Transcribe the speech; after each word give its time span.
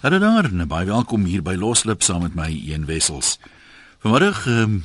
Hallo 0.00 0.18
daar, 0.18 0.46
en 0.48 0.62
baie 0.64 0.86
welkom 0.88 1.26
hier 1.28 1.42
by 1.44 1.52
Loslip 1.60 2.00
saam 2.00 2.22
met 2.24 2.32
my 2.32 2.46
Een 2.48 2.86
Wessels. 2.88 3.34
Vanmiddag 4.00 4.46
um, 4.48 4.78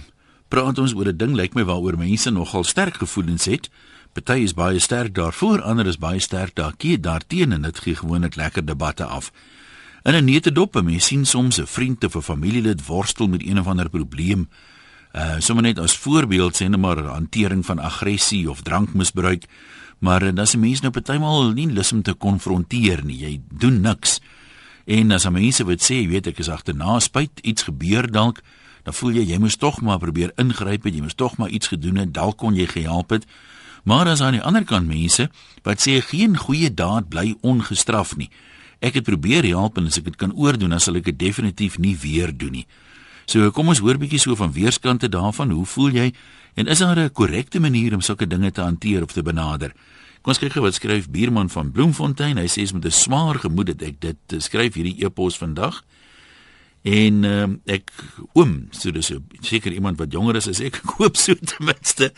praat 0.51 0.75
ons 0.83 0.91
oor 0.91 1.07
'n 1.07 1.15
ding 1.15 1.35
lyk 1.39 1.53
my 1.55 1.63
waaroor 1.63 1.95
mense 1.97 2.29
nogal 2.29 2.67
sterk 2.67 2.97
gevoelens 2.99 3.45
het. 3.45 3.69
Party 4.11 4.43
is 4.43 4.53
baie 4.53 4.79
sterk 4.79 5.15
daarvoor, 5.15 5.61
ander 5.61 5.87
is 5.87 5.97
baie 5.97 6.19
sterk 6.19 6.55
daarkie 6.55 6.99
daarteen 6.99 7.51
en 7.51 7.61
dit 7.61 7.79
gee 7.79 7.95
gewoonlik 7.95 8.35
lekker 8.35 8.65
debatte 8.65 9.05
af. 9.05 9.31
In 10.03 10.15
'n 10.15 10.25
neutedop, 10.25 10.83
mense 10.83 11.07
sien 11.07 11.25
soms 11.25 11.61
'n 11.61 11.65
vriend 11.65 12.03
of 12.03 12.15
'n 12.15 12.21
familielid 12.21 12.85
worstel 12.85 13.27
met 13.27 13.45
een 13.45 13.59
of 13.59 13.67
ander 13.67 13.89
probleem. 13.89 14.49
Uh 15.13 15.39
sommer 15.39 15.63
net 15.63 15.79
as 15.79 15.97
voorbeeld 15.97 16.61
sê 16.61 16.67
net 16.67 16.79
maar 16.79 16.99
hantering 16.99 17.65
van 17.65 17.79
aggressie 17.79 18.49
of 18.49 18.61
drankmisbruik. 18.61 19.45
Maar 19.99 20.23
uh, 20.23 20.33
dan 20.33 20.43
is 20.43 20.55
mense 20.55 20.81
nou 20.81 20.91
partymal 20.91 21.51
nie 21.51 21.71
lus 21.71 21.91
om 21.91 22.01
te 22.01 22.13
konfronteer 22.13 23.05
nie. 23.05 23.17
Jy 23.17 23.41
doen 23.49 23.81
niks. 23.81 24.19
En 24.85 25.11
as 25.11 25.25
mense 25.29 25.65
wat 25.65 25.81
sê, 25.81 25.97
jy 26.03 26.07
weet 26.13 26.27
ek 26.29 26.39
is 26.43 26.49
agterna 26.49 26.99
spyt, 27.01 27.41
iets 27.41 27.65
gebeur 27.65 28.05
dalk, 28.11 28.41
dan 28.85 28.93
voel 28.93 29.17
jy 29.17 29.25
jy 29.31 29.39
moes 29.41 29.57
tog 29.57 29.81
maar 29.81 29.97
probeer 29.99 30.33
ingryp 30.41 30.85
het, 30.85 30.93
jy 30.93 31.01
moes 31.01 31.17
tog 31.17 31.39
maar 31.41 31.49
iets 31.49 31.71
gedoen 31.73 31.97
het, 32.03 32.13
dalk 32.13 32.37
kon 32.37 32.53
jy 32.57 32.67
gehelp 32.69 33.15
het. 33.17 33.25
Maar 33.85 34.11
as 34.13 34.21
aan 34.21 34.37
die 34.37 34.43
ander 34.45 34.65
kant 34.65 34.87
mense 34.89 35.29
wat 35.65 35.81
sê 35.81 35.97
geen 36.05 36.37
goeie 36.37 36.69
daad 36.73 37.09
bly 37.09 37.33
ongestraf 37.41 38.13
nie. 38.17 38.29
Ek 38.85 38.99
het 38.99 39.07
probeer 39.07 39.45
help 39.49 39.79
en 39.81 39.89
as 39.89 39.97
ek 39.97 40.11
dit 40.11 40.17
kan 40.21 40.33
oordoen, 40.37 40.73
dan 40.73 40.81
sal 40.81 40.99
ek 41.01 41.09
dit 41.09 41.17
definitief 41.17 41.79
nie 41.81 41.95
weer 41.97 42.33
doen 42.33 42.61
nie. 42.61 42.67
So 43.25 43.49
kom 43.49 43.73
ons 43.73 43.81
hoor 43.81 43.97
bietjie 43.97 44.21
so 44.21 44.37
van 44.37 44.53
weerskante 44.53 45.09
daarvan, 45.09 45.49
hoe 45.49 45.65
voel 45.65 45.97
jy 45.97 46.11
en 46.55 46.67
is 46.69 46.79
daar 46.79 46.99
'n 46.99 47.09
korrekte 47.09 47.59
manier 47.59 47.93
om 47.93 48.01
sulke 48.01 48.27
dinge 48.27 48.51
te 48.51 48.61
hanteer 48.61 49.01
of 49.01 49.11
te 49.13 49.23
benader? 49.23 49.73
Kom 50.25 50.33
ons 50.33 50.39
kyk 50.41 50.55
gou 50.55 50.63
wat 50.65 50.73
skryf 50.73 51.05
Bierman 51.13 51.51
van 51.53 51.67
Bloemfontein. 51.69 52.39
Hy 52.41 52.47
sê 52.49 52.63
is 52.65 52.71
met 52.73 52.85
'n 52.85 52.89
swaar 52.89 53.37
gemoed 53.37 53.67
dat 53.67 53.81
ek 53.85 53.99
dit 54.01 54.33
eh, 54.33 54.39
skryf 54.39 54.73
hierdie 54.73 55.05
e-pos 55.05 55.37
vandag. 55.37 55.83
En 56.81 57.23
uh, 57.23 57.47
ek 57.65 57.91
oom, 58.33 58.67
so 58.71 58.91
dis 58.91 59.11
seker 59.41 59.71
iemand 59.71 59.99
wat 59.99 60.11
jonger 60.11 60.35
is 60.35 60.47
as 60.47 60.59
ek, 60.59 60.77
ek 60.81 60.97
hoop 60.97 61.15
so 61.15 61.35
ten 61.35 61.65
minste. 61.65 62.11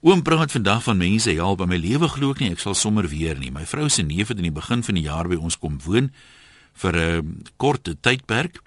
Oom 0.00 0.22
praat 0.22 0.52
vandag 0.56 0.82
van 0.82 0.96
mense 0.96 1.30
help 1.36 1.58
by 1.58 1.66
my 1.66 1.76
lewe 1.76 2.08
glo 2.08 2.30
ek 2.30 2.40
nie 2.40 2.50
ek 2.50 2.64
sal 2.64 2.74
sommer 2.74 3.08
weer 3.08 3.36
nie. 3.36 3.50
My 3.50 3.66
vrou 3.66 3.90
se 3.90 4.02
neef 4.02 4.28
het 4.28 4.40
in 4.40 4.48
die 4.48 4.60
begin 4.60 4.82
van 4.82 4.94
die 4.94 5.04
jaar 5.04 5.28
by 5.28 5.36
ons 5.36 5.58
kom 5.58 5.76
woon 5.84 6.12
vir 6.72 6.96
'n 6.96 6.96
uh, 6.96 7.44
korte 7.58 8.00
tydperk. 8.00 8.62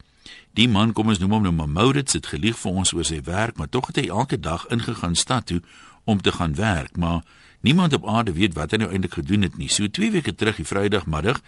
Die 0.53 0.69
man 0.69 0.94
kom 0.94 1.08
ons 1.08 1.17
noem 1.17 1.31
hom 1.31 1.44
nou 1.50 1.66
Maurits 1.66 2.14
het 2.14 2.30
gelieg 2.30 2.58
vir 2.58 2.72
ons 2.72 2.94
oor 2.94 3.06
sy 3.06 3.23
werk, 3.25 3.58
maar 3.58 3.69
tog 3.69 3.88
het 3.88 4.06
hy 4.06 4.08
elke 4.14 4.38
dag 4.38 4.69
ingegaan 4.69 5.16
stad 5.16 5.45
toe 5.47 5.62
om 6.06 6.22
te 6.22 6.31
gaan 6.31 6.53
werk, 6.53 6.95
maar 6.95 7.25
Niemand 7.61 7.94
op 7.94 8.08
aarde 8.08 8.33
weet 8.33 8.53
wat 8.53 8.72
hy 8.72 8.77
nou 8.77 8.91
eintlik 8.91 9.13
gedoen 9.13 9.41
het 9.41 9.58
nie. 9.58 9.69
So 9.69 9.88
2 9.88 10.11
weke 10.11 10.36
terug, 10.36 10.55
die 10.55 10.66
Vrydagmiddag, 10.66 11.41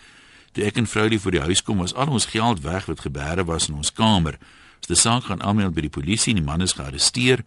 toe 0.52 0.66
ek 0.66 0.78
en 0.82 0.88
Vroulie 0.88 1.20
voor 1.20 1.32
die 1.32 1.46
huis 1.46 1.64
kom, 1.64 1.78
was 1.78 1.94
al 1.94 2.10
ons 2.10 2.26
geld 2.26 2.62
weg 2.62 2.86
wat 2.86 3.00
gebeure 3.06 3.46
was 3.46 3.70
in 3.70 3.76
ons 3.76 3.94
kamer. 3.94 4.40
Ons 4.80 4.88
het 4.88 4.96
die 4.96 5.02
saak 5.02 5.24
gaan 5.30 5.44
aanmeld 5.44 5.74
by 5.74 5.82
die 5.82 5.94
polisie 5.94 6.34
en 6.34 6.42
die 6.42 6.46
man 6.46 6.62
is 6.62 6.74
gearresteer. 6.74 7.44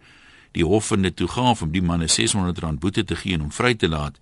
Die 0.53 0.65
hof 0.65 0.89
het 0.89 1.03
dit 1.03 1.15
toegegaan 1.15 1.55
om 1.61 1.71
die 1.71 1.81
man 1.81 1.99
'n 1.99 2.07
R600 2.07 2.79
boete 2.79 3.03
te 3.03 3.15
gee 3.15 3.33
en 3.33 3.41
hom 3.41 3.51
vry 3.51 3.73
te 3.75 3.87
laat. 3.87 4.19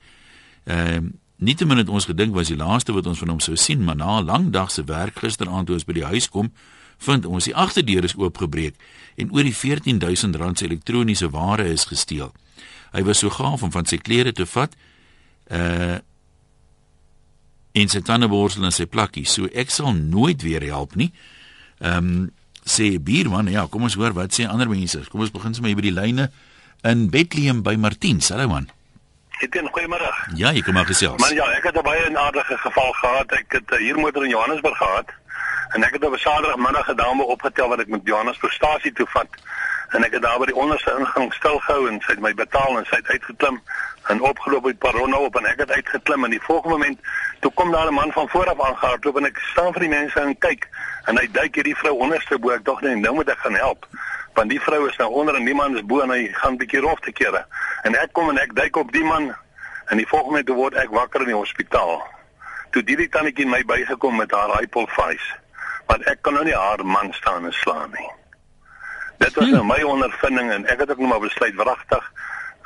Ehm 0.66 1.06
uh, 1.06 1.10
Nietemin 1.42 1.80
het 1.82 1.90
ons 1.90 2.06
gedink 2.06 2.36
was 2.38 2.52
die 2.52 2.58
laaste 2.58 2.94
wat 2.94 3.08
ons 3.10 3.18
van 3.18 3.32
hom 3.34 3.40
sou 3.42 3.56
sien, 3.58 3.82
maar 3.84 3.96
na 3.96 4.20
'n 4.20 4.26
lang 4.26 4.52
dag 4.54 4.72
se 4.72 4.84
werk 4.84 5.18
gisteraand 5.20 5.66
toe 5.66 5.76
ons 5.76 5.86
by 5.86 5.94
die 5.94 6.06
huis 6.06 6.30
kom, 6.30 6.52
vind 6.98 7.26
ons 7.26 7.44
die 7.44 7.56
agterdeur 7.56 8.04
is 8.04 8.16
oopgebreek 8.16 8.76
en 9.16 9.32
oor 9.32 9.44
die 9.44 9.54
R14000 9.54 10.54
se 10.54 10.66
elektroniese 10.66 11.30
ware 11.30 11.66
is 11.66 11.86
gesteel. 11.86 12.32
Hy 12.92 13.04
was 13.08 13.20
so 13.24 13.30
gaaf 13.30 13.64
om 13.64 13.72
van 13.72 13.86
sy 13.86 13.98
klere 13.98 14.32
te 14.32 14.46
vat. 14.46 14.76
Uh 15.50 16.00
en 17.72 17.88
sy 17.88 18.02
tandeborsel 18.04 18.66
en 18.68 18.74
sy 18.76 18.84
plakkie. 18.84 19.24
So 19.24 19.48
ek 19.56 19.72
sal 19.72 19.94
nooit 19.96 20.42
weer 20.44 20.64
help 20.68 20.98
nie. 21.00 21.12
Ehm 21.80 21.98
um, 21.98 22.30
sê 22.68 23.00
Bierman, 23.02 23.48
ja, 23.50 23.64
kom 23.72 23.88
ons 23.88 23.96
hoor 23.98 24.14
wat 24.14 24.36
sê 24.36 24.46
ander 24.46 24.70
mense. 24.70 25.00
Kom 25.10 25.24
ons 25.24 25.32
begin 25.34 25.56
sommer 25.58 25.74
by 25.80 25.86
die 25.88 25.96
lyne 25.96 26.28
in 26.86 27.08
Bethlehem 27.10 27.64
by 27.66 27.74
Martin. 27.80 28.20
Hallo 28.28 28.48
man. 28.52 28.68
Ek 29.40 29.48
het 29.48 29.64
'n 29.64 29.72
goeiemôre. 29.74 30.12
Ja, 30.36 30.52
jy 30.52 30.62
kom 30.62 30.74
maar 30.74 30.86
gesels. 30.86 31.20
Maar 31.20 31.34
ja, 31.34 31.48
ek 31.58 31.64
het 31.64 31.78
'n 31.78 31.84
baie 31.84 32.18
aardige 32.18 32.58
geval 32.58 32.92
gehad. 32.92 33.32
Ek 33.32 33.52
het 33.52 33.80
hier 33.80 33.98
motor 33.98 34.24
in 34.24 34.30
Johannesburg 34.30 34.78
gehad. 34.78 35.10
En 35.74 35.84
ek 35.84 35.94
het 35.94 36.06
op 36.06 36.14
'n 36.14 36.18
Saterdagmiddag 36.18 36.90
'n 36.90 36.96
dame 36.96 37.24
opgetel 37.24 37.68
wat 37.68 37.80
ek 37.80 37.88
met 37.88 38.02
Johannesburgstasie 38.04 38.94
toe 38.94 39.08
vat 39.08 39.30
en 39.92 40.04
ek 40.04 40.14
het 40.16 40.24
daar 40.24 40.40
by 40.40 40.48
die 40.48 40.56
onderste 40.56 40.94
ingang 40.96 41.34
stilgehou 41.36 41.88
en 41.90 42.00
sy 42.06 42.14
het 42.14 42.22
my 42.24 42.32
betaal 42.38 42.78
en 42.80 42.86
sy 42.88 43.02
het 43.02 43.10
uitgeklim 43.12 43.58
en 44.12 44.22
opgeloop 44.24 44.64
by 44.64 44.74
Paronno 44.86 45.26
op 45.28 45.36
en 45.40 45.48
ek 45.50 45.66
het 45.66 45.72
uitgeklim 45.72 46.24
en 46.26 46.32
die 46.32 46.44
volgende 46.46 46.78
oomblik 46.78 47.10
toe 47.44 47.52
kom 47.60 47.72
daar 47.72 47.92
'n 47.92 47.94
man 47.94 48.12
van 48.12 48.30
voor 48.30 48.50
af 48.50 48.62
aangehardloop 48.68 49.18
en 49.18 49.26
ek 49.26 49.40
staan 49.52 49.74
vir 49.74 49.82
die 49.82 49.90
mense 49.90 50.20
en 50.20 50.38
kyk 50.38 50.68
en 51.06 51.18
hy 51.18 51.28
duik 51.32 51.56
hierdie 51.56 51.76
vrou 51.76 51.94
onderste 51.98 52.40
bo. 52.40 52.52
Ek 52.52 52.66
dog 52.66 52.82
net 52.82 52.98
nou 52.98 53.14
moet 53.14 53.30
ek 53.30 53.38
gaan 53.38 53.56
help 53.56 53.86
want 54.34 54.50
die 54.50 54.62
vrou 54.62 54.88
is 54.88 54.98
nou 54.98 55.10
onder 55.10 55.36
en 55.36 55.46
die 55.46 55.56
man 55.56 55.76
is 55.76 55.86
bo 55.86 56.00
en 56.02 56.10
hy 56.10 56.28
gaan 56.34 56.58
bietjie 56.58 56.80
rof 56.80 57.00
te 57.00 57.12
kere. 57.12 57.46
En 57.84 57.96
ek 57.96 58.14
kom 58.14 58.30
en 58.30 58.38
ek 58.38 58.56
duik 58.56 58.76
op 58.76 58.92
die 58.92 59.04
man 59.04 59.36
en 59.88 59.98
die 59.98 60.08
volgende 60.08 60.40
oomblik 60.40 60.56
word 60.56 60.76
ek 60.76 60.90
wakker 60.90 61.20
in 61.22 61.34
die 61.34 61.36
hospitaal. 61.36 62.08
Toe 62.72 62.84
die 62.84 63.10
tannetjie 63.10 63.46
my 63.46 63.64
bygekom 63.64 64.16
met 64.16 64.32
haar 64.32 64.58
hypol 64.60 64.88
face 64.88 65.36
want 65.88 66.08
ek 66.08 66.22
kan 66.22 66.34
nou 66.34 66.44
nie 66.44 66.56
haar 66.56 66.86
man 66.86 67.14
staan 67.14 67.46
en 67.46 67.54
slaan 67.54 67.92
nie 67.92 68.21
Dit 69.22 69.36
was 69.38 69.50
nou 69.54 69.66
my 69.66 69.82
ondervinding 69.86 70.52
en 70.52 70.66
ek 70.66 70.80
het 70.84 70.92
ook 70.92 71.02
nog 71.02 71.10
maar 71.10 71.26
besluit 71.30 71.56
wragtig 71.56 72.12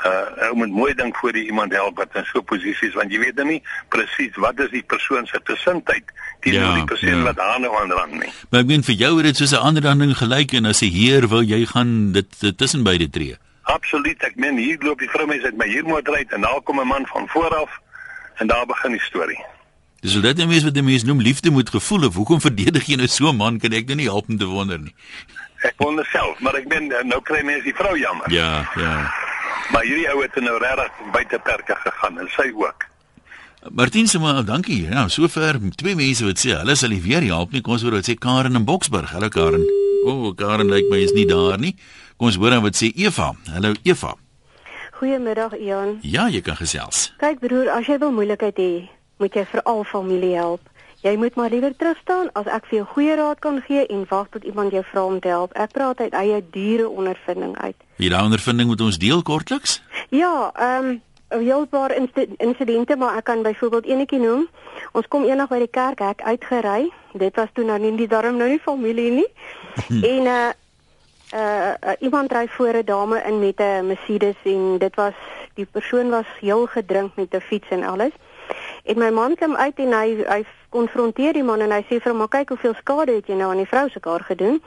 uh 0.06 0.52
om 0.52 0.60
met 0.60 0.70
mooi 0.70 0.94
dink 0.94 1.18
voor 1.18 1.32
die 1.32 1.46
iemand 1.46 1.72
help 1.74 1.98
wat 1.98 2.16
in 2.20 2.26
so 2.26 2.40
'n 2.40 2.44
posisie 2.44 2.88
is 2.88 2.94
want 2.94 3.12
jy 3.12 3.20
weet 3.20 3.36
dan 3.36 3.48
nie 3.48 3.62
presies 3.90 4.36
wat 4.36 4.60
is 4.60 4.70
die 4.70 4.84
persoon 4.84 5.26
se 5.26 5.40
gesindheid 5.44 6.04
teenoor 6.40 6.62
ja, 6.62 6.74
die 6.74 6.84
persoon 6.84 7.18
ja. 7.18 7.24
wat 7.24 7.40
aan 7.40 7.62
die 7.62 7.70
ander 7.70 7.98
kant 7.98 8.12
nie. 8.12 8.32
Maar 8.50 8.60
ek 8.60 8.68
meen 8.68 8.84
vir 8.84 8.96
jou 8.96 9.16
het 9.18 9.26
dit 9.26 9.38
soos 9.38 9.52
'n 9.52 9.66
ander 9.68 9.82
ding 9.82 10.18
gelyk 10.18 10.54
en 10.54 10.66
as 10.66 10.82
'n 10.82 10.92
heer 10.92 11.28
wil 11.28 11.42
jy 11.42 11.66
gaan 11.66 12.12
dit 12.12 12.58
tussen 12.58 12.84
beide 12.84 13.10
tree. 13.10 13.38
Absoluut, 13.64 14.24
ek 14.24 14.36
meen 14.36 14.58
hier 14.58 14.78
loop 14.80 15.00
die 15.00 15.10
vrou 15.10 15.28
mense 15.28 15.46
uit 15.46 15.58
my 15.58 15.68
huurmotor 15.68 16.16
uit 16.16 16.32
en 16.32 16.42
daar 16.42 16.62
kom 16.62 16.80
'n 16.80 16.88
man 16.88 17.06
van 17.08 17.28
voor 17.28 17.56
af 17.56 17.72
en 18.36 18.48
daar 18.48 18.66
begin 18.66 18.92
die 18.92 19.02
storie. 19.02 19.44
Dis 20.00 20.12
so 20.12 20.22
dit 20.22 20.38
net 20.38 20.48
mense 20.48 20.66
wat 20.66 20.74
die 20.74 20.84
mense 20.84 21.06
noem 21.06 21.22
liefde 21.22 21.50
moet 21.50 21.70
gevoel 21.70 22.06
of 22.06 22.16
hoekom 22.16 22.42
verdedig 22.42 22.86
jy 22.86 22.96
nou 22.96 23.08
so 23.08 23.30
'n 23.30 23.36
man 23.36 23.60
kan 23.60 23.72
ek 23.72 23.86
nou 23.86 23.96
nie 23.96 24.12
help 24.12 24.30
om 24.30 24.38
te 24.38 24.46
wonder 24.46 24.80
nie 24.80 24.96
ek 25.66 25.78
wonder 25.82 26.06
self, 26.12 26.40
maar 26.40 26.58
ek 26.60 26.68
ben 26.72 26.92
nou 27.10 27.22
kry 27.26 27.42
mense 27.46 27.66
die 27.66 27.76
vrou 27.76 27.96
jammer. 28.00 28.30
Ja, 28.34 28.66
ja. 28.80 28.96
Maar 29.74 29.88
hierdie 29.88 30.10
ou 30.14 30.22
het 30.22 30.36
nou 30.44 30.58
regtig 30.62 31.08
buite 31.14 31.40
perke 31.44 31.78
gegaan 31.82 32.20
en 32.22 32.30
sy 32.36 32.52
ook. 32.54 32.86
Martin 33.74 34.08
se 34.08 34.20
maar 34.20 34.46
dankie. 34.46 34.84
Ja, 34.90 35.08
sover 35.08 35.58
twee 35.76 35.96
mense 35.96 36.26
wat 36.26 36.38
sê 36.38 36.54
hulle 36.54 36.76
sal 36.78 36.94
nie 36.94 37.02
weer 37.02 37.26
help 37.26 37.52
nie. 37.52 37.64
Kom 37.66 37.74
ons 37.74 37.86
hoor 37.86 37.98
wat 37.98 38.06
sê 38.06 38.14
Karen 38.14 38.56
in 38.56 38.66
Boksburg. 38.66 39.10
Hallo 39.16 39.30
Karen. 39.34 39.66
O, 40.06 40.12
oh, 40.12 40.36
Karen 40.38 40.70
lyk 40.70 40.86
my 40.92 41.00
is 41.02 41.16
nie 41.18 41.26
daar 41.26 41.58
nie. 41.58 41.74
Kom 42.18 42.30
ons 42.30 42.38
hoor 42.38 42.54
dan 42.54 42.62
wat 42.62 42.78
sê 42.78 42.92
Eva. 42.94 43.32
Hallo 43.50 43.74
Eva. 43.84 44.14
Goeiemiddag 45.00 45.58
Ian. 45.58 45.98
Ja, 46.06 46.30
jy 46.30 46.44
kan 46.46 46.56
gesels. 46.56 47.10
Kyk 47.20 47.42
broer, 47.42 47.72
as 47.74 47.90
jy 47.90 47.98
wil 48.00 48.14
moeilikheid 48.16 48.62
hê, 48.62 48.70
moet 49.20 49.34
jy 49.36 49.44
veral 49.50 49.82
familie 49.90 50.38
help. 50.38 50.62
Jy 51.06 51.16
moet 51.22 51.36
maar 51.36 51.50
liewer 51.50 51.76
terug 51.78 51.98
staan 52.02 52.32
as 52.34 52.48
ek 52.50 52.64
vir 52.66 52.80
jou 52.80 52.86
goeie 52.96 53.16
raad 53.16 53.38
kan 53.40 53.60
gee 53.68 53.84
en 53.94 54.06
wag 54.10 54.32
tot 54.34 54.44
iemand 54.44 54.72
jou 54.74 54.82
vra 54.90 55.04
om 55.06 55.20
te 55.22 55.30
help. 55.30 55.52
Ek 55.54 55.76
praat 55.78 56.00
uit 56.02 56.16
eie 56.18 56.40
diere 56.56 56.88
ondervinding 56.90 57.54
uit. 57.62 57.78
Wie 58.02 58.10
daai 58.10 58.24
ondervinding 58.26 58.72
moet 58.72 58.82
ons 58.82 58.98
deel 58.98 59.22
kortliks? 59.22 59.84
Ja, 60.10 60.50
ehm 60.54 60.88
um, 60.88 61.02
'n 61.30 61.46
heel 61.46 61.66
paar 61.66 61.94
insidente, 62.38 62.96
maar 62.96 63.18
ek 63.18 63.24
kan 63.24 63.42
byvoorbeeld 63.42 63.86
enetjie 63.86 64.20
noem. 64.20 64.48
Ons 64.92 65.08
kom 65.08 65.24
eendag 65.24 65.50
by 65.50 65.60
die 65.60 65.70
kerk 65.70 66.00
hek 66.00 66.22
uitgery. 66.22 66.90
Dit 67.14 67.36
was 67.36 67.54
toe 67.54 67.66
nou 67.66 67.80
nie 67.80 67.96
die 67.98 68.08
darm 68.08 68.38
nou 68.38 68.50
nie 68.50 68.60
familie 68.60 69.12
nie. 69.12 69.30
en 70.14 70.26
uh 70.26 70.50
uh, 71.34 71.74
uh 71.86 71.96
iemand 72.00 72.32
ry 72.32 72.48
voor 72.48 72.74
'n 72.74 72.86
dame 72.86 73.22
in 73.28 73.40
met 73.40 73.60
'n 73.60 73.88
Mercedes 73.88 74.42
en 74.44 74.78
dit 74.78 74.96
was 74.96 75.14
die 75.54 75.66
persoon 75.66 76.10
was 76.10 76.26
heel 76.40 76.66
gedrink 76.66 77.16
met 77.16 77.34
'n 77.34 77.42
fiets 77.42 77.70
en 77.70 77.84
alles. 77.84 78.12
En 78.84 78.98
my 78.98 79.10
man 79.10 79.36
kom 79.36 79.56
uit 79.56 79.76
en 79.76 79.94
hy 79.94 80.24
hy 80.28 80.46
konfronteer 80.76 81.34
die 81.34 81.46
man 81.48 81.64
en 81.64 81.72
hy 81.72 81.82
sê 81.88 82.02
vir 82.02 82.12
hom, 82.12 82.22
"Maar 82.22 82.34
kyk 82.38 82.50
hoeveel 82.50 82.76
skade 82.82 83.16
het 83.16 83.28
jy 83.28 83.36
nou 83.40 83.50
aan 83.52 83.64
die 83.64 83.72
vrou 83.74 83.90
se 83.90 84.00
kar 84.00 84.24
gedoen." 84.24 84.62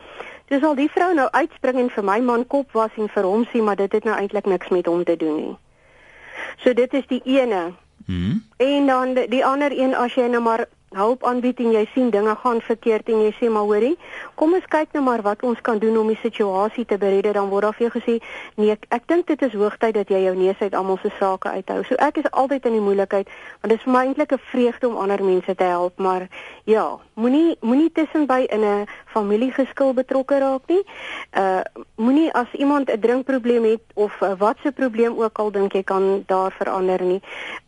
Dis 0.49 0.65
al 0.65 0.75
die 0.75 0.91
vrou 0.91 1.15
nou 1.15 1.29
uitspring 1.31 1.79
en 1.79 1.91
vir 1.91 2.05
my 2.05 2.21
man 2.21 2.47
kop 2.47 2.73
was 2.73 2.91
en 2.97 3.09
vir 3.09 3.25
hom 3.25 3.45
sê, 3.45 3.63
"Maar 3.63 3.77
dit 3.77 3.93
het 3.93 4.05
nou 4.05 4.17
eintlik 4.17 4.47
niks 4.47 4.69
met 4.69 4.87
hom 4.87 5.05
te 5.05 5.17
doen 5.17 5.37
nie." 5.37 5.57
So 6.57 6.73
dit 6.73 6.95
is 6.95 7.07
die 7.07 7.21
ene. 7.25 7.73
Mhm. 8.07 8.39
En 8.57 8.87
dan 8.87 9.15
die, 9.15 9.29
die 9.29 9.45
ander 9.45 9.73
een 9.73 9.95
as 9.95 10.15
jy 10.15 10.27
nou 10.27 10.43
maar 10.43 10.67
hulp 10.97 11.25
aanbied 11.25 11.59
en 11.61 11.73
jy 11.73 11.85
sien 11.95 12.11
dinge 12.11 12.35
gaan 12.43 12.61
verkeerd 12.61 13.09
en 13.09 13.23
jy 13.23 13.33
sê 13.37 13.51
maar 13.53 13.67
hoorie, 13.69 13.97
kom 14.35 14.55
ons 14.55 14.67
kyk 14.71 14.93
nou 14.93 15.03
maar 15.05 15.23
wat 15.23 15.43
ons 15.43 15.61
kan 15.61 15.79
doen 15.79 15.99
om 15.99 16.09
die 16.09 16.19
situasie 16.23 16.85
te 16.85 16.99
beredder 16.99 17.33
dan 17.33 17.49
word 17.49 17.69
daar 17.69 17.77
vir 17.77 17.89
jou 17.89 17.93
gesê 18.01 18.15
nee, 18.57 18.71
ek, 18.73 18.87
ek 18.95 19.09
dink 19.09 19.27
dit 19.27 19.43
is 19.43 19.53
hoogtyd 19.53 19.95
dat 19.95 20.09
jy 20.09 20.23
jou 20.25 20.35
neus 20.39 20.61
uit 20.61 20.75
almal 20.75 20.99
se 21.03 21.11
sake 21.19 21.49
uithou. 21.49 21.83
So 21.85 21.99
ek 22.03 22.23
is 22.23 22.31
altyd 22.31 22.67
in 22.71 22.79
die 22.79 22.85
moeilikheid 22.85 23.29
want 23.61 23.73
dit 23.73 23.79
is 23.79 23.85
vir 23.85 23.93
my 23.93 24.05
eintlik 24.07 24.33
'n 24.33 24.41
vreugde 24.53 24.89
om 24.89 24.97
ander 24.97 25.25
mense 25.25 25.55
te 25.55 25.65
help, 25.65 25.99
maar 25.99 26.29
ja, 26.65 26.99
moenie 27.15 27.57
moenie 27.61 27.91
tussenby 27.93 28.47
in 28.49 28.65
'n 28.65 28.87
familiegeskil 29.13 29.93
betrokke 29.95 30.39
raak 30.39 30.63
nie. 30.69 30.83
Uh 31.37 31.61
moenie 31.97 32.33
as 32.33 32.51
iemand 32.53 32.91
'n 32.91 33.01
drinkprobleem 33.01 33.65
het 33.65 33.83
of 33.95 34.13
uh, 34.21 34.33
wat 34.39 34.57
se 34.63 34.73
probleem 34.73 35.19
ook 35.19 35.39
al 35.39 35.51
dink 35.51 35.73
jy 35.73 35.83
kan 35.83 36.23
daar 36.27 36.53
verander 36.53 37.03
nie. 37.03 37.21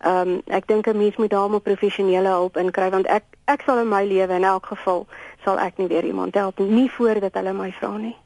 Um 0.07 0.43
ek 0.47 0.67
dink 0.67 0.87
'n 0.87 0.97
mens 0.97 1.17
moet 1.17 1.31
daar 1.31 1.51
'n 1.51 1.61
professionele 1.61 2.29
hulp 2.29 2.57
inkry 2.57 2.91
want 2.91 3.07
ek 3.11 3.25
ek 3.51 3.67
sal 3.67 3.83
in 3.83 3.91
my 3.91 4.05
lewe 4.07 4.37
in 4.39 4.47
elk 4.47 4.71
geval 4.73 5.07
sal 5.45 5.59
ek 5.59 5.79
nie 5.79 5.89
weer 5.91 6.07
iemand 6.07 6.39
help 6.39 6.59
nie 6.59 6.89
voordat 6.97 7.35
hulle 7.35 7.55
my 7.57 7.71
vra 7.81 7.97
nie. 7.99 8.17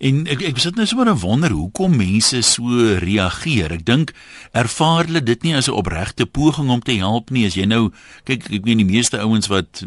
En 0.00 0.22
ek 0.32 0.40
ek 0.48 0.58
sit 0.62 0.78
net 0.80 0.88
so 0.88 0.96
maar 0.96 1.12
wonder 1.20 1.52
hoekom 1.52 1.98
mense 2.00 2.38
so 2.48 2.96
reageer. 3.02 3.74
Ek 3.76 3.84
dink 3.84 4.14
ervaar 4.56 5.04
hulle 5.04 5.20
dit 5.20 5.42
nie 5.44 5.52
as 5.54 5.68
'n 5.68 5.76
opregte 5.76 6.24
poging 6.24 6.70
om 6.72 6.80
te 6.80 6.96
help 6.96 7.30
nie. 7.30 7.44
As 7.46 7.54
jy 7.54 7.66
nou 7.68 7.92
kyk 8.24 8.48
ek 8.48 8.64
weet 8.64 8.80
die 8.80 8.88
meeste 8.88 9.20
ouens 9.20 9.46
wat 9.52 9.84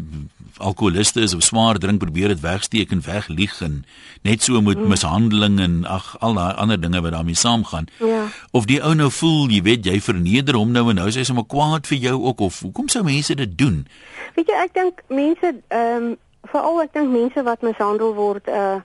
alkoholiste 0.58 1.20
is 1.20 1.34
of 1.34 1.42
swaar 1.42 1.78
drink 1.78 1.98
probeer 1.98 2.28
dit 2.28 2.40
wegsteek 2.40 2.92
en 2.92 3.02
weglieg 3.02 3.60
en 3.62 3.84
net 4.22 4.42
so 4.42 4.60
met 4.60 4.78
mm. 4.78 4.88
mishandeling 4.88 5.58
en 5.60 5.84
ag 5.84 6.16
al 6.20 6.34
daai 6.34 6.54
ander 6.54 6.80
dinge 6.80 7.00
wat 7.00 7.12
daarmee 7.12 7.34
saamgaan. 7.34 7.88
Ja. 7.98 8.28
Of 8.50 8.64
die 8.64 8.82
ou 8.82 8.94
nou 8.94 9.10
voel, 9.10 9.48
jy 9.50 9.62
weet, 9.62 9.84
jy 9.84 10.00
verneder 10.00 10.54
hom 10.54 10.70
nou 10.70 10.88
en 10.90 10.94
nou 10.94 11.08
is 11.08 11.16
hy 11.16 11.24
sommer 11.24 11.44
kwaad 11.44 11.86
vir 11.86 11.98
jou 11.98 12.22
ook 12.22 12.40
of 12.40 12.60
hoekom 12.60 12.88
sou 12.88 13.02
mense 13.02 13.34
dit 13.34 13.58
doen? 13.58 13.86
Weet 14.34 14.46
jy, 14.46 14.54
ek 14.62 14.74
dink 14.74 15.02
mense 15.08 15.54
ehm 15.68 15.96
um, 16.02 16.14
veral 16.44 16.82
ek 16.82 16.92
dink 16.92 17.08
mense 17.10 17.42
wat 17.42 17.62
mishandel 17.64 18.14
word 18.14 18.48
uh 18.48 18.78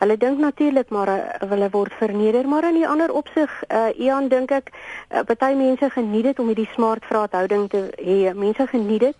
Hulle 0.00 0.16
dink 0.16 0.38
natuurlik 0.40 0.88
maar 0.88 1.08
uh, 1.12 1.48
hulle 1.50 1.68
word 1.70 1.92
verneder, 1.92 2.48
maar 2.48 2.64
in 2.64 2.78
'n 2.78 2.86
ander 2.88 3.12
opsig, 3.12 3.50
uh 3.68 4.00
Ian 4.00 4.28
dink 4.28 4.50
ek, 4.50 4.70
uh, 5.12 5.20
baie 5.38 5.56
mense 5.56 5.90
geniet 5.90 6.24
dit 6.24 6.38
om 6.38 6.46
hierdie 6.46 6.70
smart 6.72 7.04
vraathouding 7.04 7.68
te 7.68 7.82
hê. 8.00 8.34
Mense 8.34 8.66
geniet 8.66 9.00
dit. 9.00 9.16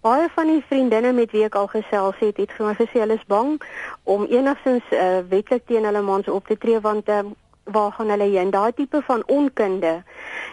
Baie 0.00 0.28
van 0.34 0.46
die 0.46 0.64
vriendinne 0.68 1.12
met 1.12 1.30
wie 1.30 1.44
ek 1.44 1.54
al 1.54 1.66
gesels 1.66 2.16
het, 2.18 2.36
het 2.36 2.52
vir 2.52 2.66
my 2.66 2.74
gesê 2.74 3.04
hulle 3.04 3.20
is 3.20 3.28
bang 3.28 3.60
om 4.04 4.24
enigstens 4.24 4.84
uh 4.92 5.20
wetlik 5.28 5.66
teen 5.66 5.84
hulle 5.84 6.02
mans 6.02 6.28
op 6.28 6.46
te 6.46 6.56
tree 6.56 6.80
want 6.80 7.08
uh, 7.08 7.20
waar 7.64 7.92
gaan 7.92 8.08
hulle 8.08 8.28
heen? 8.32 8.50
Daai 8.50 8.72
tipe 8.72 9.02
van 9.02 9.22
onkunde. 9.26 10.02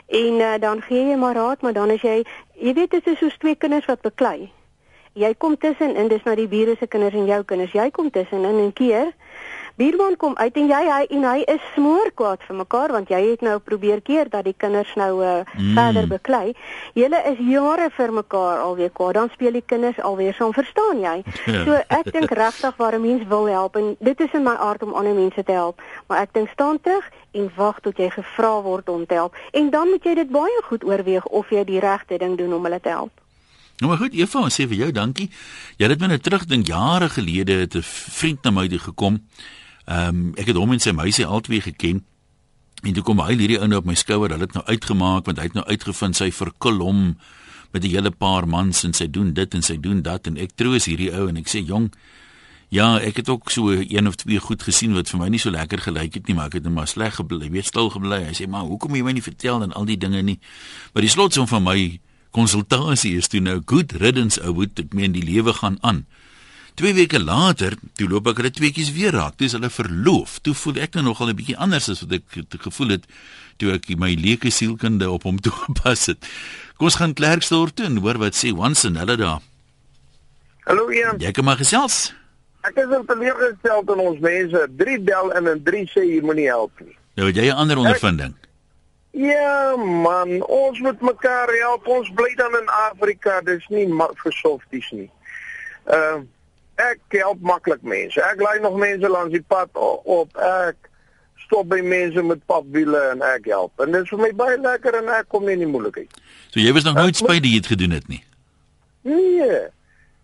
En 0.07 0.33
uh, 0.33 0.53
dan 0.59 0.81
gee 0.81 1.09
jy 1.09 1.15
maar 1.15 1.35
raad, 1.35 1.62
maar 1.62 1.74
dan 1.74 1.89
as 1.89 2.01
jy 2.01 2.24
jy 2.53 2.74
weet 2.74 2.91
dit 2.91 3.07
is 3.07 3.17
soos 3.17 3.38
twee 3.38 3.56
kinders 3.56 3.85
wat 3.85 4.01
beklei. 4.01 4.51
Jy 5.13 5.33
kom 5.38 5.57
tussen 5.57 5.95
en 5.95 6.07
dis 6.07 6.24
nou 6.24 6.35
die 6.35 6.47
bure 6.47 6.75
se 6.79 6.88
kinders 6.88 7.15
en 7.15 7.25
jou 7.25 7.44
kinders. 7.44 7.71
Jy 7.71 7.89
kom 7.91 8.12
tussen 8.12 8.44
in 8.47 8.59
en 8.59 8.74
keer 8.74 9.12
Buurman 9.81 10.16
kom 10.18 10.36
uit 10.38 10.57
en 10.62 10.68
jy 10.69 10.80
hy 10.86 11.06
en 11.16 11.24
hy 11.25 11.39
is 11.50 11.62
smoor 11.74 12.12
kwaad 12.13 12.44
vir 12.45 12.57
mekaar 12.60 12.92
want 12.94 13.10
jy 13.10 13.18
het 13.24 13.42
nou 13.42 13.56
probeer 13.66 14.04
keer 14.06 14.30
dat 14.30 14.45
die 14.45 14.54
kinders 14.54 14.92
nou 15.00 15.24
uh, 15.25 15.39
mm. 15.57 15.72
verder 15.74 16.06
beklei. 16.12 16.51
Julle 16.94 17.18
is 17.31 17.39
jare 17.48 17.88
vir 17.95 18.12
mekaar 18.13 18.62
alweer 18.62 18.92
kwaad. 18.94 19.16
Dan 19.18 19.31
speel 19.33 19.56
die 19.57 19.63
kinders 19.66 19.98
alweer 20.06 20.36
saam, 20.38 20.54
verstaan 20.54 21.01
jy? 21.01 21.16
Ja. 21.50 21.63
So 21.66 21.80
ek 21.98 22.12
dink 22.13 22.30
regtig 22.38 22.78
waar 22.78 22.94
'n 23.00 23.01
mens 23.01 23.25
wil 23.31 23.50
help 23.50 23.80
en 23.81 23.95
dit 24.00 24.22
is 24.22 24.36
in 24.38 24.45
my 24.45 24.54
aard 24.54 24.83
om 24.86 24.94
ander 24.94 25.18
mense 25.18 25.44
te 25.44 25.51
help, 25.51 25.81
maar 26.07 26.22
ek 26.22 26.34
dink 26.38 26.50
staan 26.54 26.77
terug 26.81 27.07
en 27.31 27.50
wag 27.56 27.80
tot 27.81 27.98
jy 27.98 28.10
gevra 28.10 28.62
word 28.62 28.89
om 28.89 29.06
te 29.06 29.18
help 29.18 29.34
en 29.51 29.69
dan 29.69 29.89
moet 29.89 30.04
jy 30.04 30.13
dit 30.13 30.30
baie 30.30 30.62
goed 30.69 30.84
oorweeg 30.84 31.25
of 31.25 31.50
jy 31.50 31.63
die 31.66 31.80
regte 31.80 32.18
ding 32.18 32.38
doen 32.38 32.54
om 32.54 32.63
hulle 32.63 32.80
te 32.80 32.89
help. 32.89 33.12
Nou 33.81 33.89
maar 33.89 33.98
goed, 33.98 34.13
Eva, 34.13 34.45
sê 34.50 34.68
vir 34.69 34.77
jou 34.77 34.92
dankie. 34.92 35.31
Jy 35.77 35.89
het 35.89 36.00
my 36.00 36.07
net 36.13 36.24
terugdink 36.24 36.68
jare 36.68 37.10
gelede 37.10 37.66
het 37.66 37.75
'n 37.75 37.81
vriend 37.81 38.44
na 38.44 38.51
my 38.51 38.68
toe 38.68 38.80
gekom 38.80 39.18
Ehm 39.86 40.07
um, 40.07 40.33
ek 40.38 40.51
het 40.51 40.56
hom 40.56 40.72
en 40.72 40.80
sy 40.80 40.92
meisie 40.92 41.25
albei 41.25 41.62
geken. 41.62 42.04
En 42.83 42.94
toe 42.94 43.04
kom 43.04 43.19
hy 43.19 43.36
hierdie 43.36 43.60
ou 43.60 43.68
nou 43.68 43.80
op 43.80 43.86
my 43.86 43.95
skouer, 43.95 44.31
hulle 44.33 44.48
het 44.48 44.54
nou 44.57 44.66
uitgemaak 44.66 45.25
want 45.25 45.38
hy 45.38 45.44
het 45.44 45.54
nou 45.54 45.66
uitgevind 45.66 46.18
sy 46.18 46.31
verkil 46.31 46.81
hom 46.81 47.18
met 47.72 47.83
'n 47.83 47.89
hele 47.89 48.12
paar 48.12 48.48
mans 48.48 48.83
en 48.83 48.94
sy 48.94 49.07
doen 49.07 49.33
dit 49.33 49.54
en 49.54 49.62
sy 49.62 49.78
doen 49.80 50.01
dat 50.01 50.28
en 50.28 50.38
ek 50.38 50.56
troos 50.56 50.86
hierdie 50.86 51.13
ou 51.13 51.28
en 51.28 51.38
ek 51.38 51.48
sê 51.48 51.66
jong 51.66 51.92
Ja, 52.72 53.00
ek 53.04 53.18
het 53.19 53.30
ook 53.30 53.50
so 53.51 53.72
een 53.72 54.07
of 54.07 54.16
twee 54.16 54.39
goed 54.39 54.62
gesien 54.63 54.94
wat 54.95 55.10
vir 55.12 55.19
my 55.19 55.25
nie 55.28 55.39
so 55.44 55.51
lekker 55.51 55.81
gelyk 55.84 56.13
het 56.13 56.27
nie, 56.27 56.36
maar 56.38 56.48
ek 56.48 56.54
het 56.54 56.63
net 56.63 56.74
maar 56.74 56.88
sleg 56.88 57.18
gebly, 57.19 57.50
weet 57.51 57.68
stil 57.68 57.89
gebly. 57.92 58.22
Hy 58.24 58.31
sê 58.31 58.48
maar, 58.48 58.63
"Hoekom 58.63 58.95
jy 58.95 59.01
my 59.04 59.12
nie 59.12 59.22
vertel 59.22 59.63
en 59.63 59.74
al 59.74 59.86
die 59.86 59.98
dinge 59.98 60.22
nie?" 60.22 60.39
Maar 60.94 61.01
die 61.01 61.10
slotsom 61.10 61.48
van 61.48 61.63
my 61.63 62.00
konsultasie 62.31 63.18
is 63.18 63.27
toe 63.27 63.42
nou 63.42 63.62
good 63.66 63.92
riddance 63.92 64.42
ou, 64.42 64.66
dit 64.66 64.94
meen 64.94 65.12
die 65.12 65.24
lewe 65.24 65.54
gaan 65.54 65.77
aan. 65.81 66.06
2 66.81 66.95
weke 66.98 67.19
later, 67.22 67.75
toe 67.94 68.07
loop 68.10 68.31
ek 68.31 68.39
hulle 68.42 68.50
tweeetjies 68.57 68.89
weer 68.95 69.13
raak. 69.13 69.36
Dis 69.38 69.54
hulle 69.54 69.69
verloof. 69.69 70.39
Toe 70.42 70.56
voel 70.57 70.80
ek 70.81 70.95
nou 70.98 71.04
nogal 71.12 71.30
'n 71.30 71.38
bietjie 71.38 71.57
anders 71.57 71.89
as 71.94 72.01
wat 72.01 72.16
ek 72.18 72.57
gevoel 72.66 72.98
het 72.98 73.06
toe 73.62 73.75
ek 73.75 73.86
my 74.01 74.16
leuke 74.18 74.50
sielkunde 74.50 75.06
op 75.06 75.22
hom 75.30 75.38
toegepas 75.45 76.10
het. 76.10 76.25
Kom 76.78 76.89
ons 76.89 76.98
gaan 76.98 77.13
Klerksdorp 77.13 77.75
toe 77.78 77.86
en 77.86 78.01
hoor 78.01 78.18
wat 78.18 78.33
sê 78.33 78.50
Once 78.50 78.88
and 78.88 78.98
hulle 78.98 79.18
daar. 79.18 79.45
Hallo 80.66 80.89
Ian. 80.89 81.22
Jy 81.22 81.31
kom 81.31 81.45
maar 81.45 81.62
gesels. 81.62 82.16
Ek 82.66 82.74
is 82.81 82.89
op 82.98 83.06
teleurgestel 83.06 83.86
in 83.94 84.01
ons 84.01 84.19
mense. 84.19 84.66
3 84.81 85.00
bel 85.06 85.31
en 85.38 85.54
'n 85.54 85.63
3 85.63 85.86
sê 85.94 86.01
hier 86.01 86.25
moenie 86.25 86.50
help 86.50 86.74
nie. 86.81 86.98
Nou 87.13 87.30
het 87.30 87.38
jy 87.38 87.45
'n 87.45 87.62
ander 87.62 87.77
ondervinding. 87.77 88.34
Ek, 88.34 88.50
ja 89.30 89.77
man, 89.77 90.42
ons 90.50 90.80
moet 90.80 91.01
mekaar 91.01 91.50
help. 91.62 91.86
Ons 91.86 92.10
bly 92.10 92.34
dan 92.36 92.57
in 92.57 92.69
Afrika. 92.89 93.42
Dis 93.42 93.69
nie 93.69 93.86
vir 93.86 94.34
softies 94.34 94.89
nie. 94.92 95.12
Ehm 95.86 96.25
uh, 96.25 96.40
ek 96.89 97.18
help 97.19 97.44
maklik 97.45 97.83
mense. 97.86 98.22
Ek 98.25 98.42
lei 98.42 98.57
nog 98.63 98.78
mense 98.80 99.10
langs 99.10 99.33
die 99.36 99.44
pad 99.54 99.69
op. 99.78 100.33
Ek 100.38 100.89
stop 101.45 101.69
by 101.72 101.81
mense 101.83 102.24
met 102.24 102.44
papwiele 102.50 103.01
en 103.12 103.22
ek 103.25 103.50
help. 103.51 103.74
En 103.83 103.92
dit 103.92 104.06
is 104.06 104.13
vir 104.13 104.24
my 104.24 104.31
baie 104.39 104.57
lekker 104.62 104.98
en 105.01 105.12
ek 105.18 105.30
kom 105.33 105.45
nie 105.48 105.57
in 105.57 105.66
die 105.66 105.72
moeilikheid. 105.72 106.19
So 106.54 106.63
jy 106.63 106.74
was 106.75 106.88
nog 106.88 107.00
nooit 107.00 107.19
spyt 107.19 107.44
dat 107.44 107.51
jy 107.51 107.62
dit 107.62 107.72
gedoen 107.74 107.95
het 107.98 108.07
nie. 108.12 108.24
Nee. 109.07 109.62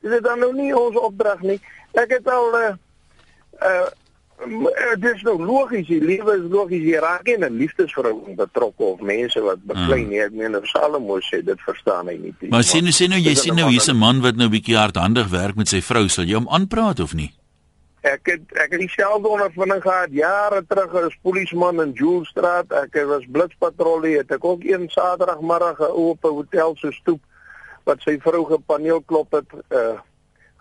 Dit 0.06 0.12
is 0.20 0.26
dan 0.26 0.40
nou 0.40 0.54
nie 0.56 0.74
ons 0.78 0.98
opdrag 1.00 1.42
nie. 1.46 1.60
Ek 1.98 2.14
het 2.20 2.28
al 2.32 2.60
uh 2.62 3.88
dit 4.46 5.16
is 5.16 5.24
nou 5.26 5.36
logies, 5.42 5.88
die 5.88 6.02
lewe 6.02 6.36
is 6.38 6.46
logies. 6.52 6.84
Jy 6.86 7.00
raak 7.02 7.26
nie 7.26 7.34
in 7.34 7.44
'n 7.44 7.58
liefdesverhouding 7.58 8.36
betrokke 8.38 8.84
of 8.84 9.00
mense 9.02 9.42
wat 9.42 9.64
beklei 9.66 10.06
nie. 10.06 10.22
Ek 10.22 10.32
meen 10.32 10.60
Salomo 10.64 11.20
sê 11.20 11.44
dit 11.44 11.60
verstaan 11.66 12.08
hy 12.08 12.18
nie. 12.18 12.50
Maar 12.50 12.64
sien 12.64 12.84
nou 12.84 12.92
sien 12.92 13.10
nou 13.10 13.20
jy 13.20 13.34
sien 13.36 13.56
nou 13.56 13.70
hier's 13.70 13.90
'n 13.90 13.98
man 13.98 14.22
wat 14.22 14.36
nou 14.36 14.50
bietjie 14.50 14.78
hardhandig 14.78 15.28
werk 15.30 15.56
met 15.56 15.68
sy 15.68 15.82
vrou. 15.82 16.08
Sal 16.08 16.26
jy 16.26 16.36
hom 16.36 16.50
aanpraat 16.50 17.00
of 17.00 17.14
nie? 17.14 17.34
Ek 18.04 18.22
het 18.24 18.42
ek 18.54 18.72
het 18.72 18.80
dieselfde 18.80 19.28
ondervinding 19.28 19.82
gehad 19.82 20.10
jare 20.12 20.66
terug 20.68 20.94
as 20.94 21.18
polisieman 21.24 21.82
in 21.82 21.92
Joelstraat. 21.94 22.72
Ek 22.72 22.94
was 23.06 23.26
blitspatrollie. 23.28 24.18
Het 24.18 24.32
ek 24.32 24.46
ook 24.46 24.64
een 24.64 24.90
Saterdagmiddag 24.90 25.80
op 25.90 26.24
'n 26.24 26.28
hotel 26.28 26.76
se 26.76 26.92
stoep 26.92 27.22
wat 27.84 28.02
sy 28.02 28.20
vrou 28.20 28.46
gepaneel 28.46 29.02
klop 29.02 29.32
het. 29.32 29.50
Uh 29.70 29.98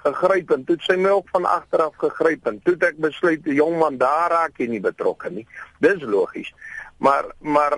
gegryp 0.07 0.51
en 0.55 0.65
toe 0.65 0.77
sy 0.85 0.97
my 1.01 1.13
ook 1.19 1.29
van 1.35 1.47
agter 1.51 1.83
af 1.83 1.95
gegryp 2.01 2.47
en 2.47 2.61
toe 2.65 2.77
ek 2.89 2.99
besluit 3.03 3.43
die 3.45 3.59
jong 3.59 3.79
man 3.81 3.99
daar 4.01 4.31
raak 4.31 4.59
hy 4.59 4.69
nie 4.71 4.83
betrokke 4.83 5.31
nie. 5.31 5.47
Dis 5.85 6.03
logies. 6.03 6.53
Maar 6.99 7.27
maar 7.41 7.75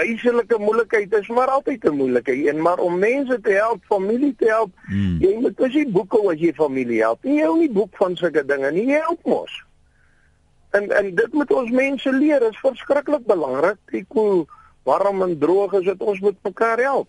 huiselike 0.00 0.58
uh, 0.58 0.60
moeilikheid 0.60 1.12
is 1.12 1.28
maar 1.28 1.48
altyd 1.48 1.84
'n 1.84 1.96
moeilikheid 1.96 2.46
en 2.46 2.60
maar 2.62 2.78
om 2.78 2.98
mense 2.98 3.40
te 3.40 3.50
help, 3.50 3.84
familie 3.88 4.34
te 4.38 4.46
help, 4.46 4.72
hmm. 4.86 5.16
jy 5.20 5.38
moet 5.40 5.60
as 5.60 5.72
jy 5.72 5.86
boeke 5.90 6.20
as 6.32 6.40
jy 6.40 6.52
familie 6.52 7.00
help. 7.00 7.24
Jy 7.24 7.40
hou 7.42 7.56
nie 7.58 7.70
boek 7.70 7.96
van 7.96 8.16
sulke 8.16 8.44
dinge 8.44 8.70
nie, 8.70 8.86
jy 8.92 9.00
help 9.00 9.24
mos. 9.24 9.62
En 10.70 10.90
en 10.90 11.14
dit 11.14 11.32
moet 11.32 11.52
ons 11.52 11.70
mense 11.70 12.12
leer, 12.12 12.42
is 12.42 12.60
verskriklik 12.60 13.26
belangrik. 13.26 13.78
Ek 13.92 14.06
hoe 14.08 14.46
warm 14.84 15.22
en 15.22 15.38
droog 15.38 15.72
is 15.80 15.84
dit 15.84 16.00
ons 16.02 16.20
moet 16.20 16.36
mekaar 16.42 16.78
help. 16.78 17.08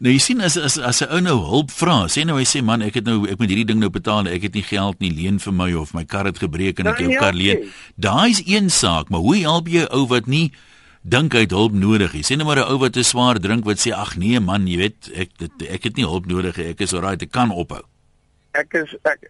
Nou 0.00 0.12
jy 0.12 0.18
sien 0.18 0.40
as 0.40 0.56
as 0.56 0.78
as 0.78 1.02
'n 1.02 1.10
ou 1.12 1.20
nou 1.20 1.38
hulp 1.38 1.70
vra, 1.70 2.08
sê 2.08 2.24
nou 2.24 2.38
hy 2.38 2.44
sê 2.44 2.62
man, 2.64 2.82
ek 2.82 2.94
het 2.94 3.04
nou 3.04 3.28
ek 3.28 3.38
moet 3.38 3.48
hierdie 3.48 3.66
ding 3.66 3.80
nou 3.80 3.90
betaal, 3.90 4.26
ek 4.26 4.42
het 4.42 4.54
nie 4.54 4.62
geld 4.62 5.00
nie, 5.00 5.10
leen 5.10 5.38
vir 5.38 5.52
my 5.52 5.72
of 5.74 5.94
my 5.94 6.04
kar 6.04 6.24
het 6.24 6.38
gebreek 6.38 6.80
en 6.80 6.86
ek 6.86 6.98
jou 6.98 7.18
kar 7.18 7.34
leen. 7.34 7.70
Daai's 7.96 8.42
een 8.46 8.70
saak, 8.70 9.10
maar 9.10 9.20
hoe 9.20 9.36
help 9.36 9.68
jy 9.68 9.84
'n 9.84 9.92
ou 9.92 10.06
wat 10.06 10.26
nie 10.26 10.52
dink 11.04 11.32
hy 11.34 11.40
het 11.40 11.50
hulp 11.50 11.72
nodig 11.72 12.14
nie? 12.14 12.22
Sê 12.22 12.36
nou 12.36 12.46
maar 12.46 12.58
'n 12.58 12.70
ou 12.72 12.78
wat 12.78 12.92
te 12.92 13.02
swaar 13.02 13.38
drink 13.38 13.64
wat 13.64 13.78
sê 13.78 13.92
ag 13.92 14.16
nee 14.16 14.40
man, 14.40 14.66
jy 14.66 14.76
weet, 14.76 15.10
ek 15.14 15.30
dit 15.38 15.52
ek 15.68 15.84
het 15.84 15.96
nie 15.96 16.06
hulp 16.06 16.26
nodig 16.26 16.56
nie, 16.56 16.66
ek 16.66 16.80
is 16.80 16.94
alright, 16.94 17.22
ek 17.22 17.30
kan 17.30 17.50
ophou. 17.50 17.82
Ek 18.54 18.74
is 18.74 18.94
ek 19.04 19.20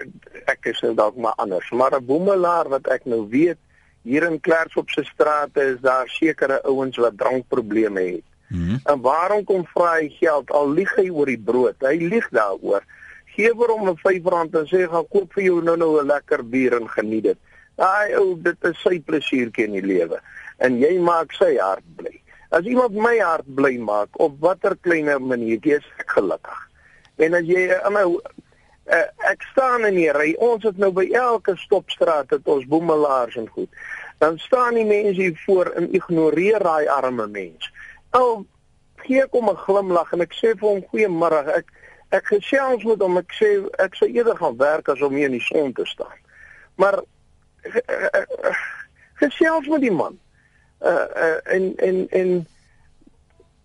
ek 0.46 0.66
is 0.66 0.80
nou 0.82 0.94
dalk 0.94 1.16
maar 1.16 1.34
anders, 1.36 1.70
maar 1.70 1.92
'n 1.92 2.06
boemelaar 2.06 2.68
wat 2.68 2.86
ek 2.88 3.04
nou 3.06 3.28
weet 3.28 3.58
hier 4.04 4.22
in 4.22 4.40
Klerksdorp 4.40 4.90
se 4.90 5.04
strate 5.04 5.60
is 5.60 5.80
daar 5.80 6.08
sekere 6.08 6.62
ouens 6.64 6.96
wat 6.96 7.18
drankprobleme 7.18 8.00
het. 8.00 8.31
-hmm. 8.52 8.80
En 8.84 9.00
waarom 9.00 9.44
kom 9.44 9.66
vra 9.74 9.94
hy 10.00 10.08
geld 10.08 10.50
al 10.50 10.72
lieg 10.72 10.94
hy 10.96 11.08
oor 11.10 11.26
die 11.26 11.42
brood? 11.44 11.76
Hy 11.80 11.96
lieg 11.96 12.28
daaroor. 12.30 12.82
Gee 13.34 13.52
vir 13.54 13.68
hom 13.68 13.88
'n 13.88 13.96
R5 13.96 14.54
en 14.60 14.66
sê 14.66 14.88
gaan 14.88 15.08
koop 15.08 15.32
vir 15.32 15.44
jou 15.44 15.62
nou 15.62 15.76
nou 15.76 16.00
'n 16.00 16.06
lekker 16.06 16.44
bier 16.44 16.80
en 16.80 16.88
geniet 16.88 17.22
dit. 17.22 17.38
Daai 17.76 18.14
ou, 18.16 18.36
dit 18.42 18.64
is 18.64 18.82
sy 18.82 19.00
plesiertjie 19.00 19.64
in 19.64 19.72
die 19.72 19.86
lewe. 19.86 20.20
En 20.58 20.78
jy 20.78 20.98
maak 20.98 21.32
sy 21.32 21.56
hart 21.56 21.86
bly. 21.96 22.20
As 22.52 22.64
iemand 22.68 22.92
my 22.92 23.16
hart 23.18 23.48
bly 23.56 23.78
maak 23.78 24.08
op 24.20 24.36
watter 24.40 24.76
kleiner 24.80 25.20
maniertjie 25.20 25.78
is 25.78 25.86
ek 25.98 26.10
gelukkig. 26.18 26.58
En 27.16 27.34
as 27.34 27.48
jy 27.48 27.64
nou 27.94 28.20
uh, 28.20 29.06
ek 29.30 29.46
staan 29.52 29.86
in 29.88 29.96
die 29.96 30.10
ry, 30.12 30.32
ons 30.42 30.64
het 30.68 30.76
nou 30.80 30.90
by 30.92 31.06
elke 31.16 31.56
stopstraat 31.56 32.34
het 32.34 32.48
ons 32.50 32.68
boemelaars 32.68 33.38
en 33.40 33.48
goed. 33.54 33.70
Dan 34.20 34.36
staan 34.38 34.76
die 34.78 34.86
mense 34.86 35.20
hier 35.20 35.38
voor 35.46 35.72
en 35.78 35.88
ignoreer 35.96 36.62
daai 36.62 36.86
arme 36.92 37.26
mense. 37.26 37.72
Ou 38.18 38.46
gee 39.02 39.26
kom 39.28 39.48
'n 39.50 39.56
glimlag 39.56 40.12
en 40.12 40.20
ek 40.20 40.32
sê 40.32 40.54
vir 40.58 40.68
hom 40.68 40.84
goeiemôre. 40.92 41.46
Ek 41.58 41.66
ek 42.10 42.26
gesels 42.26 42.84
met 42.84 43.00
hom. 43.00 43.16
Ek 43.16 43.32
sê 43.32 43.48
ek 43.78 43.94
sou 43.94 44.08
eerder 44.08 44.36
gaan 44.36 44.56
werk 44.56 44.88
as 44.88 45.02
om 45.02 45.14
hier 45.14 45.30
in 45.30 45.38
die 45.38 45.46
son 45.48 45.72
te 45.72 45.86
staan. 45.86 46.18
Maar 46.74 47.02
gesels 49.22 49.66
met 49.66 49.80
die 49.80 49.92
man. 49.92 50.18
Uh, 50.80 51.06
uh 51.16 51.54
en 51.54 51.72
en 51.76 52.06
en 52.10 52.46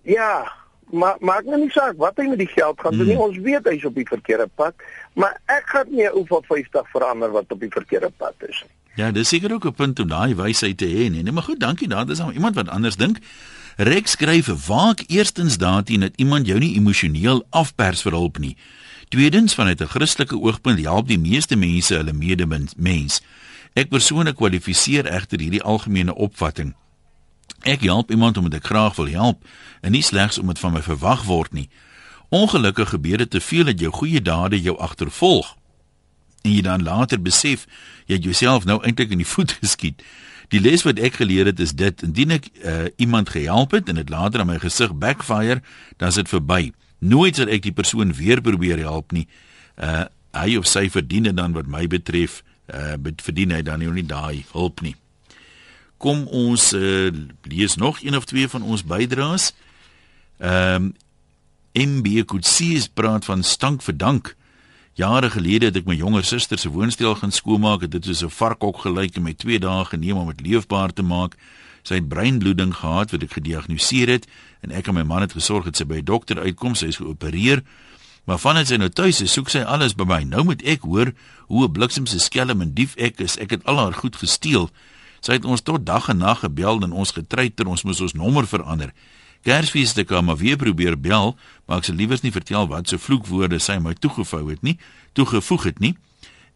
ja, 0.01 0.51
maar 0.89 1.15
maak 1.19 1.43
nou 1.43 1.59
nie 1.59 1.71
saak 1.71 1.97
wat 1.97 2.17
hy 2.17 2.27
met 2.31 2.39
die 2.39 2.51
geld 2.53 2.79
gaan 2.79 2.97
doen 2.97 3.07
nie. 3.07 3.15
Hmm. 3.15 3.29
Ons 3.29 3.37
weet 3.43 3.67
hy's 3.67 3.85
op 3.85 3.95
die 3.95 4.07
verkeerde 4.07 4.47
pad, 4.55 4.73
maar 5.13 5.39
ek 5.45 5.65
gaan 5.73 5.89
nie 5.91 6.07
ou 6.11 6.23
van 6.29 6.43
50 6.47 6.89
verander 6.93 7.33
wat 7.33 7.51
op 7.51 7.59
die 7.59 7.73
verkeerde 7.73 8.11
pad 8.17 8.47
is 8.47 8.61
nie. 8.63 8.75
Ja, 8.97 9.11
dis 9.13 9.29
seker 9.29 9.53
ook 9.53 9.65
'n 9.65 9.73
punt 9.73 9.99
om 9.99 10.07
daai 10.07 10.35
wysheid 10.35 10.77
te 10.77 10.85
hê, 10.85 11.09
nee. 11.09 11.21
nee. 11.21 11.31
Maar 11.31 11.43
goed, 11.43 11.59
dankie. 11.59 11.87
Daar 11.87 12.09
is 12.09 12.17
nou 12.17 12.33
iemand 12.33 12.55
wat 12.55 12.69
anders 12.69 12.95
dink. 12.95 13.19
Rex 13.77 14.11
skryf: 14.11 14.65
"Waak 14.65 15.03
eerstens 15.07 15.57
daarteen 15.57 15.99
dat 15.99 16.13
iemand 16.15 16.47
jou 16.47 16.59
nie 16.59 16.75
emosioneel 16.75 17.45
afpers 17.49 18.01
vir 18.01 18.11
hulp 18.11 18.37
nie. 18.37 18.57
Tweedens, 19.09 19.53
vanuit 19.53 19.81
'n 19.81 19.87
Christelike 19.87 20.39
oogpunt 20.39 20.79
help 20.79 21.07
die 21.07 21.19
meeste 21.19 21.55
mense 21.55 21.95
hulle 21.95 22.13
medemens. 22.13 23.21
Ek 23.73 23.89
persoonlik 23.89 24.35
kwalifiseer 24.35 25.05
egter 25.05 25.39
hierdie 25.39 25.61
algemene 25.61 26.15
opvatting. 26.15 26.75
Ek 27.61 27.81
help 27.81 28.11
iemand 28.11 28.37
omdat 28.37 28.53
ek 28.53 28.65
graag 28.65 28.95
wil 28.95 29.07
help 29.07 29.45
en 29.81 29.91
nie 29.91 30.01
slegs 30.01 30.37
omdat 30.37 30.59
van 30.59 30.73
my 30.73 30.81
verwag 30.81 31.23
word 31.23 31.53
nie. 31.53 31.69
Ongelukkig 32.29 32.89
gebeur 32.89 33.17
dit 33.17 33.29
te 33.29 33.41
veel 33.41 33.63
dat 33.63 33.79
jou 33.79 33.91
goeie 33.91 34.21
dade 34.21 34.61
jou 34.61 34.77
agtervolg 34.77 35.55
en 36.41 36.53
jy 36.53 36.61
dan 36.61 36.83
later 36.83 37.21
besef 37.21 37.65
jy 38.05 38.15
het 38.15 38.23
jouself 38.23 38.65
nou 38.65 38.83
eintlik 38.83 39.11
in 39.11 39.17
die 39.17 39.27
voet 39.27 39.51
geskiet. 39.61 40.03
Die 40.53 40.61
les 40.63 40.83
wat 40.87 40.99
ek 41.03 41.19
geleer 41.19 41.49
het 41.49 41.59
is 41.59 41.73
dit: 41.75 42.03
indien 42.03 42.37
ek 42.37 42.49
uh, 42.63 42.87
iemand 42.95 43.29
gehelp 43.35 43.75
het 43.75 43.89
en 43.89 43.99
dit 43.99 44.09
later 44.09 44.43
aan 44.43 44.51
my 44.53 44.59
gesig 44.63 44.93
backfire, 44.95 45.61
dan 45.97 46.13
is 46.13 46.19
dit 46.21 46.29
verby. 46.29 46.71
Nooit 46.99 47.35
sal 47.35 47.51
ek 47.51 47.65
die 47.67 47.75
persoon 47.75 48.13
weer 48.15 48.41
probeer 48.41 48.79
help 48.85 49.11
nie. 49.11 49.27
Uh 49.75 50.05
hy 50.37 50.57
of 50.59 50.67
sy 50.69 50.83
verdien 50.93 51.25
dit 51.25 51.33
dan 51.33 51.55
wat 51.55 51.65
my 51.65 51.87
betref, 51.89 52.43
uh 52.69 52.93
verdien 53.23 53.55
hy 53.55 53.63
dan 53.65 53.81
nie 53.81 54.05
daai 54.05 54.45
hulp 54.51 54.83
nie. 54.85 54.93
Kom 55.97 56.27
ons 56.29 56.73
uh, 56.77 57.09
lees 57.49 57.75
nog 57.75 58.03
een 58.03 58.15
of 58.15 58.27
twee 58.29 58.47
van 58.47 58.61
ons 58.61 58.85
bydraes. 58.85 59.53
Ehm 60.37 60.75
um, 60.75 60.93
MB 61.77 62.23
Kutsi 62.25 62.81
praat 62.93 63.25
van 63.25 63.43
stank 63.43 63.81
vir 63.85 63.97
dank. 63.97 64.35
Jare 64.97 65.29
gelede 65.29 65.67
het 65.69 65.75
ek 65.77 65.85
my 65.85 65.93
jonger 65.93 66.23
suster 66.25 66.57
se 66.57 66.71
woonstel 66.73 67.13
gaan 67.19 67.29
skoonmaak. 67.31 67.83
Dit 67.85 68.07
is 68.09 68.23
'n 68.25 68.33
varkhok 68.33 68.77
gelyk 68.81 69.15
en 69.15 69.23
my 69.23 69.33
2 69.33 69.59
dae 69.59 69.85
geneem 69.85 70.17
om 70.17 70.27
dit 70.33 70.41
leefbaar 70.41 70.93
te 70.93 71.03
maak. 71.03 71.37
Sy 71.83 71.93
het 71.93 72.07
breinbloeding 72.07 72.73
gehad 72.73 73.11
wat 73.11 73.21
ek 73.21 73.31
gediagnoseer 73.31 74.07
het 74.07 74.25
en 74.61 74.71
ek 74.71 74.87
en 74.87 74.93
my 74.93 75.03
man 75.03 75.21
het 75.21 75.33
gesorg 75.33 75.65
dat 75.65 75.77
sy 75.77 75.85
by 75.85 75.97
'n 75.97 76.03
dokter 76.03 76.39
uitkom. 76.39 76.75
Sy 76.75 76.85
is 76.85 76.97
geopereer. 76.97 77.63
Maar 78.25 78.37
vandat 78.39 78.67
sy 78.67 78.75
nou 78.75 78.89
tuis 78.89 79.21
is, 79.21 79.31
soek 79.31 79.49
sy 79.49 79.59
alles 79.59 79.93
by 79.93 80.03
my. 80.03 80.23
Nou 80.23 80.43
moet 80.43 80.61
ek 80.63 80.81
hoor 80.81 81.13
hoe 81.47 81.67
'n 81.67 81.71
bliksemse 81.71 82.19
skelm 82.19 82.61
en 82.61 82.73
dief 82.73 82.95
ek 82.95 83.19
is. 83.19 83.37
Ek 83.37 83.49
het 83.49 83.65
al 83.65 83.77
haar 83.77 83.93
goed 83.93 84.15
gesteel. 84.15 84.69
Sy 85.21 85.31
het 85.33 85.45
ons 85.45 85.61
tot 85.61 85.85
dag 85.85 86.09
en 86.09 86.17
nag 86.17 86.39
gebel 86.39 86.81
en 86.81 86.91
ons 86.91 87.11
getreiter, 87.11 87.67
ons 87.67 87.83
moes 87.83 88.01
ons 88.01 88.13
nommer 88.13 88.47
verander. 88.47 88.93
Kersfees 89.43 89.93
het 89.93 90.05
ek 90.05 90.15
hom 90.15 90.31
weer 90.37 90.57
probeer 90.57 90.99
bel, 90.99 91.37
maar 91.65 91.81
ek 91.81 91.89
sê 91.89 91.95
liewers 91.95 92.23
nie 92.23 92.31
vertel 92.31 92.67
wat 92.67 92.89
so 92.89 92.97
vloekwoorde 92.97 93.59
sy 93.59 93.79
my 93.79 93.93
toegevou 93.93 94.49
het 94.49 94.63
nie, 94.63 94.77
toegevoeg 95.13 95.63
het 95.63 95.79
nie. 95.79 95.95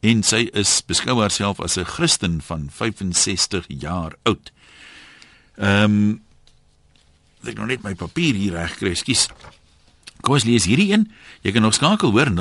En 0.02 0.24
sy 0.26 0.50
is 0.58 0.82
beskou 0.88 1.20
haarself 1.22 1.60
as 1.62 1.78
'n 1.78 1.86
Christen 1.86 2.42
van 2.42 2.70
65 2.72 3.66
jaar 3.68 4.16
oud. 4.24 4.52
Ehm 5.58 5.84
um, 5.84 6.22
ek 7.46 7.58
nou 7.58 7.68
net 7.68 7.84
my 7.84 7.96
papier 7.96 8.36
hier 8.36 8.54
reg 8.54 8.78
kry, 8.78 8.96
skus. 8.96 9.28
Kom 10.22 10.34
ons 10.38 10.46
lees 10.46 10.66
hierdie 10.70 10.94
een. 10.94 11.10
Jy 11.42 11.52
kan 11.52 11.62
nog 11.62 11.74
skakel 11.74 12.12
hoor 12.12 12.30
0891104553. 12.30 12.36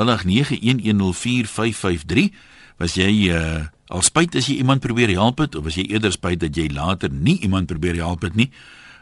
Was 2.81 2.95
jy 2.95 3.31
uh 3.33 3.65
al 3.91 4.07
spyt 4.07 4.39
as 4.39 4.47
jy 4.47 4.63
iemand 4.63 4.79
probeer 4.81 5.11
help 5.11 5.43
het 5.43 5.59
of 5.59 5.67
as 5.67 5.75
jy 5.75 5.83
eerder 5.91 6.15
spyt 6.15 6.39
dat 6.41 6.55
jy 6.55 6.71
later 6.71 7.11
nie 7.11 7.43
iemand 7.43 7.67
probeer 7.67 7.99
help 7.99 8.23
het 8.23 8.39
nie? 8.39 8.51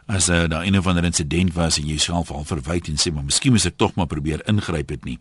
As 0.09 0.29
uh, 0.29 0.47
daar 0.49 0.65
een 0.65 0.77
of 0.77 0.87
ander 0.87 1.05
insident 1.05 1.53
was 1.53 1.77
en 1.77 1.85
jy 1.87 1.99
self 2.01 2.31
al 2.33 2.45
verwyd 2.49 2.87
en 2.89 2.97
sê 2.97 3.11
maar 3.13 3.27
miskien 3.27 3.53
moet 3.53 3.67
ek 3.69 3.77
tog 3.77 3.93
maar 3.93 4.09
probeer 4.09 4.41
ingryp 4.49 4.89
het 4.89 5.05
nie. 5.05 5.19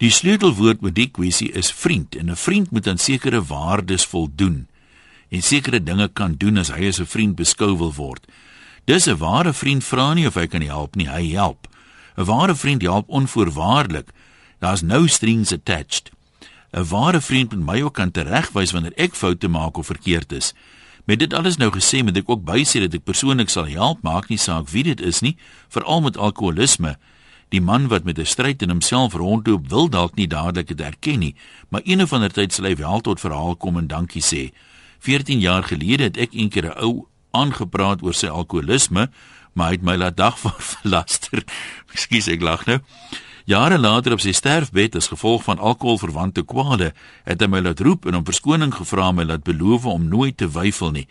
Die 0.00 0.12
sleutelwoord 0.12 0.80
met 0.84 0.96
die 0.96 1.08
kwessie 1.12 1.50
is 1.52 1.72
vriend 1.72 2.16
en 2.16 2.30
'n 2.32 2.36
vriend 2.36 2.70
moet 2.70 2.88
aan 2.88 2.98
sekere 2.98 3.42
waardes 3.44 4.04
voldoen 4.04 4.66
en 5.28 5.42
sekere 5.42 5.82
dinge 5.82 6.08
kan 6.08 6.34
doen 6.38 6.58
as 6.58 6.72
hy 6.72 6.88
as 6.88 7.00
'n 7.00 7.06
vriend 7.06 7.36
beskou 7.36 7.76
wil 7.76 7.92
word. 7.92 8.24
Dis 8.84 9.06
'n 9.06 9.18
ware 9.18 9.52
vriend 9.52 9.84
vra 9.84 10.14
nie 10.14 10.26
of 10.26 10.34
hy 10.34 10.46
kan 10.46 10.62
help 10.62 10.96
nie, 10.96 11.08
hy 11.08 11.32
help. 11.32 11.68
'n 12.16 12.24
Ware 12.24 12.54
vriend 12.54 12.82
help 12.82 13.08
onvoorwaardelik. 13.08 14.08
Daar's 14.58 14.82
no 14.82 15.06
strings 15.06 15.52
attached. 15.52 16.10
'n 16.72 16.88
Ware 16.88 17.20
vriend 17.20 17.52
moet 17.52 17.66
my 17.66 17.82
ook 17.82 17.94
kan 17.94 18.10
teregwys 18.10 18.72
wanneer 18.72 18.96
ek 18.96 19.14
foute 19.14 19.48
maak 19.48 19.76
of 19.76 19.86
verkeerd 19.86 20.32
is. 20.32 20.54
Met 21.06 21.18
dit 21.18 21.34
alles 21.34 21.56
nou 21.56 21.70
gesê, 21.70 22.02
moet 22.02 22.16
ek 22.18 22.30
ook 22.30 22.42
bysê 22.42 22.80
dat 22.82 22.94
ek 22.98 23.04
persoonlik 23.06 23.50
sal 23.52 23.68
help, 23.70 24.00
maak 24.02 24.26
nie 24.26 24.40
saak 24.42 24.72
wie 24.72 24.82
dit 24.88 24.98
is 24.98 25.20
nie, 25.22 25.36
veral 25.70 26.02
met 26.02 26.18
alkoholisme. 26.18 26.96
Die 27.54 27.62
man 27.62 27.86
wat 27.92 28.02
met 28.02 28.18
'n 28.18 28.26
stryd 28.26 28.62
in 28.62 28.74
homself 28.74 29.14
rondloop, 29.14 29.68
wil 29.70 29.86
dalk 29.88 30.16
nie 30.16 30.26
dadelik 30.26 30.66
dit 30.66 30.80
erken 30.80 31.18
nie, 31.18 31.34
maar 31.70 31.80
een 31.84 32.02
of 32.02 32.12
ander 32.12 32.32
tyd 32.32 32.52
sal 32.52 32.64
hy 32.64 32.74
wel 32.74 33.00
tot 33.00 33.20
verhaal 33.20 33.54
kom 33.56 33.78
en 33.78 33.86
dankie 33.86 34.22
sê. 34.22 34.50
14 34.98 35.40
jaar 35.40 35.62
gelede 35.62 36.02
het 36.02 36.16
ek 36.16 36.34
eendag 36.34 36.74
'n 36.74 36.78
ou 36.82 37.06
aangepraat 37.30 38.02
oor 38.02 38.14
sy 38.14 38.26
alkoholisme, 38.26 39.08
maar 39.54 39.66
hy 39.66 39.72
het 39.72 39.82
my 39.82 39.96
laat 39.96 40.16
dag 40.16 40.38
van 40.38 40.54
verlaster. 40.74 41.44
Ekskuus, 41.92 42.28
ek 42.28 42.42
lag 42.42 42.66
nou. 42.66 42.80
Jare 43.46 43.78
later 43.78 44.16
op 44.16 44.18
sy 44.18 44.32
sterfbed 44.34 44.96
as 44.98 45.06
gevolg 45.06 45.44
van 45.46 45.60
alkoholverwante 45.62 46.42
kwale, 46.50 46.88
het 47.22 47.44
hy 47.44 47.46
my 47.46 47.60
laat 47.62 47.78
roep 47.86 48.08
en 48.10 48.18
om 48.18 48.24
verskoning 48.26 48.72
gevra 48.74 49.12
en 49.12 49.20
my 49.20 49.26
laat 49.28 49.44
beloof 49.46 49.86
om 49.86 50.08
nooit 50.10 50.34
te 50.42 50.48
weifel 50.50 50.90
nie. 50.96 51.04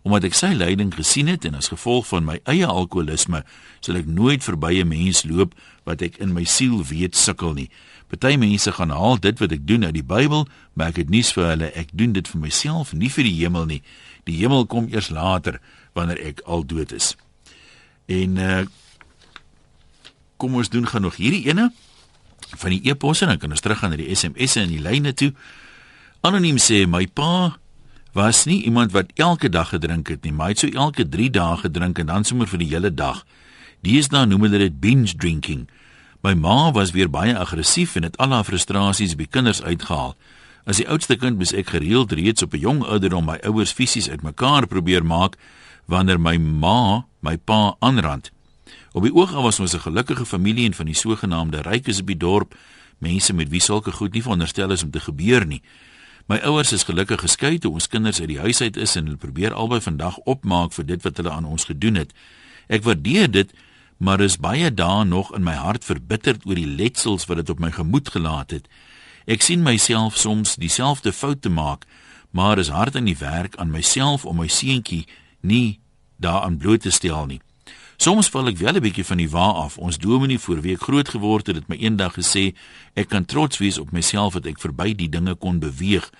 Omdat 0.00 0.30
ek 0.30 0.38
sy 0.38 0.54
lyding 0.56 0.94
gesien 0.96 1.28
het 1.28 1.44
en 1.44 1.60
as 1.60 1.68
gevolg 1.68 2.08
van 2.08 2.24
my 2.24 2.38
eie 2.48 2.64
alkoholisme, 2.64 3.42
sal 3.84 4.00
ek 4.00 4.08
nooit 4.08 4.40
verby 4.40 4.80
'n 4.80 4.88
mens 4.88 5.20
loop 5.28 5.52
wat 5.84 6.00
ek 6.00 6.16
in 6.16 6.32
my 6.32 6.44
siel 6.48 6.80
weet 6.80 7.14
sukkel 7.14 7.52
nie. 7.52 7.68
Party 8.08 8.36
mense 8.36 8.72
gaan 8.72 8.90
haal 8.90 9.20
dit 9.20 9.38
wat 9.38 9.52
ek 9.52 9.66
doen 9.66 9.84
uit 9.84 9.94
die 9.94 10.02
Bybel, 10.02 10.48
maar 10.72 10.88
ek 10.88 10.96
het 10.96 11.10
nuus 11.10 11.32
vir 11.32 11.44
hulle, 11.44 11.72
ek 11.76 11.88
doen 11.92 12.12
dit 12.12 12.28
vir 12.28 12.40
myself, 12.40 12.94
nie 12.94 13.10
vir 13.10 13.24
die 13.24 13.36
hemel 13.44 13.66
nie. 13.66 13.82
Die 14.24 14.36
hemel 14.36 14.64
kom 14.66 14.88
eers 14.88 15.10
later 15.10 15.60
wanneer 15.92 16.18
ek 16.24 16.40
al 16.46 16.64
dood 16.64 16.92
is. 16.92 17.16
En 18.08 18.38
uh 18.38 18.64
kom 20.42 20.58
ons 20.58 20.70
doen 20.72 20.86
gaan 20.90 21.06
nog 21.06 21.20
hierdie 21.22 21.44
ene 21.46 21.70
van 22.58 22.74
die 22.74 22.82
e-posse 22.90 23.28
dan 23.30 23.38
kan 23.38 23.54
ons 23.54 23.62
teruggaan 23.62 23.94
na 23.94 24.00
die 24.00 24.10
SMS'e 24.10 24.64
en 24.64 24.72
die 24.72 24.82
lyne 24.82 25.14
toe. 25.14 25.30
Anoniem 26.26 26.58
sê 26.60 26.82
my 26.90 27.06
pa 27.06 27.58
was 28.12 28.44
nie 28.44 28.60
iemand 28.66 28.92
wat 28.92 29.14
elke 29.16 29.48
dag 29.48 29.70
gedrink 29.72 30.10
het 30.12 30.26
nie, 30.26 30.34
maar 30.34 30.50
hy 30.50 30.56
het 30.56 30.64
so 30.64 30.74
elke 30.84 31.06
3 31.08 31.30
dae 31.32 31.60
gedrink 31.62 32.02
en 32.02 32.10
dan 32.10 32.26
sommer 32.28 32.50
vir 32.50 32.60
die 32.60 32.68
hele 32.74 32.90
dag. 32.92 33.22
Deesdae 33.86 34.26
noem 34.28 34.44
hulle 34.46 34.60
dit 34.66 34.76
binge 34.82 35.14
drinking. 35.16 35.64
My 36.22 36.34
ma 36.38 36.70
was 36.74 36.92
weer 36.94 37.10
baie 37.10 37.32
aggressief 37.34 37.96
en 37.96 38.06
het 38.06 38.18
al 38.22 38.34
haar 38.36 38.46
frustrasies 38.46 39.16
by 39.18 39.26
kinders 39.30 39.62
uitgehaal. 39.62 40.12
As 40.68 40.78
die 40.78 40.86
oudste 40.86 41.16
kind 41.18 41.40
moes 41.40 41.54
ek 41.56 41.72
gereeld 41.74 42.12
reeds 42.14 42.42
op 42.42 42.54
'n 42.54 42.62
jong 42.62 42.84
ouderdom 42.84 43.24
my 43.26 43.38
ouers 43.42 43.72
fisies 43.72 44.10
uitmekaar 44.10 44.66
probeer 44.66 45.02
maak 45.02 45.36
wanneer 45.86 46.20
my 46.20 46.36
ma 46.36 47.06
my 47.20 47.36
pa 47.36 47.76
aanrand. 47.80 48.30
Op 48.92 49.02
die 49.02 49.14
oog 49.14 49.32
af 49.34 49.42
was 49.42 49.60
ons 49.60 49.74
'n 49.74 49.80
gelukkige 49.80 50.26
familie 50.26 50.66
en 50.66 50.74
van 50.74 50.86
die 50.86 50.94
sogenaamde 50.94 51.60
rykes 51.60 52.00
op 52.00 52.06
die 52.06 52.16
dorp, 52.16 52.54
mense 52.98 53.32
met 53.32 53.48
wie 53.48 53.60
sulke 53.60 53.92
goed 53.92 54.12
nie 54.12 54.22
veronderstel 54.22 54.70
is 54.70 54.82
om 54.82 54.90
te 54.90 55.00
gebeur 55.00 55.46
nie. 55.46 55.62
My 56.26 56.36
ouers 56.36 56.72
is 56.72 56.82
gelukkig 56.82 57.20
geskei 57.20 57.58
toe 57.58 57.72
ons 57.72 57.88
kinders 57.88 58.20
uit 58.20 58.28
die 58.28 58.38
huis 58.38 58.60
uit 58.60 58.76
is 58.76 58.96
en 58.96 59.04
hulle 59.04 59.16
probeer 59.16 59.54
albei 59.54 59.80
vandag 59.80 60.18
opmaak 60.18 60.72
vir 60.72 60.86
dit 60.86 61.02
wat 61.02 61.16
hulle 61.16 61.30
aan 61.30 61.44
ons 61.44 61.64
gedoen 61.64 61.94
het. 61.94 62.12
Ek 62.68 62.82
waardeer 62.82 63.30
dit, 63.30 63.52
maar 63.96 64.20
is 64.20 64.36
baie 64.36 64.74
dae 64.74 65.04
nog 65.04 65.34
in 65.34 65.42
my 65.42 65.54
hart 65.54 65.84
verbitterd 65.84 66.46
oor 66.46 66.54
die 66.54 66.66
letsels 66.66 67.26
wat 67.26 67.36
dit 67.36 67.50
op 67.50 67.58
my 67.58 67.70
gemoed 67.70 68.08
gelaat 68.08 68.50
het. 68.50 68.68
Ek 69.26 69.42
sien 69.42 69.62
myself 69.62 70.16
soms 70.16 70.56
dieselfde 70.56 71.12
foute 71.12 71.48
maak, 71.48 71.86
maar 72.30 72.58
is 72.58 72.68
hard 72.68 72.96
aan 72.96 73.04
die 73.04 73.18
werk 73.18 73.56
aan 73.56 73.70
myself 73.70 74.24
om 74.24 74.36
my 74.36 74.48
seentjie 74.48 75.06
nie 75.40 75.80
daaraan 76.16 76.56
bloot 76.56 76.80
te 76.80 76.90
stel 76.90 77.26
nie. 77.26 77.40
Soms 78.02 78.26
val 78.34 78.48
ek 78.50 78.58
wel 78.58 78.74
'n 78.74 78.82
bietjie 78.82 79.04
van 79.04 79.16
die 79.16 79.30
wa 79.30 79.48
af. 79.62 79.78
Ons 79.78 79.98
dominee 79.98 80.38
voor 80.38 80.60
wie 80.60 80.74
ek 80.74 80.82
groot 80.82 81.08
geword 81.08 81.46
het, 81.46 81.56
het 81.56 81.68
my 81.68 81.76
eendag 81.76 82.14
gesê 82.18 82.54
ek 82.94 83.08
kan 83.08 83.24
trots 83.24 83.58
wees 83.58 83.78
op 83.78 83.92
myself 83.92 84.32
dat 84.32 84.46
ek 84.46 84.58
verby 84.58 84.94
die 84.94 85.08
dinge 85.08 85.34
kon 85.34 85.58
beweeg. 85.58 86.10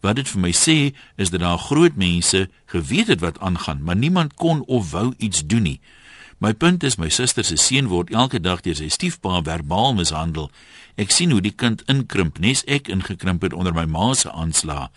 Wat 0.00 0.16
dit 0.16 0.28
vir 0.28 0.40
my 0.40 0.52
sê 0.52 0.94
is 1.16 1.30
dat 1.30 1.40
daar 1.40 1.58
groot 1.58 1.96
mense 1.96 2.50
geweet 2.66 3.06
het 3.06 3.20
wat 3.20 3.40
aangaan, 3.40 3.82
maar 3.82 3.96
niemand 3.96 4.34
kon 4.34 4.64
of 4.66 4.90
wou 4.90 5.14
iets 5.16 5.46
doen 5.46 5.62
nie. 5.62 5.80
My 6.38 6.52
punt 6.52 6.82
is 6.82 6.96
my 6.96 7.08
suster 7.08 7.44
se 7.44 7.56
seun 7.56 7.86
word 7.86 8.10
elke 8.10 8.40
dag 8.40 8.60
deur 8.60 8.76
sy 8.76 8.88
stiefpa 8.88 9.42
verbaal 9.42 9.94
mishandel. 9.94 10.50
Ek 10.96 11.10
sien 11.10 11.30
hoe 11.30 11.40
die 11.40 11.56
kind 11.56 11.82
inkrimp, 11.86 12.38
nes 12.38 12.64
ek 12.66 12.88
ingekrimp 12.88 13.42
het 13.42 13.52
onder 13.52 13.72
my 13.72 13.84
ma 13.84 14.14
se 14.14 14.30
aanslag. 14.30 14.90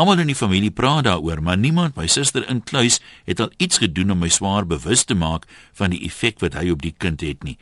Almal 0.00 0.22
in 0.22 0.30
die 0.30 0.38
familie 0.38 0.70
praat 0.72 1.04
daaroor, 1.04 1.42
maar 1.44 1.58
niemand, 1.60 1.92
my 1.98 2.06
suster 2.08 2.46
inkluis, 2.48 3.02
het 3.28 3.40
al 3.44 3.50
iets 3.60 3.82
gedoen 3.82 4.14
om 4.14 4.22
my 4.24 4.30
swaar 4.32 4.64
bewus 4.64 5.02
te 5.04 5.12
maak 5.14 5.44
van 5.76 5.92
die 5.92 6.00
effek 6.06 6.40
wat 6.40 6.54
hy 6.56 6.70
op 6.72 6.80
die 6.80 6.94
kind 6.96 7.20
het 7.20 7.44
nie. 7.44 7.58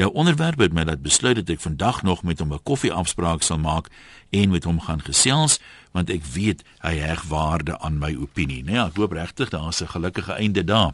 Jou 0.00 0.08
onderwerp 0.16 0.64
het 0.64 0.72
my 0.72 0.88
laat 0.88 1.04
besluit 1.04 1.36
dat 1.42 1.52
ek 1.52 1.60
vandag 1.60 2.00
nog 2.02 2.24
met 2.24 2.40
hom 2.40 2.56
'n 2.56 2.64
koffieafspraak 2.64 3.44
sal 3.44 3.58
maak 3.58 3.90
en 4.32 4.50
met 4.50 4.64
hom 4.64 4.80
gaan 4.80 5.02
gesels 5.04 5.60
want 5.92 6.10
ek 6.10 6.24
weet 6.24 6.64
hy 6.80 6.94
heg 7.04 7.22
waarde 7.28 7.78
aan 7.78 7.98
my 7.98 8.16
opinie. 8.16 8.64
Nee, 8.64 8.80
ek 8.80 8.96
hoop 8.96 9.12
regtig 9.12 9.50
daar's 9.50 9.82
'n 9.82 9.88
gelukkige 9.88 10.32
einde 10.32 10.64
daar. 10.64 10.92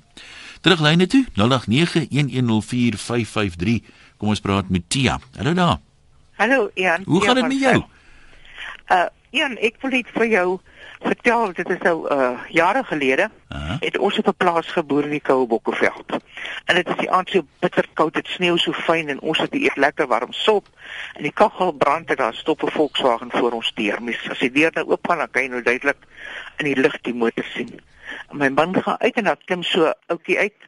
Teruglyne 0.60 1.06
toe 1.06 1.26
0891104553. 1.34 3.80
Kom 4.16 4.28
ons 4.28 4.40
praat 4.40 4.68
met 4.68 4.90
Tia. 4.90 5.20
Hallo 5.36 5.54
daar. 5.54 5.78
Hallo 6.34 6.70
Ian. 6.74 7.02
Hoe 7.04 7.22
gaan 7.22 7.34
dit 7.34 7.48
met 7.48 7.60
jou? 7.60 7.84
Uh 8.88 9.04
Ian, 9.30 9.54
ek 9.62 9.76
wil 9.82 9.92
net 9.94 10.08
vir 10.10 10.26
jou 10.26 10.46
vertel 11.00 11.52
dit 11.56 11.68
is 11.70 11.82
nou 11.84 11.96
uh 12.10 12.46
jare 12.50 12.82
gelede 12.84 13.28
uh 13.30 13.58
-huh. 13.58 13.76
het 13.80 13.98
ons 13.98 14.18
op 14.18 14.26
'n 14.26 14.36
plaas 14.36 14.66
geboer 14.66 15.04
in 15.04 15.10
die 15.10 15.20
Koue 15.20 15.46
Bokkeveld. 15.46 16.18
En 16.64 16.74
dit 16.74 16.88
is 16.88 16.96
die 16.96 17.10
aand 17.10 17.30
so 17.30 17.46
bitter 17.60 17.86
koud, 17.94 18.14
dit 18.14 18.26
sneeu 18.26 18.56
so 18.58 18.72
fyn 18.72 19.08
en 19.08 19.20
ons 19.20 19.38
het 19.38 19.54
eet 19.54 19.76
lekker 19.76 20.06
warm 20.06 20.32
sop 20.32 20.66
en 21.14 21.22
die 21.22 21.32
kaggel 21.32 21.72
brand 21.72 22.10
en 22.10 22.16
daar 22.16 22.34
stop 22.34 22.62
'n 22.62 22.70
Volkswagen 22.70 23.30
voor 23.30 23.52
ons 23.52 23.72
deur. 23.74 24.02
Mes 24.02 24.28
as 24.30 24.38
die 24.38 24.50
deur 24.50 24.70
nou 24.74 24.86
oop 24.86 25.08
gaan, 25.08 25.18
dan 25.18 25.30
kan 25.30 25.42
jy 25.42 25.48
nou 25.48 25.62
duidelik 25.62 25.98
in 26.56 26.64
die 26.64 26.80
lig 26.80 27.00
die 27.00 27.14
motor 27.14 27.44
sien. 27.44 27.80
En 28.30 28.36
my 28.36 28.48
man 28.48 28.82
gaan 28.82 29.00
uit 29.00 29.14
en 29.14 29.24
dan 29.24 29.36
klim 29.44 29.62
so 29.62 29.92
ouetjie 30.06 30.38
uit. 30.38 30.58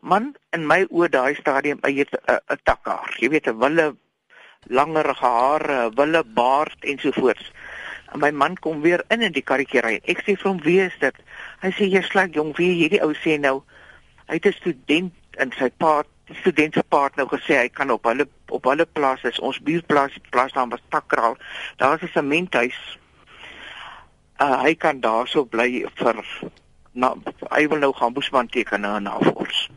Man, 0.00 0.34
in 0.50 0.66
my 0.66 0.86
oë 0.90 1.08
daai 1.08 1.34
stadium 1.34 1.78
eet 1.82 2.10
'n 2.12 2.58
takkaar. 2.62 3.16
Jy 3.18 3.28
weet 3.28 3.46
'n 3.46 3.58
wille 3.58 3.96
langerige 4.62 5.26
hare, 5.26 5.90
wille 5.94 6.24
baard 6.24 6.76
ensovoorts. 6.80 7.52
En 8.16 8.22
my 8.22 8.30
man 8.32 8.54
kom 8.56 8.80
weer 8.80 9.04
in 9.12 9.20
in 9.20 9.34
die 9.36 9.44
karretjie 9.44 9.82
ry. 9.84 9.96
Ek 10.08 10.22
sê 10.24 10.38
vir 10.40 10.48
hom: 10.48 10.60
"Wie 10.64 10.80
is 10.80 10.94
dit?" 11.00 11.16
Hy 11.60 11.70
sê: 11.76 11.84
"Jy's 11.84 12.08
slag 12.08 12.32
jong, 12.32 12.54
wie 12.56 12.72
hierdie 12.78 13.02
ou 13.04 13.12
sê 13.12 13.36
nou 13.38 13.60
hy 14.28 14.38
het 14.38 14.46
'n 14.46 14.52
student 14.52 15.12
in 15.38 15.52
sy 15.58 15.68
pa 15.78 16.02
student 16.40 16.74
se 16.74 16.82
pa 16.82 17.10
nou 17.16 17.28
gesê 17.28 17.58
hy 17.60 17.68
kan 17.68 17.90
op 17.90 18.08
hulle 18.08 18.26
op 18.48 18.64
hulle 18.64 18.86
plaas 18.86 19.22
is 19.24 19.38
ons 19.38 19.60
buurplaas 19.60 20.16
plaas 20.30 20.52
naam 20.52 20.70
was 20.70 20.82
Takraal. 20.88 21.36
Daar's 21.76 22.02
'n 22.02 22.08
sementhuis. 22.08 22.98
Uh, 24.40 24.62
hy 24.62 24.74
kan 24.74 25.00
daarso 25.00 25.44
bly 25.44 25.84
vir 25.94 26.24
na 26.92 27.14
hy 27.50 27.68
wil 27.68 27.78
nou 27.78 27.92
gaan 27.92 28.12
boesman 28.12 28.48
teken 28.48 28.80
na 28.80 28.98
navors 28.98 29.68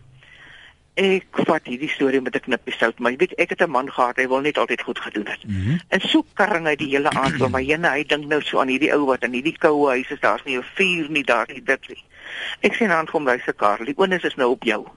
ek 0.99 1.39
vat 1.47 1.67
hierdie 1.69 1.89
storie 1.89 2.19
met 2.21 2.35
'n 2.35 2.43
knippie 2.45 2.73
sout, 2.75 2.99
maar 2.99 3.11
jy 3.11 3.17
weet 3.17 3.33
ek 3.39 3.49
het 3.49 3.61
'n 3.61 3.71
man 3.71 3.91
gehad, 3.91 4.17
hy 4.17 4.27
wil 4.27 4.41
net 4.41 4.57
altyd 4.57 4.81
goed 4.81 4.99
gedoen 4.99 5.27
het. 5.27 5.43
Mm 5.47 5.55
-hmm. 5.55 5.79
En 5.87 5.99
so 6.01 6.25
karring 6.33 6.67
hy 6.67 6.75
die 6.75 6.89
hele 6.89 7.09
aand 7.09 7.41
oor 7.41 7.49
my 7.49 7.63
heen, 7.63 7.85
hy 7.85 8.03
dink 8.03 8.25
nou 8.25 8.41
so 8.41 8.59
aan 8.59 8.67
hierdie 8.67 8.93
ou 8.93 9.05
wat 9.05 9.23
in 9.23 9.33
hierdie 9.33 9.57
koue 9.57 9.89
huis 9.89 10.09
is, 10.09 10.19
daar's 10.19 10.43
nie 10.43 10.57
'n 10.57 10.65
vuur 10.75 11.09
nie, 11.09 11.23
daar 11.23 11.47
nie 11.47 11.63
dit 11.63 11.87
nie. 11.87 12.03
Ek 12.61 12.73
sien 12.73 12.91
aan 12.91 13.05
kom 13.05 13.27
hy 13.27 13.39
se 13.45 13.53
kar, 13.53 13.85
die 13.85 13.97
onus 13.97 14.23
is 14.23 14.35
nou 14.35 14.51
op 14.51 14.63
jou. 14.63 14.87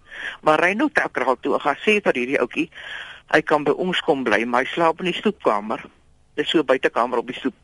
Maar 0.40 0.60
ry 0.60 0.72
nou 0.72 0.90
takraal 0.92 1.36
toe, 1.40 1.58
gaan 1.58 1.76
sê 1.76 2.00
vir 2.02 2.14
hierdie 2.14 2.40
ouetjie, 2.40 2.70
hy 3.32 3.42
kan 3.42 3.64
by 3.64 3.70
ons 3.70 4.00
kom 4.00 4.24
bly, 4.24 4.44
maar 4.44 4.62
hy 4.62 4.68
slaap 4.68 4.98
in 5.00 5.06
die 5.06 5.20
stoepkamer. 5.20 5.84
Dis 6.34 6.48
so 6.48 6.64
buitekamer 6.64 7.18
op 7.18 7.26
die 7.26 7.36
stoep 7.36 7.54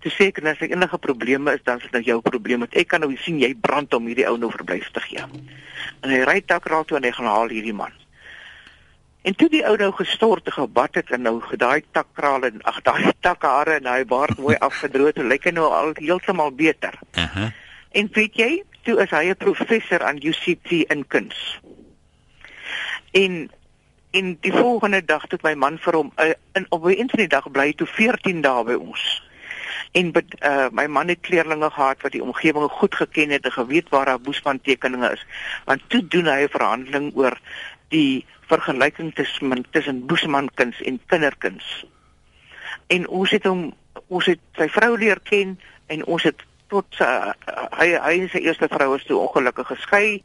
te 0.00 0.10
seker 0.10 0.46
as 0.48 0.58
daar 0.58 0.70
enige 0.70 0.98
probleme 0.98 1.54
is, 1.54 1.62
dan 1.64 1.76
is 1.76 1.82
dit 1.82 1.92
nou 1.92 2.02
jou 2.02 2.20
probleem. 2.20 2.64
Want 2.64 2.74
ek 2.74 2.88
kan 2.88 3.00
nou 3.00 3.16
sien 3.16 3.38
jy 3.40 3.54
brand 3.54 3.94
om 3.94 4.06
hierdie 4.06 4.26
ou 4.28 4.36
nou 4.38 4.50
verblyf 4.50 4.90
te 4.94 5.00
gee. 5.00 5.24
En 6.00 6.10
hy 6.10 6.20
ry 6.28 6.40
takraal 6.40 6.84
toe 6.84 6.98
en 6.98 7.04
hy 7.08 7.12
gaan 7.16 7.30
haal 7.30 7.54
hierdie 7.54 7.76
man. 7.76 7.94
En 9.26 9.34
toe 9.34 9.48
die 9.52 9.64
ou 9.66 9.74
nou 9.76 9.90
gestort 9.92 10.44
te 10.44 10.54
gebad 10.54 10.94
het 11.00 11.10
en 11.10 11.22
nou 11.26 11.36
gedaai 11.42 11.82
takkraal 11.92 12.46
en 12.48 12.62
ag 12.62 12.80
daai 12.86 13.12
takhare 13.26 13.78
en 13.80 13.90
hy 13.90 14.04
baard 14.08 14.38
mooi 14.38 14.56
afgedroog, 14.68 15.16
toe 15.16 15.26
lyk 15.26 15.50
hy 15.50 15.54
nou 15.56 15.68
al 15.72 15.94
heeltemal 15.98 16.54
beter. 16.54 16.94
Uh 17.14 17.26
-huh. 17.34 17.50
En 17.98 18.08
weet 18.12 18.34
jy, 18.36 18.50
toe 18.82 19.00
is 19.02 19.10
hy 19.10 19.28
'n 19.30 19.36
professor 19.36 20.04
aan 20.04 20.20
UCT 20.22 20.70
in 20.88 21.06
kuns. 21.06 21.60
En 23.12 23.50
in 24.10 24.36
die 24.40 24.52
volgende 24.52 25.04
dag 25.04 25.24
het 25.28 25.42
my 25.42 25.54
man 25.54 25.78
vir 25.78 25.94
hom 25.94 26.12
uh, 26.16 26.32
in 26.52 26.66
op 26.68 26.84
'n 26.84 26.90
een 26.90 27.10
van 27.10 27.18
die 27.18 27.28
dag 27.28 27.50
bly 27.50 27.72
toe 27.72 27.86
14 27.86 28.40
dae 28.40 28.64
by 28.64 28.72
ons 28.72 29.22
en 29.92 30.12
uh, 30.16 30.68
my 30.70 30.86
man 30.86 31.08
het 31.08 31.20
kleerlinge 31.20 31.70
gehad 31.70 32.02
wat 32.02 32.12
die 32.12 32.22
omgewing 32.22 32.70
goed 32.70 32.94
geken 32.94 33.30
het 33.30 33.44
en 33.44 33.52
geweet 33.52 33.88
waar 33.88 34.04
daar 34.04 34.20
boesman 34.20 34.60
tekeninge 34.60 35.12
is 35.12 35.26
want 35.64 35.82
toe 35.88 36.06
doen 36.08 36.26
hy 36.26 36.42
'n 36.42 36.54
verhandeling 36.56 37.12
oor 37.14 37.38
die 37.88 38.26
vergelyking 38.48 39.14
tussen 39.14 39.64
tussen 39.70 40.06
boesmankuns 40.06 40.80
en 40.82 41.00
kinderkuns 41.06 41.86
en 42.86 43.08
ons 43.08 43.30
het 43.30 43.44
hom 43.44 43.74
ons 44.06 44.26
het 44.26 44.40
sy 44.56 44.68
vrou 44.68 44.96
leer 44.98 45.20
ken 45.20 45.58
en 45.86 46.04
ons 46.04 46.22
het 46.22 46.46
tot 46.68 47.00
uh, 47.00 47.32
hy 47.80 47.88
hy 47.96 48.14
en 48.22 48.28
sy 48.32 48.42
eerste 48.44 48.68
vrou 48.68 48.94
is 48.96 49.04
toe 49.08 49.18
ongelukkig 49.18 49.70
geskei 49.72 50.22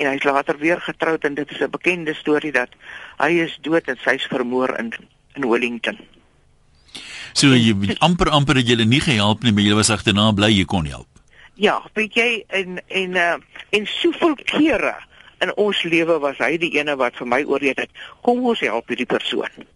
en 0.00 0.10
hy's 0.10 0.24
later 0.24 0.58
weer 0.58 0.80
getroud 0.80 1.24
en 1.24 1.34
dit 1.34 1.50
is 1.50 1.60
'n 1.60 1.70
bekende 1.70 2.14
storie 2.14 2.52
dat 2.52 2.70
hy 3.18 3.30
is 3.46 3.58
dood 3.60 3.88
en 3.88 3.96
sy's 3.96 4.26
vermoor 4.26 4.78
in 4.78 4.92
in 5.34 5.48
Wellington. 5.48 5.98
So 7.34 7.54
jy 7.54 7.96
amper 8.04 8.30
amper 8.30 8.60
het 8.60 8.68
julle 8.70 8.86
nie 8.86 9.02
gehelp 9.02 9.42
nie, 9.42 9.52
maar 9.52 9.66
julle 9.66 9.80
was 9.82 9.90
agterna 9.90 10.30
bly 10.32 10.52
jy 10.54 10.66
kon 10.70 10.86
help. 10.86 11.08
Ja, 11.58 11.80
weet 11.98 12.14
jy 12.18 12.28
en 12.54 12.78
en 12.88 13.18
uh, 13.18 13.34
en 13.74 13.88
soveel 13.90 14.36
kere 14.46 14.94
in 15.42 15.52
ons 15.60 15.82
lewe 15.82 16.18
was 16.22 16.38
hy 16.42 16.54
die 16.62 16.72
ene 16.78 16.94
wat 17.00 17.18
vir 17.18 17.28
my 17.28 17.42
oorreed 17.44 17.80
het, 17.82 17.90
kom 18.24 18.44
ons 18.46 18.62
help 18.64 18.88
hierdie 18.90 19.08
persoon. 19.10 19.66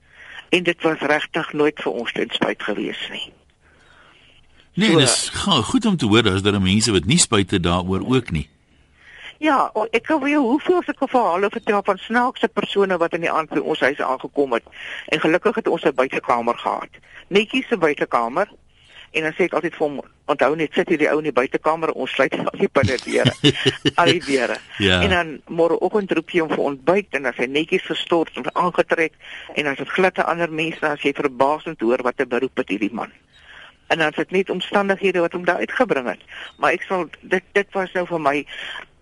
En 0.55 0.65
dit 0.65 0.87
was 0.87 1.03
regtig 1.11 1.51
nooit 1.53 1.83
vir 1.83 1.99
ons 2.03 2.15
ten 2.17 2.31
spyt 2.33 2.63
gewees 2.65 3.01
nie. 3.13 3.27
Nee, 4.79 4.95
so, 4.95 5.03
dis 5.03 5.17
goed 5.73 5.87
om 5.91 5.97
te 5.99 6.07
hoor 6.07 6.23
dat 6.23 6.45
daar 6.47 6.61
mense 6.63 6.95
wat 6.95 7.09
nie 7.11 7.19
spyt 7.19 7.57
het 7.57 7.67
daaroor 7.67 8.07
ook 8.07 8.31
nie. 8.31 8.47
Ja, 9.39 9.71
ek 9.95 10.03
kan 10.03 10.23
weer 10.23 10.39
hoeveel 10.43 10.83
sulke 10.83 11.07
verhale 11.09 11.51
vertel 11.51 11.83
van 11.87 11.99
snaakse 11.99 12.49
persone 12.49 12.97
wat 12.99 13.13
in 13.15 13.23
die 13.23 13.31
aand 13.31 13.53
by 13.55 13.61
ons 13.63 13.81
huis 13.87 14.01
aangekom 14.03 14.57
het. 14.57 14.65
En 15.15 15.21
gelukkig 15.23 15.61
het 15.61 15.69
ons 15.69 15.85
'n 15.85 15.95
buitekamer 15.95 16.59
gehad. 16.59 16.91
Netjies 17.29 17.71
'n 17.71 17.79
buitekamer. 17.79 18.49
En 19.11 19.23
dan 19.23 19.33
sê 19.33 19.45
ek 19.45 19.53
altyd 19.53 19.75
vir 19.75 19.87
hom, 19.87 20.01
onthou 20.25 20.57
net 20.57 20.73
sit 20.73 20.89
hierdie 20.89 21.09
ou 21.11 21.19
in 21.19 21.25
die 21.25 21.33
buitekamer, 21.33 21.93
ons 21.93 22.11
sluit 22.11 22.35
al 22.51 22.59
die 22.59 22.69
binne 22.73 22.99
deure. 23.05 23.33
al 23.95 24.07
die 24.07 24.25
deure. 24.25 24.57
Ja. 24.89 25.03
En 25.03 25.11
dan 25.11 25.41
môreoggend 25.47 26.13
roep 26.13 26.31
jy 26.31 26.41
hom 26.41 26.51
vir 26.51 26.65
ontbyt 26.65 27.07
en 27.11 27.23
dan 27.23 27.33
sy 27.33 27.47
netjies 27.47 27.87
gestort 27.87 28.37
en 28.37 28.55
aangetrek 28.55 29.13
en 29.55 29.65
dan 29.65 29.73
is 29.73 29.79
dit 29.79 29.89
glad 29.89 30.19
'n 30.19 30.21
ander 30.21 30.53
mens 30.53 30.79
dan 30.79 30.91
as 30.91 31.03
jy 31.03 31.13
verbaasend 31.13 31.81
hoor 31.81 32.03
wat 32.03 32.21
'n 32.21 32.29
beroep 32.29 32.57
het 32.57 32.69
hierdie 32.69 32.93
man 32.93 33.13
en 33.89 33.99
dan 33.99 34.13
het 34.15 34.31
net 34.31 34.51
omstandighede 34.51 35.21
wat 35.21 35.33
hom 35.33 35.45
daar 35.45 35.63
uitgebring 35.65 36.09
het. 36.09 36.23
Maar 36.57 36.73
ek 36.77 36.85
sal 36.89 37.09
dit 37.21 37.45
dit 37.53 37.77
was 37.77 37.93
nou 37.93 38.07
vir 38.07 38.21
my 38.21 38.37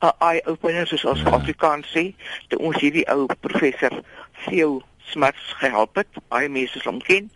'n 0.03 0.13
eye 0.19 0.43
opener 0.47 0.87
soos 0.87 1.05
ons 1.05 1.23
ja. 1.23 1.31
Afrikaans 1.31 1.89
sê, 1.97 2.13
toe 2.49 2.59
ons 2.59 2.77
hierdie 2.81 3.07
ou 3.11 3.27
professor 3.41 4.03
Theo 4.45 4.83
Smuts 4.99 5.55
gehelp 5.61 5.97
het, 5.97 6.09
baie 6.29 6.49
mense 6.49 6.81
hom 6.85 7.03
ken. 7.03 7.31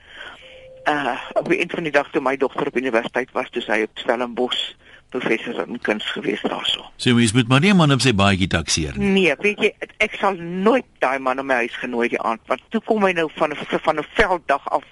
Uh 0.89 1.17
op 1.33 1.49
die 1.49 1.59
einde 1.59 1.75
van 1.75 1.83
die 1.83 1.93
dag 1.93 2.11
toe 2.11 2.23
my 2.23 2.37
dogter 2.37 2.67
op 2.67 2.77
universiteit 2.77 3.33
was, 3.33 3.51
toe 3.51 3.63
sy 3.63 3.83
op 3.83 3.99
Stellenbosch 3.99 4.75
professor 5.11 5.67
in 5.67 5.79
kuns 5.83 6.07
gewees 6.15 6.43
daarso. 6.43 6.87
So 6.97 7.15
mens 7.15 7.33
moet 7.33 7.49
maar 7.49 7.61
nie 7.61 7.75
man 7.75 7.93
op 7.93 8.01
sy 8.01 8.13
baadjie 8.15 8.47
takseer 8.47 8.99
nie. 8.99 9.11
Nee, 9.11 9.35
weet 9.43 9.59
jy, 9.67 9.73
ek 9.99 10.15
sal 10.21 10.39
nooit 10.39 10.87
daai 11.03 11.19
man 11.19 11.43
op 11.43 11.49
my 11.51 11.63
huis 11.65 11.77
genooi 11.83 12.09
die 12.09 12.21
aand, 12.21 12.43
want 12.47 12.63
toe 12.71 12.83
kom 12.87 13.05
hy 13.05 13.13
nou 13.19 13.29
van 13.35 13.57
van 13.57 13.99
'n 13.99 14.07
velddag 14.15 14.69
af 14.71 14.85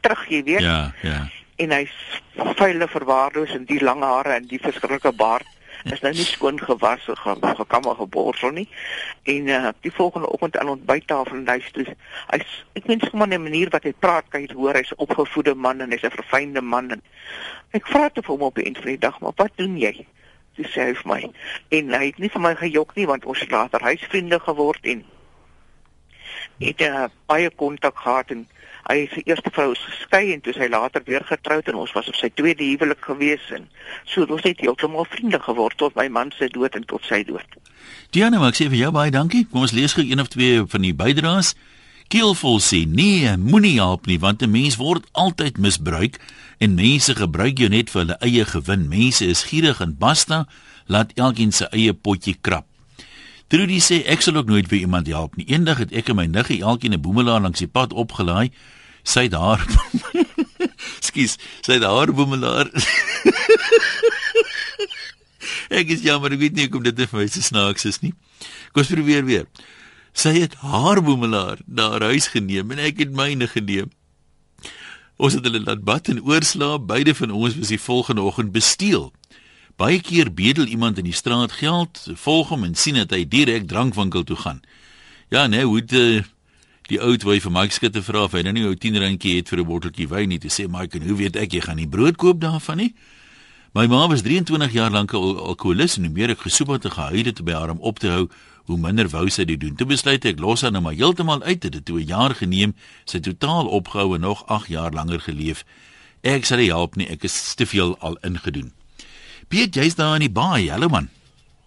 terug, 0.00 0.28
jy 0.28 0.42
weet. 0.42 0.60
Ja, 0.60 0.92
ja. 1.02 1.28
En 1.60 1.72
hy's 1.76 1.94
vuile 2.56 2.88
verwaarloos 2.88 3.54
en 3.56 3.66
die 3.68 3.80
lang 3.84 4.04
hare 4.06 4.38
en 4.38 4.46
die 4.48 4.60
verskriklike 4.62 5.12
baard 5.12 5.48
is 5.88 6.02
nou 6.04 6.12
nie 6.12 6.26
skoon 6.28 6.58
gewas 6.60 7.08
of 7.08 7.20
gekam 7.56 7.88
of 7.88 7.96
geborsel 7.96 8.52
nie. 8.56 8.66
En 9.22 9.48
uh, 9.48 9.68
die 9.80 9.92
volgende 9.92 10.28
oggend 10.28 10.58
aan 10.58 10.68
ontbyttafel 10.68 11.40
en 11.40 11.48
hy 11.48 11.58
sê 11.64 11.86
hy 12.32 12.40
ek 12.76 12.88
mens 12.90 13.06
sommer 13.08 13.28
'n 13.28 13.42
manier 13.42 13.70
wat 13.72 13.84
hy 13.88 13.92
praat, 13.92 14.28
kan 14.28 14.44
jy 14.44 14.54
hoor 14.54 14.76
hy's 14.76 14.92
'n 14.92 15.02
opgevoede 15.06 15.54
man 15.54 15.80
en 15.80 15.90
hy's 15.90 16.04
'n 16.04 16.16
verfynde 16.16 16.60
man 16.60 16.90
en 16.90 17.02
ek 17.72 17.86
vra 17.86 18.08
toe 18.08 18.22
vir 18.22 18.34
hom 18.36 18.48
op 18.48 18.58
'n 18.58 18.64
einde 18.64 18.80
van 18.80 18.92
die 18.92 19.04
dag, 19.06 19.20
maar 19.20 19.36
wat 19.36 19.52
doen 19.56 19.78
jy? 19.78 20.06
Sy 20.56 20.64
sê 20.68 20.94
vir 20.94 21.06
my 21.06 21.22
en 21.70 21.94
hy 21.94 22.04
het 22.06 22.18
nie 22.18 22.28
vir 22.28 22.40
my 22.40 22.54
gejok 22.54 22.96
nie 22.96 23.06
want 23.06 23.24
ons 23.24 23.40
het 23.40 23.50
later 23.50 23.80
huisvriende 23.80 24.40
geword 24.40 24.84
en 24.84 25.04
het 26.60 26.80
uh, 26.80 27.08
baie 27.26 27.50
kontak 27.50 27.96
gehad 27.96 28.30
en 28.30 28.48
hy 28.88 29.08
sy 29.12 29.22
eerste 29.26 29.50
vrou 29.54 29.72
is 29.72 29.82
geskei 29.86 30.32
en 30.34 30.40
toe 30.44 30.54
sy 30.56 30.68
later 30.72 31.02
weer 31.06 31.24
getroud 31.28 31.68
en 31.68 31.80
ons 31.82 31.92
was 31.96 32.08
op 32.08 32.16
sy 32.18 32.30
tweede 32.34 32.64
huwelik 32.64 33.02
gewees 33.04 33.50
en 33.56 33.66
so 34.04 34.24
ons 34.26 34.46
het 34.46 34.60
heeltemal 34.60 35.08
vriende 35.10 35.40
geword 35.42 35.76
tot 35.78 35.98
my 35.98 36.08
man 36.08 36.32
se 36.36 36.48
dood 36.48 36.78
en 36.78 36.86
tot 36.88 37.04
sy 37.04 37.22
dood. 37.24 37.58
Diana, 38.14 38.40
ek 38.48 38.58
sê 38.58 38.68
vir 38.70 38.84
jou 38.84 38.92
baie 38.94 39.12
dankie. 39.14 39.44
Kom 39.50 39.66
ons 39.66 39.74
lees 39.76 39.94
gou 39.96 40.04
een 40.04 40.22
of 40.22 40.32
twee 40.32 40.64
van 40.66 40.86
die 40.86 40.96
bydraes. 40.96 41.54
Kielvol 42.10 42.58
sê 42.58 42.82
nee, 42.90 43.36
moenie 43.38 43.76
help 43.78 44.08
nie 44.10 44.18
want 44.18 44.42
'n 44.42 44.50
mens 44.50 44.76
word 44.80 45.06
altyd 45.12 45.58
misbruik 45.58 46.18
en 46.58 46.74
mense 46.74 47.14
gebruik 47.14 47.58
jou 47.58 47.68
net 47.70 47.90
vir 47.90 48.02
hulle 48.02 48.16
eie 48.20 48.44
gewin. 48.44 48.88
Mense 48.88 49.24
is 49.26 49.46
gierig 49.46 49.80
en 49.80 49.94
basta, 49.98 50.46
laat 50.86 51.14
elkeen 51.14 51.52
sy 51.52 51.70
eie 51.70 51.94
potjie 51.94 52.34
krap. 52.40 52.69
Trudy 53.50 53.80
sê 53.82 53.96
ek 54.06 54.22
sal 54.22 54.36
ook 54.38 54.46
nooit 54.46 54.68
vir 54.70 54.84
iemand 54.84 55.08
help 55.10 55.34
nie. 55.34 55.48
Eendag 55.50 55.80
het 55.82 55.90
ek 55.90 56.12
en 56.12 56.20
my 56.20 56.26
niggie 56.30 56.60
elkeen 56.62 56.94
'n 56.94 57.02
boemelaar 57.02 57.42
langs 57.42 57.58
die 57.58 57.66
pad 57.66 57.92
opgelaai. 57.92 58.54
Sy 59.02 59.26
daar. 59.28 59.58
Skus, 61.06 61.34
sy 61.66 61.78
daar 61.82 62.12
boemelaar. 62.14 62.70
ek 65.80 65.90
is 65.90 66.06
jammer, 66.06 66.30
ek 66.30 66.38
weet 66.38 66.54
nie 66.54 66.68
hoe 66.68 66.74
kom 66.78 66.86
dit 66.86 66.94
vir 66.94 67.18
my 67.18 67.26
se 67.26 67.42
snaaks 67.42 67.90
is 67.90 67.98
nie. 68.06 68.14
Kom 68.70 68.84
ons 68.84 68.94
probeer 68.94 69.26
weer. 69.26 69.46
Sy 70.14 70.36
het 70.38 70.54
haar 70.62 71.02
boemelaar 71.02 71.58
na 71.66 71.90
haar 71.90 72.06
huis 72.14 72.30
geneem 72.30 72.70
en 72.70 72.78
ek 72.78 73.02
het 73.02 73.10
myne 73.10 73.50
geneem. 73.50 73.90
Ons 75.18 75.34
het 75.34 75.44
hulle 75.44 75.64
laat 75.66 75.82
bad 75.82 76.06
en 76.08 76.22
oorslaap. 76.22 76.86
Beide 76.86 77.14
van 77.18 77.34
ons 77.34 77.58
was 77.58 77.74
die 77.74 77.82
volgende 77.82 78.22
oggend 78.22 78.54
besteel. 78.54 79.10
Baie 79.80 80.00
keer 80.04 80.28
bedel 80.28 80.66
iemand 80.68 80.98
in 81.00 81.06
die 81.08 81.16
straat 81.16 81.54
geld, 81.56 82.02
volg 82.20 82.50
hom 82.52 82.66
en 82.66 82.74
sien 82.76 82.98
dat 83.00 83.14
hy 83.16 83.22
direk 83.24 83.64
drankwinkel 83.68 84.26
toe 84.28 84.36
gaan. 84.36 84.58
Ja, 85.32 85.46
nee, 85.46 85.64
hoe 85.64 85.80
die 85.80 86.20
die 86.90 86.98
oud 87.00 87.22
wyf 87.22 87.46
vir 87.46 87.52
Mike 87.54 87.72
skitte 87.72 88.02
vra 88.02 88.26
of 88.26 88.34
hy 88.34 88.42
nou 88.42 88.52
nie 88.52 88.64
ou 88.66 88.74
10 88.74 88.98
randjie 89.00 89.36
het 89.38 89.48
vir 89.48 89.60
'n 89.62 89.66
botteltjie 89.66 90.08
wyn 90.10 90.28
nie 90.28 90.38
te 90.38 90.50
sê 90.50 90.68
Mike, 90.68 90.98
en 90.98 91.06
hoe 91.08 91.16
weet 91.16 91.36
ek 91.36 91.52
jy 91.54 91.60
gaan 91.60 91.76
nie 91.76 91.88
brood 91.88 92.16
koop 92.16 92.40
daarvan 92.40 92.76
nie? 92.76 92.94
My 93.72 93.86
ma 93.86 94.08
was 94.08 94.22
23 94.22 94.72
jaar 94.72 94.90
lank 94.90 95.14
al 95.14 95.38
alkoholist 95.38 95.96
en 95.96 96.04
hoe 96.04 96.12
meer 96.12 96.30
ek 96.30 96.40
gesoep 96.40 96.68
het 96.68 96.84
en 96.84 96.90
gehuil 96.90 97.24
het 97.24 97.44
by 97.44 97.52
haar 97.52 97.70
om 97.70 97.80
op 97.80 97.98
te 97.98 98.08
hou, 98.08 98.28
hoe 98.66 98.78
minder 98.78 99.08
wou 99.08 99.30
sy 99.30 99.44
dit 99.44 99.60
doen. 99.60 99.76
Toe 99.76 99.86
besluit 99.86 100.24
ek 100.24 100.40
los 100.40 100.60
haar 100.60 100.72
nou 100.72 100.82
maar 100.82 100.98
heeltemal 100.98 101.42
uit. 101.42 101.60
Dit 101.60 101.74
het 101.74 101.84
toe 101.84 102.00
'n 102.00 102.06
jaar 102.06 102.34
geneem. 102.34 102.74
Sy 103.04 103.20
totaal 103.20 103.66
opgehou 103.66 104.14
en 104.14 104.20
nog 104.20 104.46
8 104.46 104.68
jaar 104.68 104.92
langer 104.92 105.20
geleef. 105.20 105.64
Ek 106.22 106.44
sal 106.44 106.58
nie 106.58 106.68
help 106.68 106.96
nie. 106.96 107.08
Ek 107.08 107.24
is 107.24 107.54
te 107.54 107.66
veel 107.66 107.96
al 108.00 108.18
ingedoen. 108.22 108.72
Piet, 109.50 109.74
jy's 109.74 109.96
daar 109.98 110.12
in 110.14 110.22
die 110.22 110.30
baai. 110.30 110.68
Hallo 110.70 110.86
man. 110.86 111.08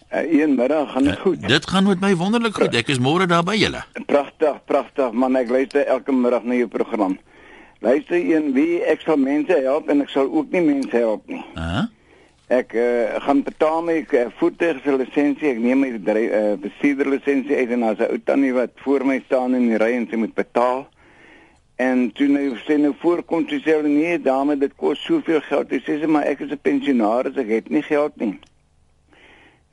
Uh, 0.08 0.22
een 0.39 0.56
middag 0.56 0.91
gaan 0.91 1.04
dit 1.04 1.17
uh, 1.17 1.22
goed. 1.22 1.48
Dit 1.48 1.65
gaan 1.69 1.84
met 1.84 2.00
my 2.00 2.15
wonderlik 2.15 2.56
goed. 2.56 2.76
Ek 2.80 2.88
is 2.88 3.02
môre 3.04 3.26
daar 3.28 3.43
by 3.43 3.58
julle. 3.60 3.82
Pragtig, 4.08 4.62
pragtig 4.72 5.12
man. 5.12 5.36
Ek 5.36 5.52
luister 5.52 5.84
elke 5.91 6.15
middag 6.15 6.46
na 6.48 6.56
jou 6.56 6.69
program. 6.72 7.17
Luister 7.84 8.15
een 8.15 8.54
wie 8.56 8.80
ek 8.88 9.04
sal 9.04 9.19
mense 9.19 9.58
help 9.65 9.91
en 9.91 10.06
ek 10.06 10.13
sal 10.13 10.32
ook 10.32 10.56
nie 10.56 10.63
mense 10.63 10.96
help 10.96 11.28
nie. 11.28 11.41
Uh 11.58 11.65
-huh. 11.74 11.84
Ek 12.62 12.72
uh, 12.72 13.19
gaan 13.26 13.43
betaal 13.43 13.84
my 13.84 13.98
uh, 14.00 14.26
voertuiglisensie, 14.39 15.52
ek 15.52 15.60
neem 15.60 15.84
my 15.84 15.91
uh, 15.91 16.56
bestuurderlisensie 16.63 17.58
uit 17.58 17.76
en 17.76 17.84
as 17.84 18.00
'n 18.00 18.15
ou 18.15 18.19
tannie 18.24 18.54
wat 18.54 18.72
voor 18.86 19.06
my 19.06 19.19
staan 19.26 19.60
in 19.60 19.67
die 19.67 19.78
ry 19.78 19.91
en 19.91 20.08
sy 20.08 20.15
moet 20.15 20.34
betaal. 20.34 20.88
En 21.76 22.12
toe 22.12 22.28
nou 22.28 22.56
sê 22.68 22.78
nou 22.78 22.94
voorkom 23.02 23.48
sy 23.50 23.58
sê 23.66 23.80
nee, 23.82 24.20
dame, 24.22 24.58
dit 24.58 24.74
kos 24.78 25.02
soveel 25.02 25.42
geld. 25.42 25.74
Sy 25.86 25.98
sê 26.02 26.08
maar 26.08 26.28
ek 26.30 26.46
is 26.46 26.52
'n 26.52 26.62
pensionaris, 26.62 27.38
ek 27.38 27.48
het 27.48 27.70
nie 27.70 27.82
geld 27.82 28.16
nie. 28.18 28.40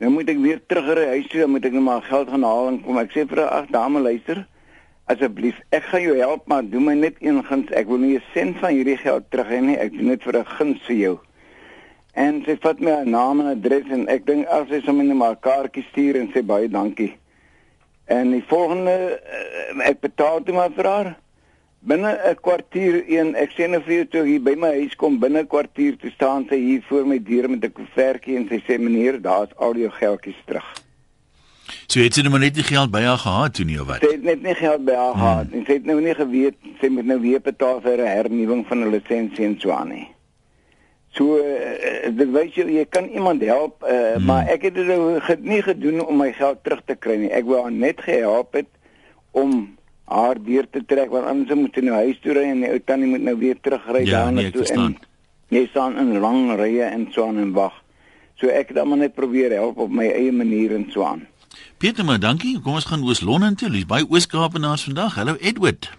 Nou 0.01 0.11
moet 0.11 0.29
ek 0.29 0.39
weer 0.41 0.61
terug 0.67 0.95
ry 0.97 1.07
huis 1.07 1.27
toe, 1.29 1.47
moet 1.47 1.65
ek 1.65 1.73
net 1.73 1.83
nou 1.83 1.85
maar 1.85 2.03
geld 2.03 2.31
gaan 2.31 2.43
haal 2.43 2.69
en 2.69 2.81
kom. 2.83 2.99
Ek 2.99 3.13
sê 3.13 3.27
vir 3.29 3.39
haar, 3.39 3.51
ag 3.63 3.67
dame, 3.69 4.01
luister. 4.01 4.47
Asseblief, 5.05 5.59
ek 5.71 5.83
gaan 5.83 6.03
jou 6.03 6.17
help, 6.17 6.47
maar 6.49 6.63
doen 6.65 6.85
my 6.85 6.95
net 6.95 7.17
een 7.21 7.45
guns. 7.45 7.71
Ek 7.71 7.87
wil 7.87 7.99
nie 7.99 8.17
'n 8.17 8.23
sent 8.33 8.57
van 8.59 8.73
hierdie 8.73 8.97
geld 8.97 9.31
terug 9.31 9.49
hê 9.49 9.61
nie. 9.61 9.77
Ek 9.77 9.93
doen 9.93 10.09
dit 10.09 10.23
vir 10.23 10.39
'n 10.39 10.45
guns 10.45 10.81
vir 10.87 10.97
jou. 10.97 11.19
En 12.15 12.43
sy 12.47 12.57
vat 12.57 12.81
my 12.81 12.91
'n 12.91 13.11
naam 13.11 13.41
en 13.41 13.47
adres 13.47 13.91
en 13.91 14.09
ek 14.09 14.27
dink 14.27 14.47
as 14.47 14.69
sy 14.69 14.81
sommer 14.81 15.05
net 15.05 15.17
maar 15.17 15.33
'n 15.33 15.41
kaartjie 15.41 15.85
stuur 15.91 16.17
en 16.17 16.33
sê 16.33 16.43
baie 16.43 16.69
dankie. 16.69 17.17
En 18.07 18.31
die 18.31 18.45
volgende 18.47 19.21
eh, 19.21 19.89
ek 19.89 20.01
betaal 20.01 20.43
toe 20.43 20.55
maar 20.55 20.71
vir 20.71 20.87
haar. 20.87 21.17
Binne 21.83 22.12
'n 22.12 22.37
kwartier 22.45 23.05
een 23.09 23.35
ek 23.35 23.55
sê 23.57 23.66
nou 23.69 23.81
vir 23.81 23.95
jou 23.95 24.07
toe 24.07 24.25
hier 24.27 24.43
by 24.45 24.53
my 24.55 24.69
huis 24.83 24.95
kom 24.97 25.19
binne 25.19 25.40
'n 25.40 25.47
kwartier 25.47 25.97
te 25.97 26.11
staan 26.11 26.45
sy 26.49 26.57
hier 26.57 26.83
voor 26.88 27.07
my 27.07 27.19
deur 27.19 27.49
met 27.51 27.64
'n 27.64 27.73
koevertjie 27.73 28.37
en 28.37 28.47
sy 28.49 28.61
sê 28.69 28.79
meneer, 28.79 29.21
daar's 29.21 29.57
al 29.57 29.77
jou 29.77 29.90
geldjies 29.90 30.43
terug. 30.45 30.69
So 31.87 32.01
het 32.01 32.14
sy 32.14 32.23
nou 32.23 32.38
net 32.38 32.55
nie 32.55 32.66
geld 32.66 32.90
by 32.90 33.01
haar 33.03 33.19
gehad 33.19 33.55
toe 33.55 33.64
nie 33.64 33.81
of 33.81 33.87
wat? 33.87 34.05
Sy 34.05 34.12
het 34.12 34.23
net 34.23 34.43
nie 34.43 34.55
geld 34.55 34.85
by 34.85 34.95
haar 34.95 35.12
hmm. 35.14 35.21
gehad 35.21 35.53
en 35.53 35.64
sy 35.66 35.73
het 35.73 35.88
nou 35.88 36.01
nie 36.01 36.14
geweet 36.14 36.71
sy 36.81 36.88
moet 36.88 37.07
nou 37.07 37.21
weer 37.21 37.40
betaal 37.40 37.81
vir 37.81 37.99
'n 37.99 38.12
hernuwing 38.16 38.66
van 38.69 38.85
'n 38.85 38.90
lisensie 38.90 39.45
en 39.45 39.57
so 39.59 39.71
aan 39.71 39.88
nie. 39.88 40.09
So 41.16 41.40
uh, 41.40 42.12
dit 42.12 42.31
wys 42.31 42.55
jy 42.55 42.69
jy 42.77 42.85
kan 42.85 43.09
iemand 43.09 43.43
help, 43.43 43.83
uh, 43.83 44.14
hmm. 44.14 44.25
maar 44.25 44.47
ek 44.47 44.69
het 44.69 44.75
dit 44.75 44.87
nou 44.87 45.19
nie 45.40 45.62
gedoen 45.62 46.05
om 46.05 46.16
my 46.16 46.33
geld 46.33 46.62
terug 46.62 46.83
te 46.85 46.95
kry 46.95 47.16
nie. 47.16 47.33
Ek 47.33 47.45
wou 47.45 47.62
haar 47.62 47.73
net 47.73 48.01
gehelp 48.01 48.53
het 48.53 48.69
om 49.31 49.80
haar 50.11 50.38
deur 50.42 50.66
te 50.70 50.83
trek 50.87 51.12
want 51.14 51.27
anders 51.31 51.59
moet 51.59 51.77
sy 51.79 51.85
nou 51.87 52.01
huis 52.03 52.18
toe 52.23 52.35
ry 52.35 52.49
en 52.51 52.64
die 52.64 52.73
ou 52.75 52.81
tannie 52.85 53.11
moet 53.11 53.23
nou 53.29 53.37
weer 53.38 53.59
terugry 53.62 54.03
ja, 54.05 54.25
daarna 54.25 54.42
nee, 54.42 54.51
toe 54.55 54.66
en 54.75 54.96
jy 55.51 55.66
staan 55.70 55.99
in 55.99 56.18
lang 56.23 56.55
rye 56.59 56.87
en 56.87 57.09
so 57.14 57.27
aan 57.27 57.38
en 57.42 57.53
wag. 57.53 57.75
So 58.38 58.49
ek 58.49 58.70
het 58.70 58.79
dan 58.79 58.99
net 58.99 59.14
probeer 59.18 59.53
help 59.59 59.79
op 59.83 59.90
my 59.90 60.07
eie 60.09 60.33
manier 60.33 60.75
en 60.75 60.87
so 60.94 61.05
aan. 61.05 61.27
Pieter, 61.83 62.05
maar 62.05 62.20
dankie. 62.20 62.61
Kom 62.62 62.79
ons 62.79 62.87
gaan 62.87 63.03
Oos-London 63.03 63.57
toe. 63.59 63.70
Dis 63.70 63.87
baie 63.87 64.07
Oos-Kaapenaars 64.07 64.87
vandag. 64.87 65.14
Hallo 65.18 65.35
Edward. 65.40 65.90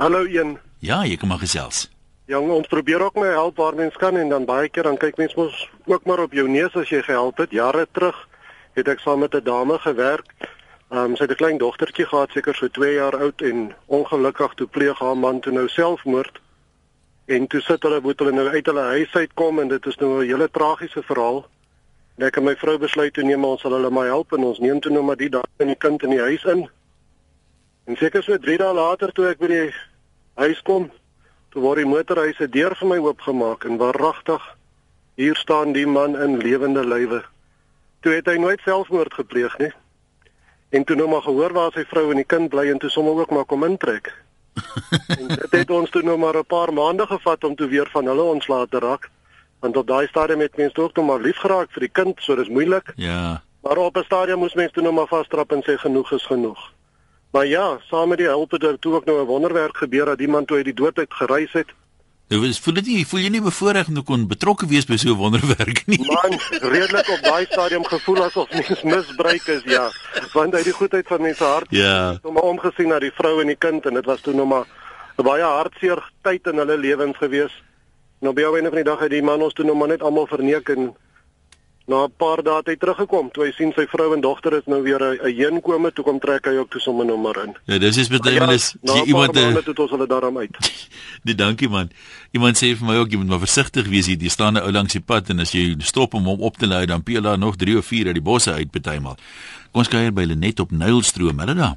Hallo 0.00 0.24
een. 0.24 0.56
Ja, 0.80 1.04
jy 1.04 1.16
kom 1.20 1.28
maar 1.28 1.42
gesels. 1.44 1.88
Ja, 2.26 2.40
ons 2.40 2.68
probeer 2.72 3.02
ook 3.04 3.18
my 3.20 3.28
help 3.36 3.60
waar 3.60 3.76
mens 3.76 3.96
kan 4.00 4.16
en 4.16 4.32
dan 4.32 4.46
baie 4.48 4.68
keer 4.72 4.88
dan 4.88 4.96
kyk 4.96 5.20
mens 5.20 5.34
mos 5.36 5.68
ook 5.84 6.06
maar 6.08 6.24
op 6.24 6.32
jou 6.32 6.48
neus 6.48 6.74
as 6.80 6.88
jy 6.88 7.02
gehelp 7.04 7.36
het. 7.36 7.52
Jare 7.52 7.84
terug 7.92 8.16
het 8.74 8.88
ek 8.88 9.04
saam 9.04 9.20
met 9.20 9.34
'n 9.34 9.44
dame 9.44 9.78
gewerk. 9.78 10.24
Ehm 10.94 11.10
um, 11.10 11.16
sy 11.16 11.24
het 11.24 11.30
'n 11.30 11.42
klein 11.42 11.58
dogtertjie 11.58 12.06
gehad, 12.06 12.30
seker 12.30 12.54
so 12.54 12.68
2 12.68 12.92
jaar 12.94 13.16
oud 13.16 13.42
en 13.42 13.74
ongelukkig 13.86 14.54
toe 14.54 14.66
pleeg 14.66 14.98
haar 14.98 15.16
man 15.16 15.40
toe 15.40 15.52
nou 15.52 15.68
selfmoord. 15.68 16.40
En 17.26 17.46
toe 17.46 17.60
sit 17.60 17.82
hulle 17.82 18.00
moet 18.00 18.18
hulle 18.18 18.32
nou 18.32 18.48
uit 18.48 18.66
hulle 18.66 18.80
huis 18.80 19.14
uitkom 19.14 19.60
en 19.60 19.68
dit 19.68 19.86
is 19.86 19.96
nou 19.96 20.10
'n 20.22 20.26
hele 20.26 20.50
tragiese 20.50 21.02
verhaal. 21.02 21.46
En 22.18 22.26
ek 22.26 22.36
en 22.36 22.44
my 22.44 22.56
vrou 22.56 22.78
besluit 22.78 23.12
toe 23.12 23.24
neem 23.24 23.44
ons 23.44 23.60
sal 23.60 23.72
hulle 23.72 23.90
maar 23.90 24.06
help 24.06 24.32
en 24.32 24.44
ons 24.44 24.58
neem 24.58 24.80
toe 24.80 24.92
nou 24.92 25.02
maar 25.02 25.16
die 25.16 25.30
dag 25.30 25.46
in 25.58 25.66
die 25.66 25.76
kind 25.76 26.02
in 26.02 26.10
die 26.10 26.20
huis 26.20 26.44
in. 26.44 26.68
En 27.84 27.96
seker 27.96 28.22
so 28.22 28.38
3 28.38 28.56
dae 28.56 28.74
later 28.74 29.12
toe 29.12 29.28
ek 29.28 29.38
by 29.38 29.46
die 29.46 29.74
huis 30.34 30.62
kom, 30.62 30.90
Toe 31.54 31.62
word 31.62 31.76
die 31.76 31.86
motorhuis 31.86 32.36
se 32.36 32.48
deur 32.50 32.74
vir 32.74 32.88
my 32.88 32.96
oopgemaak 32.98 33.64
en 33.64 33.76
waaragtig 33.78 34.42
hier 35.14 35.36
staan 35.36 35.72
die 35.72 35.86
man 35.86 36.16
in 36.18 36.38
lewende 36.42 36.82
lywe. 36.84 37.22
Toe 38.00 38.12
het 38.12 38.26
hy 38.26 38.34
nooit 38.42 38.60
selfmoord 38.60 39.14
gepleeg 39.14 39.58
nie. 39.58 39.70
En 40.74 40.84
toe 40.84 40.96
nou 40.96 41.08
maar 41.08 41.22
gehoor 41.22 41.52
waar 41.54 41.72
sy 41.72 41.84
vrou 41.86 42.08
en 42.10 42.18
die 42.18 42.26
kind 42.26 42.48
bly 42.50 42.64
en 42.70 42.78
toe 42.82 42.90
sommer 42.90 43.20
ook 43.22 43.30
maar 43.30 43.44
kom 43.46 43.62
intrek. 43.64 44.10
en 45.18 45.28
dit 45.28 45.52
het 45.54 45.70
ons 45.70 45.90
toe 45.90 46.02
nou 46.02 46.16
maar 46.18 46.38
'n 46.38 46.46
paar 46.50 46.72
maande 46.72 47.06
gevat 47.06 47.44
om 47.44 47.54
toe 47.54 47.68
weer 47.68 47.88
van 47.92 48.06
hulle 48.10 48.22
ontslae 48.22 48.66
te 48.68 48.78
raak. 48.78 49.10
Want 49.60 49.76
op 49.76 49.86
daai 49.86 50.06
stadium 50.06 50.40
het 50.40 50.56
mense 50.56 50.80
ook 50.80 50.96
nog 50.96 51.06
maar 51.06 51.20
lief 51.20 51.36
geraak 51.36 51.70
vir 51.70 51.86
die 51.86 51.94
kind, 52.00 52.22
so 52.22 52.34
dis 52.34 52.48
moeilik. 52.48 52.92
Ja. 52.96 53.42
Maar 53.62 53.76
op 53.76 53.96
'n 53.96 54.04
stadium 54.04 54.38
moes 54.38 54.54
mense 54.54 54.72
toe 54.72 54.82
nou 54.82 54.94
maar 54.94 55.06
vasstrap 55.06 55.52
en 55.52 55.62
sê 55.62 55.78
genoeg 55.78 56.12
is 56.12 56.26
genoeg. 56.26 56.72
Maar 57.30 57.46
ja, 57.46 57.78
saam 57.90 58.08
met 58.08 58.18
die 58.18 58.26
hulp 58.26 58.50
het 58.50 58.60
daar 58.60 58.78
toe 58.78 58.94
ook 58.94 59.04
nou 59.04 59.20
'n 59.20 59.26
wonderwerk 59.26 59.76
gebeur 59.76 60.04
dat 60.04 60.20
iemand 60.20 60.46
toe 60.46 60.56
uit 60.56 60.64
die 60.64 60.74
dood 60.74 60.98
uit 60.98 61.14
gereis 61.14 61.52
het. 61.52 61.70
Nou, 62.28 62.52
voel 62.52 62.74
dit 62.74 62.86
nie, 62.88 63.02
voel 63.06 63.20
jy 63.20 63.30
nie 63.34 63.42
bevoorreg 63.44 63.88
om 63.90 63.98
te 63.98 64.02
kon 64.08 64.22
betrokke 64.28 64.66
wees 64.66 64.86
by 64.88 64.96
so 64.96 65.12
'n 65.12 65.20
wonderwerk 65.20 65.82
nie? 65.86 66.00
Man, 66.00 66.38
redelik 66.72 67.08
op 67.08 67.20
daai 67.22 67.44
stadium 67.50 67.84
gevoel 67.84 68.24
asof 68.24 68.48
mens 68.50 68.82
misbruik 68.82 69.46
is, 69.46 69.62
ja. 69.64 69.90
Want 70.32 70.54
uit 70.54 70.64
die 70.64 70.72
goedheid 70.72 71.06
van 71.06 71.20
mense 71.20 71.44
hart, 71.44 71.66
ja. 71.68 72.18
om 72.22 72.36
omgesien 72.36 72.88
na 72.88 72.98
die 72.98 73.12
vrou 73.12 73.40
en 73.40 73.46
die 73.46 73.60
kind 73.60 73.84
en 73.86 73.94
dit 73.94 74.04
was 74.04 74.20
toe 74.20 74.34
nog 74.34 74.48
maar 74.48 74.64
'n 75.18 75.22
baie 75.22 75.42
hartseer 75.42 76.00
tyd 76.22 76.46
in 76.46 76.56
hulle 76.56 76.78
lewens 76.78 77.16
gewees. 77.16 77.62
Nou 78.20 78.32
by 78.34 78.40
jou 78.40 78.58
en 78.58 78.64
van 78.64 78.74
die 78.74 78.90
dag 78.90 79.00
het 79.00 79.10
die 79.10 79.22
man 79.22 79.42
ons 79.42 79.52
toe 79.52 79.64
nog 79.64 79.76
maar 79.76 79.88
net 79.88 80.02
almal 80.02 80.26
verneek 80.26 80.68
en 80.68 80.96
Na 81.86 82.04
'n 82.04 82.12
paar 82.16 82.42
dae 82.42 82.56
het 82.56 82.66
hy 82.66 82.76
teruggekom. 82.76 83.30
Toe 83.30 83.44
hy 83.44 83.52
sien 83.52 83.72
sy 83.76 83.84
vrou 83.86 84.14
en 84.14 84.20
dogter 84.20 84.56
is 84.56 84.66
nou 84.66 84.82
weer 84.82 85.02
'n 85.02 85.34
heenkome, 85.36 85.92
toe 85.92 86.04
kom 86.04 86.18
trek 86.18 86.46
hy 86.46 86.56
ook 86.56 86.70
toe 86.70 86.80
sommer 86.80 87.04
nou 87.06 87.18
maar 87.18 87.36
in. 87.44 87.56
Ja, 87.66 87.78
dis 87.78 87.96
is 87.96 88.08
baie 88.08 88.38
wel 88.38 88.50
is 88.50 88.74
jy 88.80 89.02
iemand 89.04 89.36
het 89.36 89.64
dit 89.64 89.78
ons 89.78 89.90
hulle 89.90 90.06
daarom 90.06 90.38
uit. 90.38 90.56
Die 91.22 91.34
dankie 91.44 91.68
man. 91.68 91.90
Iemand 92.32 92.56
sê 92.56 92.74
vir 92.76 92.86
my 92.86 92.96
ook 92.96 93.10
jy 93.10 93.16
moet 93.16 93.28
maar 93.28 93.44
versigtig 93.44 93.86
wees 93.88 94.06
hier. 94.06 94.16
Jy 94.16 94.28
staan 94.28 94.54
'n 94.54 94.62
ou 94.64 94.72
langs 94.72 94.92
die 94.92 95.00
pad 95.00 95.28
en 95.28 95.40
as 95.40 95.52
jy 95.52 95.76
stop 95.78 96.14
om 96.14 96.24
hom 96.24 96.40
op 96.40 96.56
te 96.56 96.66
lei, 96.66 96.86
dan 96.86 97.02
peel 97.02 97.22
daar 97.22 97.38
nog 97.38 97.56
3 97.56 97.76
of 97.78 97.86
4 97.86 98.06
uit 98.06 98.14
die 98.14 98.22
bosse 98.22 98.52
uit 98.52 98.70
partymal. 98.70 99.16
Kom 99.72 99.82
ons 99.82 99.88
kyk 99.88 100.00
hier 100.00 100.12
by 100.12 100.24
Lenet 100.24 100.60
op 100.60 100.70
Nylstroom. 100.70 101.38
Hulle 101.38 101.54
daar. 101.54 101.76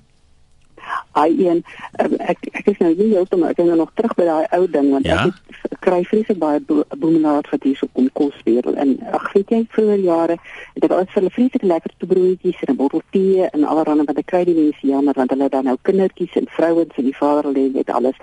Ai 1.12 1.32
een 1.48 1.64
ehm, 1.98 2.14
ek 2.20 2.48
ek 2.52 2.72
is 2.74 2.78
nou 2.84 2.94
nie 2.96 3.10
heeltemal 3.14 3.50
ek 3.50 3.62
is 3.64 3.70
nou 3.70 3.78
nog 3.78 3.92
terug 3.94 4.16
by 4.16 4.26
daai 4.26 4.46
ou 4.58 4.68
ding 4.72 4.92
want 4.92 5.06
ja? 5.06 5.26
ek 5.26 5.34
het, 5.34 5.80
kry 5.88 6.04
vreeslik 6.04 6.40
baie 6.42 6.60
boemelaar 6.98 7.48
wat 7.52 7.64
hier 7.64 7.78
so 7.80 7.88
kom 7.94 8.10
kos 8.20 8.36
weer 8.46 8.66
en 8.76 8.96
ag 9.20 9.28
weet 9.34 9.54
jy 9.56 9.62
vroeër 9.76 10.04
jare 10.06 10.38
het 10.76 10.84
ek 10.88 10.92
altyd 10.92 11.14
vir 11.14 11.22
hulle 11.22 11.34
vreeslik 11.38 11.68
lekker 11.72 11.94
te 11.98 12.10
broodjies 12.12 12.62
en 12.66 12.74
'n 12.74 12.78
bottel 12.82 13.04
tee 13.16 13.48
en 13.50 13.64
allerhande 13.64 14.08
wat 14.10 14.22
ek 14.24 14.30
kry 14.34 14.44
die 14.50 14.58
mense 14.58 14.88
jammer 14.92 15.14
want 15.22 15.32
hulle 15.36 15.50
dan 15.50 15.70
nou 15.70 15.78
kindertjies 15.90 16.36
en 16.42 16.50
vrouens 16.58 16.98
en 16.98 17.10
die 17.10 17.18
vader 17.22 17.52
lê 17.52 17.66
met 17.74 17.90
alles. 17.90 18.18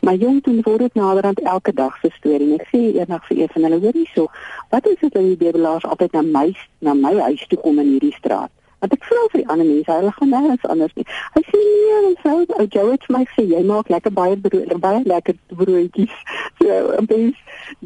Maar 0.00 0.14
jong 0.14 0.40
toe 0.42 0.60
word 0.62 0.78
dit 0.86 0.94
naderhand 0.94 1.40
elke 1.40 1.72
dag 1.72 1.98
se 2.02 2.10
storie 2.18 2.52
en 2.52 2.60
ek 2.60 2.68
sê 2.72 2.80
eendag 2.94 3.26
vir 3.28 3.36
een 3.42 3.52
van 3.54 3.62
hulle 3.62 3.80
hoor 3.80 3.96
hierso 4.02 4.30
wat 4.70 4.86
is 4.86 5.00
dit 5.00 5.12
dat 5.12 5.22
die 5.22 5.36
boemelaars 5.36 5.84
altyd 5.84 6.12
na 6.12 6.22
my 6.22 6.48
na 6.78 6.94
my 6.94 7.14
huis 7.20 7.46
toe 7.48 7.58
kom 7.58 7.78
in 7.78 7.92
hierdie 7.94 8.14
straat 8.18 8.50
Want 8.80 8.94
ek 8.96 9.04
vra 9.04 9.24
vir 9.32 9.42
die 9.42 9.48
ander 9.52 9.66
mense, 9.68 9.92
hulle 9.92 10.12
gaan 10.16 10.32
nêrens 10.34 10.68
anders 10.72 10.94
nie. 10.96 11.06
Hy 11.34 11.42
sê 11.48 11.58
nee, 11.64 11.98
en 12.10 12.14
so 12.22 12.36
ou 12.56 12.66
Joe 12.76 12.94
het 12.94 13.08
my 13.12 13.24
sê 13.34 13.44
jy 13.50 13.60
maak 13.68 13.90
lekker 13.92 14.14
baie 14.16 14.38
brood, 14.46 14.72
baie 14.80 15.02
lekker 15.04 15.36
broodjies. 15.52 16.16
So, 16.60 16.74
en 16.92 17.06
dis 17.08 17.36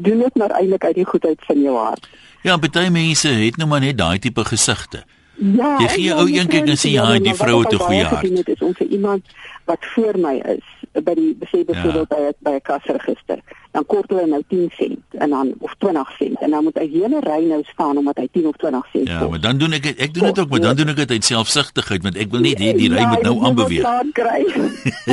doen 0.03 0.19
dit 0.19 0.35
maar 0.35 0.51
eintlik 0.57 0.83
uit 0.83 0.97
die 0.97 1.05
goedheid 1.07 1.43
van 1.47 1.61
jou 1.63 1.75
hart. 1.79 2.09
Ja, 2.43 2.57
baie 2.59 2.89
mense 2.91 3.29
het 3.31 3.55
nou 3.57 3.67
maar 3.71 3.79
net 3.79 3.97
daai 3.97 4.19
tipe 4.19 4.43
gesigte. 4.43 5.05
Ja, 5.35 5.75
jy 5.83 5.87
gee 5.93 6.15
ou 6.15 6.25
een 6.31 6.47
kyk 6.47 6.69
en 6.71 6.79
sê 6.79 6.91
ja, 6.93 7.05
die 7.19 7.35
vrou 7.35 7.61
het 7.63 7.73
'n 7.73 7.79
goeie 7.79 8.03
hart. 8.03 8.35
Dit 8.35 8.47
is 8.55 8.61
ons 8.61 8.79
iemand 8.79 9.23
wat 9.65 9.77
voor 9.79 10.19
my 10.19 10.35
is 10.55 10.65
by 11.03 11.13
die 11.13 11.35
besê 11.39 11.63
byvoorbeeld 11.65 12.09
ja. 12.09 12.15
by 12.15 12.31
by 12.39 12.55
'n 12.55 12.61
kasregister. 12.61 13.39
Dan 13.71 13.85
kort 13.85 14.09
hulle 14.09 14.25
nou 14.27 14.43
10 14.47 14.71
sent 14.71 15.03
en 15.11 15.29
dan 15.29 15.53
of 15.59 15.73
20 15.77 16.11
sent 16.17 16.39
en 16.39 16.49
dan 16.49 16.63
moet 16.63 16.77
hy 16.79 16.87
hele 16.89 17.19
ry 17.19 17.43
nou 17.47 17.63
staan 17.63 17.97
omdat 17.97 18.17
hy 18.17 18.27
10 18.31 18.47
of 18.47 18.55
20 18.55 18.87
sent 18.91 19.07
Ja, 19.07 19.27
maar 19.27 19.41
dan 19.41 19.57
doen 19.57 19.71
ek 19.71 19.85
ek 19.85 20.13
doen 20.13 20.23
dit 20.23 20.39
ook, 20.39 20.49
maar 20.49 20.59
dan 20.59 20.75
doen 20.75 20.87
ek 20.87 20.95
dit 20.95 21.11
uit 21.11 21.23
selfsugtigheid 21.23 22.03
want 22.03 22.15
ek 22.15 22.31
wil 22.31 22.39
hê 22.39 22.53
die 22.55 22.89
ry 22.93 23.03
ja, 23.03 23.07
moet 23.07 23.21
nou 23.21 23.43
aanbeweeg. 23.43 23.83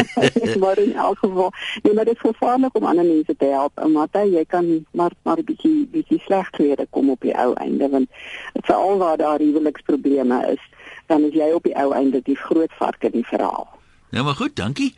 maar 0.63 0.79
in 0.79 0.95
elk 0.95 1.19
geval, 1.19 1.53
nee, 1.83 1.95
maar 1.95 2.05
dit 2.05 2.15
is 2.15 2.21
gevaarlik 2.31 2.77
om 2.77 2.85
ander 2.85 3.05
mense 3.05 3.37
te 3.37 3.45
help. 3.45 3.73
Want 3.75 4.11
jy 4.13 4.45
kan 4.45 4.87
maar 4.93 5.11
maar 5.23 5.39
'n 5.39 5.45
bietjie 5.45 5.89
bietjie 5.91 6.21
sleg 6.21 6.51
tweede 6.51 6.87
kom 6.91 7.11
op 7.11 7.21
die 7.21 7.35
ou 7.35 7.55
einde 7.55 7.89
want 7.89 8.09
veral 8.55 8.99
waar 8.99 9.17
daar 9.17 9.39
huweliksprobleme 9.39 10.47
is, 10.53 10.63
dan 11.07 11.25
is 11.25 11.35
jy 11.35 11.51
op 11.53 11.63
die 11.63 11.77
ou 11.77 11.93
einde 11.93 12.21
die 12.23 12.37
groot 12.37 12.73
vark 12.79 13.05
in 13.05 13.11
die 13.11 13.27
verhaal. 13.27 13.82
Ja, 14.13 14.23
maar 14.23 14.37
goed, 14.37 14.57
dankie. 14.57 14.93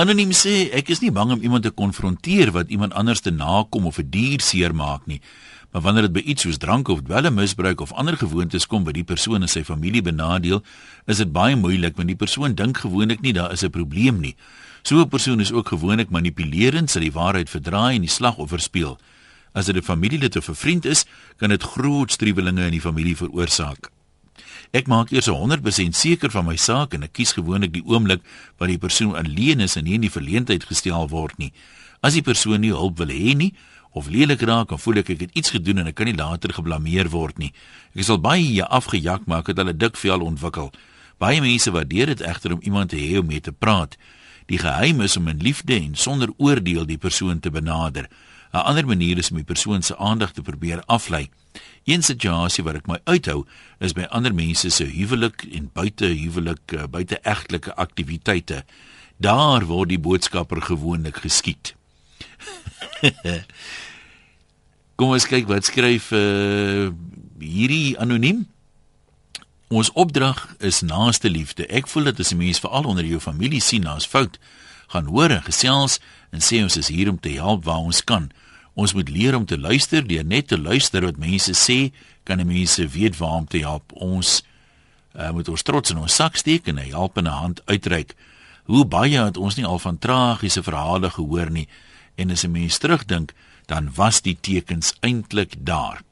Anoniem 0.00 0.30
sê 0.32 0.70
ek 0.72 0.88
is 0.94 1.02
nie 1.02 1.10
bang 1.12 1.34
om 1.34 1.42
iemand 1.44 1.66
te 1.66 1.72
konfronteer 1.76 2.54
wat 2.56 2.70
iemand 2.72 2.94
anders 2.96 3.20
te 3.20 3.30
nakom 3.30 3.84
of 3.84 3.98
'n 4.00 4.08
dier 4.08 4.40
seermaak 4.40 5.06
nie. 5.06 5.20
Maar 5.72 5.82
wanneer 5.82 6.02
dit 6.02 6.12
by 6.12 6.22
iets 6.24 6.42
soos 6.42 6.56
drank 6.56 6.88
of 6.88 7.02
dwelmmisbruik 7.02 7.80
of 7.80 7.92
ander 7.92 8.16
gewoontes 8.16 8.66
kom 8.66 8.84
wat 8.84 8.94
die 8.94 9.04
persoon 9.04 9.42
en 9.42 9.48
sy 9.48 9.64
familie 9.64 10.02
benadeel, 10.02 10.62
is 11.04 11.16
dit 11.16 11.32
baie 11.32 11.56
moeilik 11.56 11.96
want 11.96 12.08
die 12.08 12.16
persoon 12.16 12.54
dink 12.54 12.76
gewoonlik 12.76 13.20
nie 13.20 13.32
daar 13.32 13.52
is 13.52 13.62
'n 13.62 13.70
probleem 13.70 14.20
nie. 14.20 14.36
So 14.82 15.00
'n 15.00 15.08
persoon 15.08 15.40
is 15.40 15.52
ook 15.52 15.68
gewoonlik 15.68 16.10
manipulerend, 16.10 16.90
sal 16.90 17.02
die 17.02 17.12
waarheid 17.12 17.50
verdraai 17.50 17.94
en 17.94 18.00
die 18.00 18.10
slagoffer 18.10 18.60
speel. 18.60 18.98
As 19.52 19.66
dit 19.66 19.76
'n 19.76 19.82
familielid 19.82 20.36
of 20.36 20.48
'n 20.48 20.54
vriend 20.54 20.84
is, 20.84 21.04
kan 21.36 21.48
dit 21.48 21.62
groot 21.62 22.12
striwelinge 22.12 22.64
in 22.64 22.70
die 22.70 22.80
familie 22.80 23.16
veroorsaak. 23.16 23.95
Ek 24.72 24.88
maak 24.90 25.12
eers 25.14 25.28
100% 25.30 25.94
seker 25.94 26.30
van 26.30 26.46
my 26.46 26.56
saak 26.56 26.94
en 26.94 27.06
ek 27.06 27.12
kies 27.18 27.36
gewoonlik 27.36 27.72
die 27.76 27.84
oomblik 27.86 28.22
wat 28.58 28.68
die 28.68 28.80
persoon 28.82 29.14
alleen 29.14 29.60
is 29.60 29.76
en 29.76 29.84
nie 29.84 29.94
in 29.94 30.06
die 30.06 30.12
verleentheid 30.12 30.66
gestel 30.66 31.08
word 31.12 31.38
nie. 31.38 31.52
As 32.02 32.14
die 32.18 32.24
persoon 32.26 32.60
nie 32.60 32.74
hulp 32.74 32.98
wil 32.98 33.12
hê 33.14 33.36
nie 33.36 33.52
of 33.96 34.10
lelik 34.12 34.42
raak 34.44 34.74
en 34.74 34.80
voel 34.82 35.00
ek 35.00 35.14
ek 35.14 35.22
het 35.24 35.38
iets 35.38 35.54
gedoen 35.54 35.80
en 35.80 35.88
ek 35.88 35.96
kan 35.96 36.10
nie 36.10 36.16
later 36.16 36.52
geblameer 36.52 37.08
word 37.14 37.38
nie. 37.38 37.52
Ek 37.94 38.04
sal 38.04 38.20
baie 38.20 38.64
afgejak 38.64 39.24
maak 39.26 39.48
dat 39.48 39.62
hulle 39.62 39.76
dik 39.76 39.96
vel 39.96 40.26
ontwikkel. 40.26 40.72
Baie 41.18 41.40
mense 41.40 41.72
waardeer 41.72 42.12
dit 42.12 42.20
egter 42.20 42.52
om 42.52 42.60
iemand 42.62 42.92
te 42.92 43.00
hê 43.00 43.16
om 43.18 43.26
mee 43.26 43.40
te 43.40 43.52
praat. 43.52 43.96
Die 44.46 44.60
geheim 44.60 45.00
is 45.00 45.16
om 45.16 45.28
in 45.28 45.40
liefde 45.42 45.74
en 45.74 45.96
sonder 45.96 46.30
oordeel 46.36 46.84
die 46.86 47.00
persoon 47.00 47.40
te 47.40 47.50
benader. 47.50 48.10
'n 48.52 48.64
Ander 48.68 48.86
manier 48.86 49.18
is 49.18 49.30
om 49.30 49.36
die 49.36 49.44
persoon 49.44 49.82
se 49.82 49.96
aandag 49.98 50.32
te 50.32 50.42
probeer 50.42 50.82
aflei. 50.86 51.30
Een 51.86 52.02
situasie 52.02 52.64
wat 52.66 52.80
ek 52.80 52.88
my 52.90 52.98
uithou 53.06 53.44
is 53.78 53.94
by 53.94 54.08
ander 54.10 54.34
mense 54.34 54.70
se 54.74 54.84
huwelik 54.90 55.44
en 55.54 55.68
buite 55.70 56.08
huwelik, 56.10 56.74
eh, 56.74 56.88
buite 56.90 57.20
egtelike 57.22 57.74
aktiwiteite. 57.78 58.64
Daar 59.22 59.64
word 59.70 59.92
die 59.94 60.02
boodskapper 60.02 60.60
gewoonlik 60.66 61.22
geskiet. 61.22 61.76
Kom 64.98 65.14
ons 65.14 65.28
kyk 65.30 65.46
wat 65.46 65.68
skryf 65.68 66.10
uh 66.16 66.90
hierdie 67.36 67.94
anoniem. 68.00 68.46
Ons 69.68 69.92
opdrag 69.92 70.40
is 70.58 70.80
naaste 70.80 71.30
liefde. 71.30 71.66
Ek 71.68 71.86
voel 71.86 72.10
dit 72.10 72.20
as 72.20 72.32
'n 72.32 72.38
mens 72.38 72.58
veral 72.58 72.84
onder 72.84 73.04
jou 73.04 73.20
familie 73.20 73.60
sien 73.60 73.82
na 73.82 73.94
'n 73.94 74.00
fout, 74.00 74.38
gaan 74.88 75.06
hoor 75.06 75.30
en 75.30 75.42
gesels 75.42 76.00
en 76.32 76.40
sê 76.40 76.62
ons 76.62 76.76
is 76.76 76.88
hier 76.88 77.10
om 77.10 77.20
te 77.20 77.28
help 77.28 77.64
waar 77.64 77.84
ons 77.86 78.04
kan. 78.04 78.32
Ons 78.76 78.92
moet 78.92 79.08
leer 79.08 79.36
om 79.36 79.46
te 79.48 79.56
luister, 79.58 80.04
deur 80.04 80.24
net 80.24 80.50
te 80.52 80.58
luister 80.60 81.00
wat 81.06 81.16
mense 81.16 81.54
sê, 81.56 81.92
kan 82.28 82.42
mense 82.44 82.84
weet 82.92 83.16
waar 83.16 83.40
om 83.40 83.46
te 83.48 83.62
help. 83.64 83.94
Ons 83.96 84.42
uh, 85.16 85.30
moet 85.32 85.48
ons 85.48 85.64
trots 85.64 85.94
in 85.94 86.02
ons 86.02 86.16
sak 86.20 86.36
steek 86.36 86.68
en 86.68 86.76
'n 86.76 86.92
helpende 86.92 87.32
hand 87.32 87.62
uitreik. 87.64 88.12
Hoe 88.68 88.84
baie 88.84 89.16
het 89.16 89.36
ons 89.36 89.56
nie 89.56 89.64
al 89.64 89.78
van 89.78 89.98
tragiese 89.98 90.62
verhale 90.62 91.10
gehoor 91.10 91.50
nie 91.50 91.68
en 92.16 92.30
as 92.30 92.44
'n 92.44 92.50
mens 92.50 92.78
terugdink, 92.78 93.32
dan 93.66 93.94
was 93.94 94.20
die 94.20 94.36
tekens 94.40 94.94
eintlik 95.00 95.54
daar. 95.58 96.02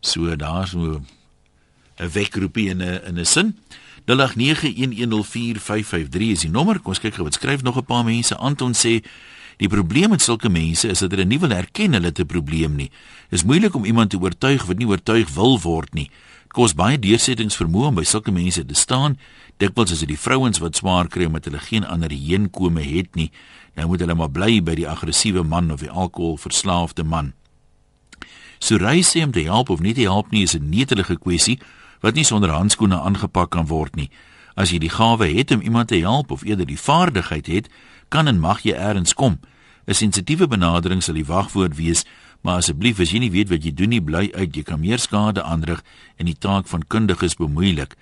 So 0.00 0.36
daar's 0.36 0.70
so 0.70 1.00
'n 1.96 2.10
wekroepie 2.12 2.68
in 2.68 2.82
'n 2.82 3.00
in 3.06 3.18
'n 3.18 3.24
sin. 3.24 3.56
0891104553 4.04 6.30
is 6.30 6.40
die 6.40 6.50
nommer. 6.50 6.78
Kom 6.78 6.92
ons 6.92 7.00
kyk 7.00 7.14
gou 7.14 7.24
wat 7.24 7.34
skryf 7.34 7.62
nog 7.62 7.76
'n 7.76 7.84
paar 7.84 8.04
mense. 8.04 8.36
Anton 8.36 8.74
sê 8.74 9.02
Die 9.56 9.68
probleem 9.72 10.12
met 10.12 10.20
sulke 10.20 10.50
mense 10.52 10.88
is 10.92 11.00
dat 11.00 11.14
hulle 11.14 11.24
nie 11.24 11.38
wil 11.40 11.54
erken 11.56 11.96
hulle 11.96 12.12
het 12.12 12.20
'n 12.20 12.26
probleem 12.26 12.76
nie. 12.76 12.90
Dit 13.30 13.40
is 13.40 13.44
moeilik 13.44 13.74
om 13.74 13.84
iemand 13.84 14.10
te 14.10 14.18
oortuig 14.18 14.64
wat 14.66 14.78
nie 14.78 14.86
oortuig 14.86 15.28
wil 15.34 15.60
word 15.60 15.94
nie. 15.94 16.10
Dit 16.42 16.52
kos 16.52 16.74
baie 16.74 16.98
deursettingsvermoë 16.98 17.86
om 17.86 17.94
by 17.94 18.04
sulke 18.04 18.32
mense 18.32 18.64
te 18.64 18.74
staan. 18.74 19.18
Dikwels 19.56 19.90
is 19.90 19.98
dit 19.98 20.08
die 20.08 20.18
vrouens 20.18 20.58
wat 20.58 20.76
swaar 20.76 21.08
kry 21.08 21.24
omdat 21.24 21.44
hulle 21.44 21.58
geen 21.58 21.86
ander 21.86 22.10
heenkome 22.10 22.82
het 22.82 23.14
nie. 23.14 23.30
Nou 23.74 23.88
moet 23.88 24.00
hulle 24.00 24.14
maar 24.14 24.30
bly 24.30 24.62
by 24.62 24.74
die 24.74 24.88
aggressiewe 24.88 25.42
man 25.42 25.72
of 25.72 25.80
die 25.80 25.90
alkoholverslaafde 25.90 27.04
man. 27.04 27.32
So 28.58 28.76
reis 28.76 29.12
hy 29.12 29.22
om 29.22 29.32
te 29.32 29.44
help 29.44 29.70
of 29.70 29.80
nie 29.80 29.94
te 29.94 30.08
help 30.08 30.30
nie 30.30 30.42
is 30.42 30.54
'n 30.54 30.68
netelige 30.68 31.16
kwessie 31.16 31.58
wat 32.00 32.14
nie 32.14 32.24
sonder 32.24 32.50
handskoene 32.50 33.00
aangepak 33.00 33.50
kan 33.50 33.66
word 33.66 33.96
nie. 33.96 34.10
As 34.56 34.72
jy 34.72 34.80
die 34.80 34.92
gawe 34.92 35.28
het 35.28 35.52
om 35.52 35.60
iemand 35.60 35.92
te 35.92 36.00
help 36.00 36.30
of 36.32 36.44
eerder 36.48 36.66
die 36.66 36.80
vaardigheid 36.80 37.46
het, 37.46 37.68
kan 38.08 38.28
en 38.28 38.40
mag 38.40 38.64
jy 38.64 38.72
eers 38.72 39.14
kom. 39.14 39.38
'n 39.86 39.94
Sensitiewe 39.94 40.48
benadering 40.48 41.02
sal 41.02 41.14
die 41.14 41.28
wagwoord 41.28 41.76
wees, 41.76 42.04
maar 42.42 42.56
asseblief 42.58 43.00
as 43.00 43.12
jy 43.12 43.18
nie 43.18 43.30
weet 43.30 43.50
wat 43.50 43.64
jy 43.64 43.72
doen 43.74 43.88
nie, 43.88 44.00
bly 44.00 44.30
uit. 44.34 44.56
Jy 44.56 44.62
kan 44.62 44.80
meer 44.80 44.98
skade 44.98 45.42
aanrig 45.42 45.82
en 46.16 46.26
die 46.26 46.38
taak 46.38 46.66
van 46.66 46.82
kundiges 46.88 47.36
bemoeilik. 47.36 47.96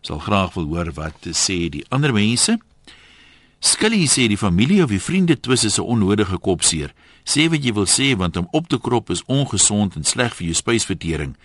Sal 0.00 0.18
graag 0.18 0.54
wil 0.54 0.64
hoor 0.64 0.92
wat 0.94 1.28
sê 1.30 1.68
die 1.68 1.84
ander 1.90 2.12
mense. 2.12 2.58
Skilly 3.60 4.06
sê 4.06 4.28
die 4.30 4.38
familie 4.38 4.82
of 4.84 4.90
die 4.90 5.02
vriende 5.02 5.36
twis 5.40 5.64
is 5.64 5.78
'n 5.78 5.82
onnodige 5.82 6.38
kopseer. 6.38 6.94
Sê 7.24 7.50
wat 7.50 7.64
jy 7.64 7.72
wil 7.72 7.86
sê 7.86 8.16
want 8.16 8.36
om 8.36 8.48
op 8.50 8.68
te 8.68 8.78
krop 8.78 9.10
is 9.10 9.24
ongesond 9.26 9.96
en 9.96 10.04
sleg 10.04 10.34
vir 10.34 10.46
jou 10.46 10.54
spysvertering. 10.54 11.36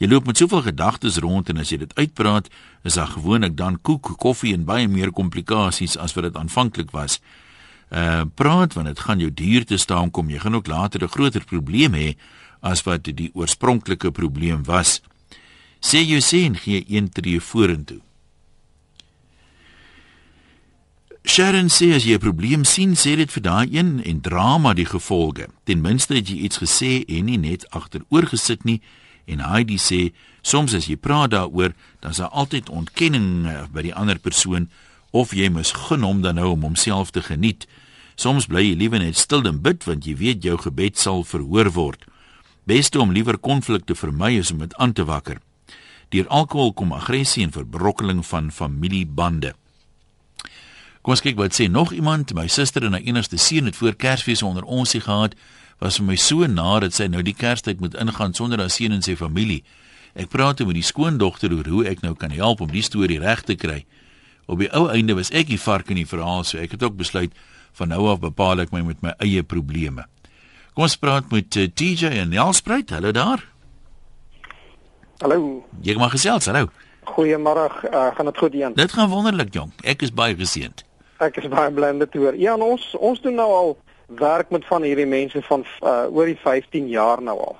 Jy 0.00 0.08
loop 0.08 0.30
met 0.30 0.38
soveel 0.40 0.62
gedagtes 0.64 1.18
rond 1.20 1.50
en 1.52 1.60
as 1.60 1.70
jy 1.74 1.82
dit 1.82 1.90
uitpraat, 1.98 2.46
is 2.88 2.96
daar 2.96 3.10
gewoonlik 3.12 3.52
dan 3.58 3.76
koek, 3.84 4.14
koffie 4.16 4.54
en 4.56 4.64
baie 4.64 4.88
meer 4.88 5.12
komplikasies 5.12 5.98
as 6.00 6.14
wat 6.16 6.24
dit 6.30 6.38
aanvanklik 6.40 6.94
was. 6.96 7.18
Uh 7.92 8.24
praat 8.34 8.72
want 8.78 8.88
dit 8.88 9.00
gaan 9.04 9.20
jou 9.20 9.28
duur 9.28 9.66
te 9.68 9.76
staan 9.76 10.10
kom. 10.10 10.30
Jy 10.30 10.38
gaan 10.40 10.56
ook 10.56 10.70
later 10.72 11.04
'n 11.04 11.12
groter 11.12 11.44
probleem 11.44 11.92
hê 11.92 12.16
as 12.60 12.82
wat 12.82 13.04
die 13.04 13.30
oorspronklike 13.34 14.10
probleem 14.10 14.64
was. 14.64 15.02
Sê 15.80 16.00
jy 16.00 16.20
sien 16.20 16.56
gee 16.56 16.84
een 16.88 17.08
tree 17.08 17.40
vorentoe. 17.40 18.00
Sharon 21.24 21.68
sê 21.68 21.92
as 21.94 22.04
jy 22.04 22.14
'n 22.14 22.18
probleem 22.18 22.64
sien 22.64 22.94
sê 22.94 23.16
dit 23.16 23.32
vir 23.32 23.42
daai 23.42 23.68
een 23.70 24.02
en 24.04 24.20
drama 24.20 24.72
die 24.72 24.86
gevolge. 24.86 25.48
Ten 25.64 25.80
minste 25.80 26.14
het 26.14 26.28
jy 26.28 26.36
iets 26.36 26.58
gesê 26.58 27.04
en 27.06 27.24
nie 27.24 27.38
net 27.38 27.70
agteroor 27.70 28.26
gesit 28.26 28.64
nie 28.64 28.80
en 29.30 29.42
Heidi 29.52 29.78
sê 29.78 30.00
soms 30.42 30.74
as 30.74 30.88
jy 30.90 30.96
praat 30.96 31.32
daaroor 31.34 31.74
dan 32.00 32.14
is 32.14 32.20
daar 32.22 32.34
altyd 32.34 32.70
ontkenning 32.70 33.46
uh, 33.46 33.64
by 33.72 33.84
die 33.86 33.94
ander 33.94 34.18
persoon 34.18 34.68
of 35.10 35.34
jy 35.34 35.50
misgun 35.50 36.06
hom 36.06 36.22
dan 36.22 36.38
nou 36.38 36.52
om 36.54 36.66
homself 36.68 37.10
te 37.10 37.22
geniet. 37.22 37.66
Soms 38.14 38.46
bly 38.50 38.62
jy 38.62 38.76
liewe 38.78 39.00
net 39.02 39.18
stil 39.18 39.46
en 39.48 39.60
bid 39.62 39.84
want 39.88 40.06
jy 40.06 40.16
weet 40.18 40.44
jou 40.44 40.56
gebed 40.60 40.98
sal 40.98 41.24
verhoor 41.24 41.70
word. 41.74 42.04
Beste 42.68 43.00
om 43.00 43.14
liewer 43.14 43.38
konflik 43.38 43.86
te 43.88 43.96
vermy 43.98 44.36
as 44.38 44.52
om 44.54 44.60
dit 44.62 44.74
aan 44.76 44.92
te 44.92 45.06
wakker. 45.08 45.40
Deur 46.10 46.28
alkohol 46.28 46.72
kom 46.74 46.92
aggressie 46.92 47.44
en 47.46 47.54
verbrokkeling 47.54 48.22
van 48.26 48.50
familiebande. 48.50 49.54
Kom 51.00 51.14
ons 51.14 51.22
kyk 51.24 51.38
wat 51.38 51.56
sê 51.56 51.68
nog 51.70 51.94
iemand, 51.96 52.34
my 52.36 52.44
suster 52.50 52.84
en 52.84 52.92
haar 52.92 53.06
enigste 53.06 53.38
seun 53.40 53.70
het 53.70 53.78
voor 53.78 53.96
Kersfees 53.96 54.42
onder 54.44 54.66
ons 54.68 54.92
gehad, 54.92 55.36
was 55.80 55.96
vir 55.96 56.06
my 56.10 56.16
so 56.20 56.46
na 56.46 56.78
dat 56.84 56.94
sy 56.96 57.08
nou 57.08 57.22
die 57.24 57.36
Kerstyd 57.36 57.80
moet 57.80 57.96
ingaan 57.96 58.34
sonder 58.36 58.60
haar 58.60 58.72
seun 58.72 58.92
en 58.92 59.02
sy 59.02 59.16
familie. 59.16 59.62
Ek 60.14 60.28
praat 60.28 60.60
met 60.66 60.76
die 60.76 60.84
skoondogter 60.84 61.52
oor 61.56 61.68
hoe 61.70 61.86
ek 61.88 62.02
nou 62.04 62.14
kan 62.18 62.34
help 62.34 62.60
om 62.60 62.70
die 62.70 62.84
storie 62.84 63.20
reg 63.22 63.44
te 63.48 63.56
kry. 63.56 63.84
Op 64.50 64.60
die 64.60 64.68
ou 64.76 64.88
einde 64.92 65.14
was 65.16 65.30
ek 65.32 65.48
die 65.48 65.60
vark 65.60 65.90
in 65.90 66.00
die 66.02 66.08
verhaal, 66.08 66.44
so 66.44 66.58
ek 66.58 66.74
het 66.74 66.84
ook 66.84 66.98
besluit 66.98 67.32
van 67.78 67.92
nou 67.94 68.08
af 68.10 68.20
bepaal 68.20 68.60
ek 68.66 68.74
my 68.74 68.82
met 68.84 69.00
my 69.02 69.14
eie 69.22 69.42
probleme. 69.46 70.04
Kom 70.74 70.84
ons 70.86 70.98
praat 71.00 71.30
met 71.32 71.56
uh, 71.56 71.64
eh, 71.64 71.70
TJ 71.70 72.12
en 72.22 72.34
Nelspruit. 72.34 72.90
Hallo 72.90 73.14
daar. 73.14 73.42
Hallo. 75.22 75.60
Jy 75.84 75.96
mag 76.00 76.12
gesels, 76.14 76.46
hallo. 76.50 76.68
Goeiemôre. 77.14 77.66
Uh, 77.88 78.10
gaan 78.16 78.28
dit 78.30 78.38
goed, 78.38 78.54
Jan? 78.58 78.74
Dit 78.76 78.92
gaan 78.92 79.10
wonderlik, 79.10 79.54
jong. 79.54 79.72
Ek 79.82 80.02
is 80.06 80.12
baie 80.14 80.36
geseënd. 80.36 80.84
Ek 81.20 81.36
is 81.40 81.48
baie 81.52 81.72
bly 81.74 81.90
om 81.94 82.02
dit 82.02 82.10
te 82.12 82.20
hoor. 82.22 82.36
Ja, 82.38 82.56
ons 82.56 82.84
ons 82.98 83.20
doen 83.22 83.36
nou 83.36 83.48
al 83.54 83.74
werk 84.18 84.50
met 84.50 84.66
van 84.66 84.82
hierdie 84.82 85.06
mense 85.06 85.42
van 85.42 85.64
uh, 85.82 86.06
oor 86.10 86.26
die 86.26 86.38
15 86.42 86.88
jaar 86.88 87.22
nou 87.22 87.38
al. 87.38 87.56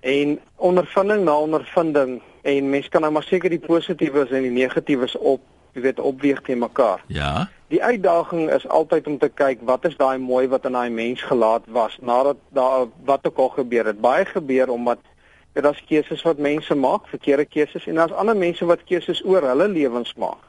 En 0.00 0.40
ondervinding 0.56 1.24
na 1.24 1.36
ondervinding 1.38 2.20
en 2.42 2.70
mense 2.70 2.88
kan 2.88 3.00
nou 3.00 3.12
maar 3.12 3.26
seker 3.26 3.50
die 3.50 3.62
positiefes 3.62 4.30
en 4.30 4.42
die 4.42 4.54
negatiefes 4.54 5.16
op 5.18 5.40
jy 5.72 5.80
weet 5.86 6.00
opweeg 6.00 6.42
teen 6.44 6.60
mekaar. 6.60 7.04
Ja. 7.06 7.48
Die 7.72 7.82
uitdaging 7.82 8.50
is 8.52 8.66
altyd 8.68 9.06
om 9.08 9.18
te 9.18 9.30
kyk 9.32 9.62
wat 9.68 9.86
is 9.88 9.96
daai 9.96 10.18
mooi 10.20 10.44
wat 10.52 10.66
in 10.68 10.76
daai 10.76 10.90
mens 10.92 11.22
gelaat 11.24 11.64
was 11.72 11.96
nadat 12.00 12.36
daar 12.52 12.90
wat 13.08 13.26
ook 13.26 13.38
al 13.40 13.48
gebeur 13.48 13.88
het. 13.88 14.00
Baie 14.00 14.24
gebeur 14.28 14.68
omdat 14.68 15.00
dit 15.52 15.64
as 15.64 15.80
keuses 15.88 16.22
wat 16.22 16.38
mense 16.38 16.74
maak, 16.74 17.08
verkeerde 17.08 17.44
keuses 17.44 17.86
en 17.86 18.00
daar's 18.00 18.12
ander 18.12 18.36
mense 18.36 18.64
wat 18.68 18.84
keuses 18.88 19.24
oor 19.24 19.44
hulle 19.48 19.68
lewens 19.68 20.14
maak. 20.20 20.40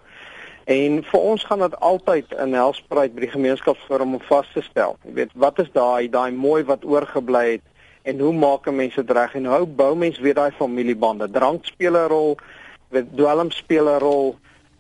En 0.65 1.04
vir 1.04 1.19
ons 1.19 1.43
gaan 1.43 1.60
dit 1.60 1.80
altyd 1.80 2.32
in 2.39 2.54
helspruit 2.56 3.12
by 3.13 3.26
die 3.26 3.34
gemeenskapsforum 3.34 4.15
om 4.15 4.21
vas 4.30 4.47
te 4.54 4.62
stel. 4.63 4.95
Jy 5.04 5.13
weet, 5.17 5.34
wat 5.36 5.60
is 5.60 5.71
daai 5.76 6.08
daai 6.10 6.32
mooi 6.32 6.63
wat 6.63 6.86
oorgebly 6.88 7.43
het 7.58 7.65
en 8.04 8.19
hoe 8.19 8.34
maak 8.34 8.69
mense 8.71 9.04
dit 9.04 9.12
reg 9.15 9.36
en 9.36 9.45
hoe 9.52 9.65
bou 9.67 9.91
mense 9.95 10.21
weer 10.21 10.38
daai 10.39 10.52
familiebande? 10.56 11.28
Drank 11.32 11.65
speel 11.65 11.97
'n 11.97 12.08
rol, 12.08 12.38
dwelm 12.91 13.52
speel 13.52 13.89
'n 13.89 13.99
rol, 13.99 14.36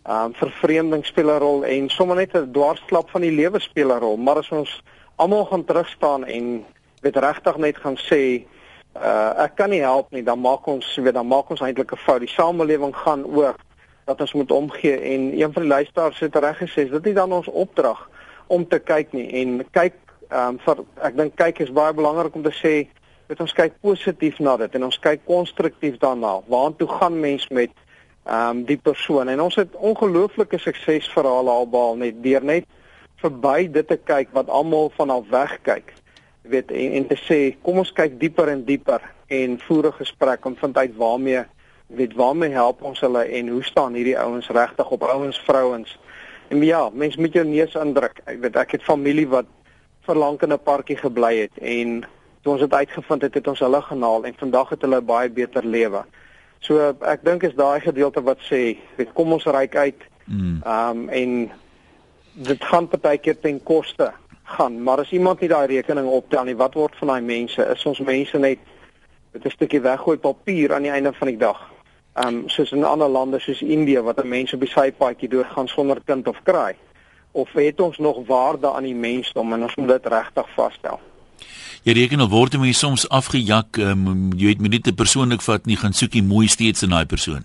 ehm 0.05 0.25
um, 0.25 0.33
vervreemding 0.33 1.05
speel 1.05 1.31
'n 1.31 1.39
rol 1.39 1.63
en 1.65 1.89
sommer 1.89 2.15
net 2.15 2.35
'n 2.35 2.51
dwarsklap 2.51 3.09
van 3.09 3.21
die 3.21 3.31
lewe 3.31 3.59
speel 3.59 3.91
'n 3.91 3.99
rol. 3.99 4.17
Maar 4.17 4.37
as 4.37 4.49
ons 4.49 4.81
almal 5.15 5.45
gaan 5.45 5.65
terugstaan 5.65 6.25
en 6.25 6.65
weet 7.01 7.15
regtig 7.15 7.57
net 7.57 7.77
gaan 7.77 7.97
sê 7.97 8.45
uh 8.95 9.33
ek 9.37 9.55
kan 9.55 9.69
nie 9.69 9.81
help 9.81 10.11
nie, 10.11 10.23
dan 10.23 10.39
maak 10.39 10.67
ons 10.67 10.95
weet 10.95 11.13
dan 11.13 11.27
maak 11.27 11.49
ons 11.49 11.61
eintlik 11.61 11.91
'n 11.91 11.97
fout. 12.05 12.19
Die 12.19 12.29
samelewing 12.29 12.95
gaan 12.95 13.25
oor 13.25 13.55
dat 14.05 14.21
ons 14.21 14.33
moet 14.33 14.51
omgee 14.51 14.99
en 14.99 15.39
een 15.39 15.53
van 15.53 15.61
die 15.61 15.71
luisteraars 15.71 16.19
het 16.19 16.35
reg 16.35 16.57
gesê, 16.57 16.89
dit 16.89 17.05
is 17.05 17.13
dan 17.13 17.31
ons 17.31 17.47
opdrag 17.47 18.09
om 18.47 18.67
te 18.67 18.79
kyk 18.79 19.13
nie 19.13 19.29
en 19.41 19.61
kyk 19.71 19.95
ehm 20.33 20.55
um, 20.55 20.59
vir 20.65 20.83
ek 21.05 21.17
dink 21.17 21.35
kyk 21.37 21.59
is 21.65 21.71
baie 21.71 21.93
belangrik 21.93 22.35
om 22.35 22.43
te 22.43 22.53
sê 22.57 22.73
dat 23.29 23.39
ons 23.43 23.53
kyk 23.53 23.75
positief 23.81 24.39
na 24.39 24.55
dit 24.57 24.75
en 24.75 24.87
ons 24.89 24.99
kyk 24.99 25.21
konstruktief 25.29 25.97
daarna. 26.01 26.39
Waartoe 26.49 26.87
gaan 26.89 27.19
mens 27.19 27.47
met 27.49 27.71
ehm 28.25 28.49
um, 28.49 28.63
die 28.65 28.77
persoon? 28.77 29.29
En 29.29 29.41
ons 29.41 29.55
het 29.55 29.75
ongelooflike 29.75 30.57
suksesverhale 30.57 31.51
al 31.51 31.69
behaal 31.69 31.99
net 32.01 32.23
deur 32.23 32.43
net 32.43 32.65
verby 33.23 33.67
dit 33.71 33.87
te 33.87 33.97
kyk 33.97 34.33
wat 34.35 34.49
almal 34.49 34.91
vanaf 34.97 35.29
weg 35.31 35.57
kyk. 35.63 35.93
Jy 36.43 36.49
weet 36.55 36.71
en, 36.71 36.95
en 36.99 37.07
te 37.07 37.19
sê 37.23 37.39
kom 37.63 37.79
ons 37.83 37.93
kyk 37.95 38.19
dieper 38.19 38.51
en 38.51 38.65
dieper 38.67 39.03
en 39.31 39.59
voer 39.67 39.87
'n 39.87 39.99
gesprek 40.01 40.45
om 40.45 40.55
vind 40.55 40.77
uit 40.77 40.95
waarmee 40.97 41.45
weet 41.95 42.13
waarmee 42.13 42.49
help 42.49 42.81
ons 42.81 42.99
hulle 42.99 43.23
en 43.23 43.47
hoe 43.47 43.63
staan 43.63 43.93
hierdie 43.93 44.17
ouens 44.19 44.49
regtig 44.49 44.89
op 44.89 45.03
ouens 45.03 45.39
vrouens. 45.39 45.99
En 46.47 46.63
ja, 46.63 46.89
mense 46.93 47.19
moet 47.19 47.33
jou 47.33 47.45
neus 47.45 47.75
indruk. 47.75 48.21
Ek 48.25 48.41
weet 48.41 48.55
ek 48.55 48.71
het 48.77 48.83
familie 48.83 49.27
wat 49.27 49.45
verlang 50.05 50.41
in 50.41 50.53
'n 50.53 50.59
parkie 50.63 50.97
gebly 50.97 51.37
het 51.37 51.57
en 51.61 52.03
toe 52.41 52.51
ons 52.51 52.61
dit 52.61 52.73
uitgevind 52.73 53.21
het, 53.21 53.33
het 53.33 53.47
ons 53.47 53.59
hulle 53.59 53.81
genaal 53.81 54.25
en 54.25 54.33
vandag 54.37 54.69
het 54.69 54.81
hulle 54.81 55.01
baie 55.01 55.29
beter 55.29 55.65
lewe. 55.65 56.03
So 56.59 56.95
ek 57.01 57.23
dink 57.23 57.43
is 57.43 57.55
daai 57.55 57.79
gedeelte 57.79 58.21
wat 58.23 58.39
sê, 58.39 58.77
weet 58.95 59.13
kom 59.13 59.31
ons 59.31 59.45
ryk 59.45 59.75
uit. 59.75 60.01
Mm. 60.25 60.61
Ehm 60.63 60.97
um, 60.97 61.09
en 61.09 61.51
dit 62.33 62.63
gaan 62.63 62.87
partykeer 62.87 63.39
ten 63.39 63.63
koste 63.63 64.11
gaan, 64.43 64.83
maar 64.83 64.99
as 64.99 65.11
iemand 65.11 65.39
nie 65.39 65.49
daai 65.49 65.67
rekening 65.67 66.07
optel 66.07 66.43
nie, 66.43 66.55
wat 66.55 66.73
word 66.73 66.95
van 66.95 67.07
daai 67.07 67.21
mense? 67.21 67.61
Is 67.61 67.85
ons 67.85 67.99
mense 67.99 68.37
net 68.37 68.59
met 69.31 69.45
'n 69.45 69.49
stukkie 69.49 69.81
weggooi 69.81 70.17
papier 70.17 70.73
aan 70.73 70.81
die 70.81 70.91
einde 70.91 71.13
van 71.13 71.27
die 71.27 71.37
dag? 71.37 71.72
Ehm 72.13 72.27
um, 72.27 72.49
soos 72.49 72.71
in 72.71 72.83
ander 72.83 73.09
lande 73.09 73.39
soos 73.39 73.61
Indië 73.61 74.01
wat 74.01 74.21
'n 74.21 74.27
mens 74.27 74.53
op 74.53 74.59
die 74.59 74.69
sypaadjie 74.69 75.29
doodgaan 75.29 75.67
sonder 75.67 75.97
kind 76.05 76.27
of 76.27 76.37
kraai. 76.43 76.75
Of 77.31 77.51
het 77.53 77.79
ons 77.79 77.97
nog 77.97 78.27
waarde 78.27 78.71
aan 78.71 78.83
die 78.83 78.95
mensdom 78.95 79.53
en 79.53 79.63
ons 79.63 79.75
moet 79.75 79.87
dit 79.87 80.05
regtig 80.05 80.49
vasstel? 80.55 80.99
Jy 81.83 81.93
reken 81.93 82.19
al 82.19 82.29
word 82.29 82.53
jy 82.53 82.71
soms 82.71 83.09
afgejak, 83.09 83.77
um, 83.77 84.31
jy 84.37 84.45
weet 84.45 84.61
met 84.61 84.71
dit 84.71 84.95
persoonlik 84.95 85.41
vat 85.41 85.65
nie 85.65 85.75
gaan 85.75 85.93
soekie 85.93 86.23
mooi 86.23 86.47
steeds 86.47 86.83
in 86.83 86.89
daai 86.89 87.05
persoon. 87.05 87.43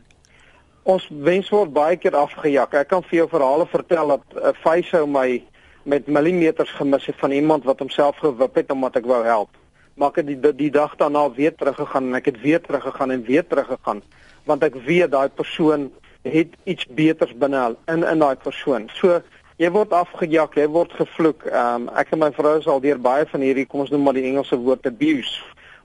Ons 0.83 1.09
wens 1.11 1.49
word 1.49 1.73
baie 1.73 1.97
keer 1.97 2.17
afgejak. 2.17 2.75
Ek 2.75 2.89
kan 2.89 3.03
vir 3.03 3.17
jou 3.19 3.29
verhale 3.29 3.67
vertel 3.67 4.09
dat 4.09 4.23
'n 4.35 4.39
uh, 4.39 4.53
vyse 4.65 5.07
my 5.07 5.43
met 5.83 6.07
millimeters 6.07 6.71
gemis 6.71 7.07
het 7.07 7.17
van 7.19 7.31
iemand 7.31 7.65
wat 7.65 7.79
homself 7.79 8.17
gewip 8.17 8.55
het 8.55 8.71
omdat 8.71 8.97
ek 8.97 9.07
wou 9.07 9.25
help. 9.25 9.49
Maar 9.95 10.09
ek 10.09 10.17
het 10.17 10.27
die, 10.27 10.55
die 10.55 10.71
dag 10.71 10.97
daarna 10.97 11.31
weer 11.31 11.55
teruggegaan 11.55 12.05
en 12.05 12.15
ek 12.15 12.25
het 12.25 12.41
weer 12.41 12.61
teruggegaan 12.61 13.11
en 13.11 13.23
weer 13.23 13.47
teruggegaan 13.47 14.03
want 14.49 14.65
ek 14.65 14.79
weet 14.87 15.13
daai 15.13 15.29
persoon 15.29 15.91
het 16.27 16.57
iets 16.65 16.87
beters 16.87 17.35
binne 17.37 17.77
in 17.87 18.05
in 18.05 18.25
daai 18.25 18.37
persoon. 18.37 18.89
So 19.01 19.21
jy 19.59 19.71
word 19.75 19.93
afgejak, 19.93 20.57
jy 20.57 20.67
word 20.73 20.93
gevloek. 20.97 21.47
Ehm 21.51 21.89
um, 21.89 21.95
ek 22.01 22.13
en 22.15 22.25
my 22.25 22.33
vrou 22.33 22.57
is 22.59 22.67
al 22.67 22.83
deur 22.85 22.99
baie 22.99 23.27
van 23.27 23.45
hierdie 23.45 23.67
kom 23.67 23.85
ons 23.85 23.93
noem 23.95 24.09
maar 24.09 24.19
die 24.19 24.27
Engelse 24.31 24.57
woord 24.57 24.87
abuse. 24.87 25.39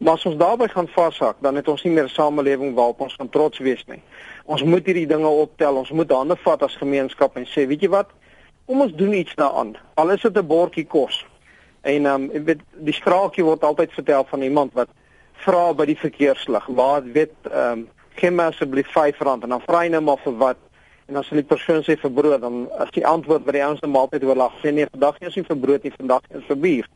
Maar 0.03 0.17
as 0.17 0.25
ons 0.25 0.39
daarby 0.39 0.67
gaan 0.67 0.89
vashak, 0.91 1.37
dan 1.41 1.55
het 1.55 1.67
ons 1.67 1.83
nie 1.83 1.93
meer 1.93 2.09
'n 2.09 2.15
samelewing 2.15 2.73
waarop 2.75 3.01
ons 3.01 3.15
kan 3.15 3.29
trots 3.29 3.59
wees 3.59 3.83
nie. 3.87 4.01
Ons 4.45 4.63
moet 4.63 4.85
hierdie 4.85 5.07
dinge 5.07 5.27
optel. 5.27 5.75
Ons 5.75 5.91
moet 5.91 6.11
hande 6.11 6.35
vat 6.35 6.63
as 6.63 6.75
gemeenskap 6.75 7.37
en 7.37 7.45
sê, 7.45 7.67
weet 7.67 7.81
jy 7.81 7.89
wat? 7.89 8.09
Kom 8.65 8.81
ons 8.81 8.93
doen 8.93 9.13
iets 9.13 9.35
daaraan. 9.35 9.75
Al 9.95 10.11
is 10.11 10.21
dit 10.21 10.37
'n 10.37 10.47
bordjie 10.47 10.85
kos. 10.85 11.25
En 11.81 12.05
ehm 12.05 12.23
um, 12.23 12.29
ek 12.33 12.45
weet 12.45 12.61
die 12.71 12.93
spraakie 12.93 13.43
word 13.43 13.63
altyd 13.63 13.91
vertel 13.91 14.23
van 14.23 14.41
iemand 14.41 14.73
wat 14.73 14.89
vra 15.33 15.73
by 15.73 15.85
die 15.85 15.99
verkeerslig, 15.99 16.65
waar 16.65 17.03
weet 17.03 17.35
ehm 17.51 17.71
um, 17.71 17.89
gee 18.15 18.31
my 18.31 18.43
asseblief 18.43 18.87
R5 18.87 19.43
en 19.43 19.49
dan 19.49 19.61
vra 19.61 19.79
hy 19.83 19.89
net 19.89 20.03
maar 20.03 20.21
vir 20.23 20.37
wat 20.37 20.57
En 21.07 21.19
as 21.19 21.29
hulle 21.29 21.43
persoon 21.43 21.83
sê 21.83 21.97
vir 21.99 22.11
brood, 22.15 22.41
dan 22.41 22.67
as 22.79 22.91
die 22.95 23.03
antwoord 23.05 23.43
by 23.43 23.57
die 23.57 23.63
ouens 23.65 23.81
se 23.83 23.89
maaltyd 23.91 24.23
oorlag, 24.23 24.53
sê 24.61 24.71
nee, 24.71 24.87
vandag 24.93 25.19
is 25.27 25.35
nie 25.35 25.43
vir 25.49 25.59
brood 25.65 25.83
nie, 25.83 25.91
vandag 25.97 26.29
is 26.31 26.45
vir 26.47 26.59
bier. 26.63 26.87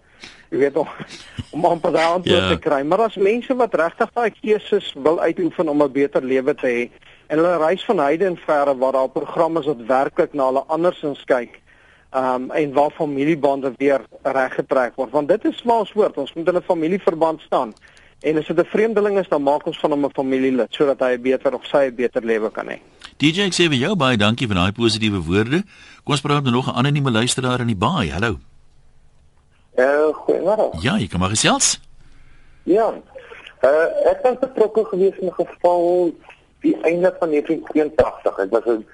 Jy 0.49 0.61
weet 0.61 0.79
om 0.79 0.87
om 1.57 1.67
amper 1.67 1.91
daai 1.95 2.05
antwoord 2.05 2.31
yeah. 2.31 2.47
Ja. 2.47 2.55
te 2.55 2.63
kry. 2.63 2.79
Maar 2.87 3.03
as 3.09 3.19
mense 3.19 3.57
wat 3.59 3.75
regtig 3.81 4.13
daai 4.15 4.31
keuses 4.39 4.93
wil 4.95 5.19
uitoefen 5.19 5.69
om 5.73 5.83
'n 5.83 5.91
beter 5.91 6.23
lewe 6.23 6.55
te 6.55 6.67
hê 6.67 6.83
en 7.27 7.41
hulle 7.41 7.57
reis 7.59 7.83
van 7.85 7.99
heide 7.99 8.25
en 8.25 8.39
verre 8.45 8.77
waar 8.77 8.95
daar 8.95 9.11
programme 9.11 9.59
is 9.59 9.67
wat 9.67 9.83
werklik 9.87 10.33
na 10.33 10.45
hulle 10.47 10.63
andersins 10.67 11.23
kyk, 11.27 11.59
ehm 12.15 12.47
um, 12.47 12.51
en 12.51 12.73
waar 12.73 12.91
familiebande 12.95 13.73
weer 13.77 14.01
reggetrek 14.23 14.95
word, 14.95 15.11
want 15.11 15.27
dit 15.27 15.45
is 15.45 15.61
waar 15.63 15.83
ons 15.83 15.91
hoort, 15.91 16.17
ons 16.17 16.33
moet 16.33 16.47
in 16.47 16.55
'n 16.55 16.69
familieverband 16.71 17.41
staan. 17.41 17.73
En 18.19 18.37
as 18.37 18.47
dit 18.47 18.57
'n 18.57 18.65
vreemdeling 18.65 19.19
is, 19.19 19.27
dan 19.27 19.43
maak 19.43 19.65
ons 19.65 19.79
van 19.79 19.91
hom 19.91 20.05
'n 20.05 20.13
familielid 20.13 20.73
sodat 20.73 20.99
hy 20.99 21.19
beter 21.19 21.53
of 21.53 21.65
sy 21.65 21.85
'n 21.85 21.95
beter 21.95 22.23
lewe 22.25 22.51
kan 22.51 22.67
hê. 22.67 22.79
DJ 23.17 23.41
ek 23.45 23.53
sê 23.53 23.69
vir 23.69 23.77
jou 23.77 23.95
baie 23.95 24.17
dankie 24.17 24.47
vir 24.47 24.55
daai 24.55 24.71
positiewe 24.71 25.21
woorde. 25.21 25.63
Kom 26.03 26.13
ons 26.13 26.21
praat 26.21 26.43
nou 26.43 26.51
nog 26.51 26.67
'n 26.67 26.77
anonieme 26.77 27.11
luisteraar 27.11 27.59
in 27.59 27.67
die 27.67 27.75
baai. 27.75 28.09
Hallo. 28.11 28.39
Eh, 29.75 29.83
uh, 29.83 30.13
goeiemôre. 30.13 30.81
Ja, 30.81 30.97
ek 30.97 31.09
kom 31.09 31.19
maar 31.19 31.29
gesels. 31.29 31.79
Ja. 32.63 32.93
Eh, 33.61 33.69
uh, 33.69 34.11
ek 34.11 34.19
was 34.23 34.39
betrokke 34.39 34.85
gewees 34.85 35.17
in 35.19 35.27
'n 35.27 35.33
geval 35.33 36.11
die 36.61 36.77
einde 36.81 37.15
van 37.19 37.29
1982. 37.29 38.37
Ek 38.37 38.49
was 38.49 38.63
'n 38.65 38.85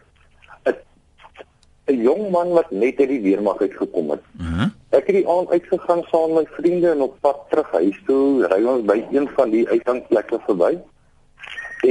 'n 1.88 2.02
jong 2.02 2.32
man 2.32 2.50
wat 2.50 2.72
net 2.72 3.00
uit 3.00 3.10
die 3.10 3.22
weermag 3.22 3.60
uitgekom 3.60 4.10
het. 4.10 4.22
Mhm. 4.32 4.62
Uh 4.62 4.83
ek 4.94 5.08
het 5.10 5.16
die 5.20 5.28
aand 5.30 5.50
uitgegaan 5.50 6.04
saam 6.10 6.34
met 6.38 6.50
my 6.50 6.58
vriende 6.58 6.92
en 6.94 7.02
op 7.06 7.16
pad 7.26 7.40
terug 7.50 7.72
huis 7.72 8.00
toe, 8.08 8.46
ry 8.52 8.60
ons 8.64 8.86
by 8.90 9.00
een 9.12 9.30
van 9.38 9.54
die 9.54 9.64
uitgangsplekke 9.70 10.40
verby. 10.46 10.74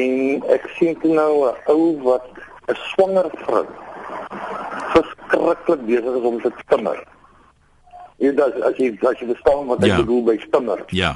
En 0.03 0.45
ek 0.55 0.69
sien 0.79 0.95
toe 1.03 1.15
nou 1.15 1.33
'n 1.49 1.57
ou 1.75 1.99
wat 2.07 2.29
'n 2.71 2.79
swanger 2.93 3.31
vrou 3.45 3.67
verskriklik 4.93 5.83
besig 5.87 6.15
is 6.21 6.29
om 6.31 6.41
te 6.43 6.53
stimmer. 6.65 7.03
Jy 8.23 8.33
dis 8.39 8.63
as 8.63 8.79
jy 8.79 8.89
as 9.03 9.19
jy 9.21 9.27
verstaan 9.27 9.67
wat 9.67 9.83
ek 9.83 9.93
ja. 9.93 10.01
bedoel 10.05 10.23
by 10.31 10.39
stimmer. 10.47 10.85
Ja. 10.95 11.13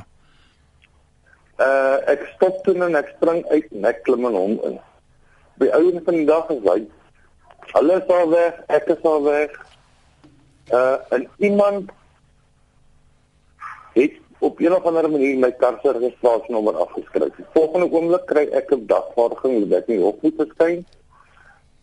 Uh 1.58 1.96
ek 2.12 2.26
stop 2.34 2.64
toe 2.64 2.74
en 2.74 2.94
ek 2.94 3.14
spring 3.16 3.46
uit 3.48 3.72
en 3.72 3.84
ek 3.84 4.02
klim 4.02 4.26
in 4.26 4.34
hom 4.34 4.58
in. 4.68 4.78
By 5.60 5.70
ouens 5.78 6.02
van 6.04 6.14
die 6.14 6.28
dag 6.28 6.50
is 6.50 6.64
hy 6.66 6.80
Hulle 7.66 7.96
is 7.98 8.10
al 8.14 8.28
weg, 8.30 8.58
ek 8.70 8.86
is 8.94 9.02
al 9.02 9.24
weg. 9.24 9.54
Uh 10.72 10.96
en 11.08 11.28
iemand 11.38 11.90
het 13.92 14.12
op 14.38 14.60
'n 14.60 14.72
of 14.72 14.84
ander 14.84 15.10
manier 15.10 15.38
my 15.38 15.52
kar 15.52 15.78
se 15.82 15.92
registrasienommer 15.92 16.76
afgeskryf. 16.76 17.36
Die 17.36 17.44
volgende 17.52 17.90
oomblik 17.90 18.26
kry 18.26 18.48
ek 18.52 18.70
'n 18.70 18.86
dagvaardiging 18.86 19.68
dat 19.68 19.78
ek 19.78 19.86
nie 19.86 19.98
hoef 19.98 20.20
moet 20.20 20.34
verskyn 20.36 20.86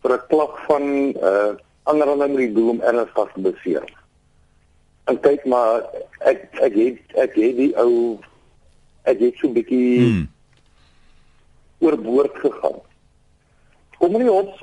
vir 0.02 0.12
'n 0.12 0.26
klag 0.28 0.64
van 0.66 0.82
uh 1.30 1.52
ander 1.82 2.08
ander 2.08 2.28
met 2.28 2.36
die 2.36 2.52
doel 2.52 2.68
om 2.68 2.80
ernstig 2.80 3.32
te 3.32 3.40
beseer. 3.40 3.84
En 5.04 5.20
kyk 5.20 5.44
maar 5.44 5.84
ek 6.18 6.48
ek 6.52 6.74
het 6.74 6.98
ek 7.14 7.34
het 7.34 7.56
die 7.56 7.76
ou 7.76 8.18
ek 9.02 9.18
het 9.18 9.34
so 9.36 9.48
'n 9.48 9.52
bietjie 9.52 10.00
hmm. 10.00 10.28
oorboord 11.78 12.36
gegaan. 12.38 12.80
Kom 13.98 14.12
nie 14.12 14.30
op 14.30 14.54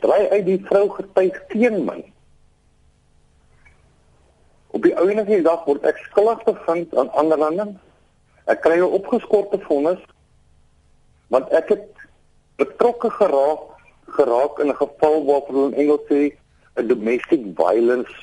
Draai 0.00 0.28
uit 0.28 0.46
die 0.46 0.60
vrou 0.64 0.88
getuig 0.96 1.36
teen 1.52 1.84
my. 1.84 2.00
Op 4.70 4.82
die 4.86 4.94
ouene 4.96 5.24
van 5.24 5.34
die 5.34 5.44
dag 5.44 5.64
word 5.66 5.84
ek 5.88 5.98
skuldig 6.08 6.44
bevind 6.46 6.94
aan 6.96 7.32
lande. 7.42 7.66
Ek 8.46 8.62
kry 8.64 8.78
'n 8.78 8.96
opgeskorte 8.98 9.60
vonnis 9.66 10.00
want 11.30 11.50
ek 11.54 11.68
het 11.68 11.86
betrokke 12.58 13.10
geraak 13.10 13.66
geraak 14.16 14.58
in 14.58 14.68
'n 14.68 14.80
geval 14.82 15.24
waarvan 15.24 15.54
hulle 15.54 15.70
in 15.70 15.78
Engels 15.82 16.04
sê 16.08 16.32
'n 16.76 16.86
domestic 16.88 17.40
violence. 17.54 18.14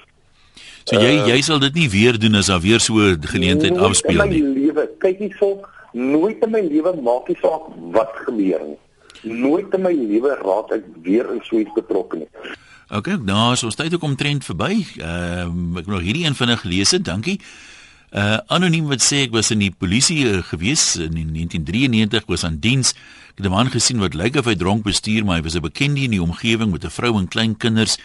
So 0.84 1.00
jy 1.00 1.14
uh, 1.20 1.28
jy 1.28 1.42
sal 1.42 1.60
dit 1.60 1.74
nie 1.74 1.90
weer 1.90 2.20
doen 2.20 2.36
as 2.36 2.48
daar 2.48 2.62
weer 2.62 2.80
so 2.80 2.94
'n 2.94 3.22
geleentheid 3.22 3.78
afspeel 3.78 4.26
nie. 4.26 4.38
In 4.38 4.54
my 4.54 4.60
lewe, 4.60 4.90
kyk 5.00 5.18
hierso, 5.18 5.62
nooit 5.92 6.44
in 6.44 6.52
my 6.52 6.62
lewe 6.62 6.96
maak 7.02 7.28
nie 7.28 7.38
saak 7.42 7.64
wat 7.92 8.12
gebeur 8.26 8.62
nie 8.66 8.80
nooit 9.24 9.74
in 9.74 9.82
my 9.82 9.94
lewe 9.94 10.36
raak 10.42 10.72
ek 10.72 10.84
weer 11.04 11.30
in 11.34 11.42
so 11.44 11.60
iets 11.60 11.74
betrokke 11.76 12.18
nie. 12.18 12.30
OK, 12.90 13.10
nou 13.28 13.52
as 13.52 13.64
ons 13.68 13.76
tyd 13.76 13.94
ook 13.94 14.06
omtrent 14.08 14.46
verby. 14.48 14.86
Ehm 15.00 15.74
uh, 15.76 15.80
ek 15.80 15.88
het 15.88 15.92
nog 15.92 16.06
hierdie 16.06 16.26
een 16.26 16.36
vinnig 16.36 16.62
gelees, 16.62 16.96
dankie. 17.04 17.40
Uh 18.16 18.38
anoniem 18.48 18.88
wat 18.88 19.04
sê 19.04 19.26
ek 19.26 19.34
was 19.36 19.52
in 19.52 19.60
die 19.60 19.74
polisie 19.74 20.22
uh, 20.24 20.44
gewees 20.48 20.96
in 20.96 21.12
1993 21.12 22.30
was 22.32 22.46
aan 22.48 22.62
diens. 22.64 22.94
Ek 23.36 23.44
het 23.44 23.46
'n 23.46 23.52
man 23.52 23.72
gesien 23.72 24.00
wat 24.00 24.14
lyk 24.14 24.40
of 24.40 24.46
hy 24.46 24.56
dronk 24.56 24.84
bestuur, 24.84 25.26
maar 25.26 25.38
hy 25.38 25.44
was 25.44 25.56
'n 25.56 25.62
bekendie 25.62 26.06
in 26.06 26.16
die 26.16 26.24
omgewing 26.24 26.72
met 26.72 26.86
'n 26.86 26.90
vrou 26.90 27.18
en 27.20 27.28
klein 27.28 27.58
kinders. 27.58 27.98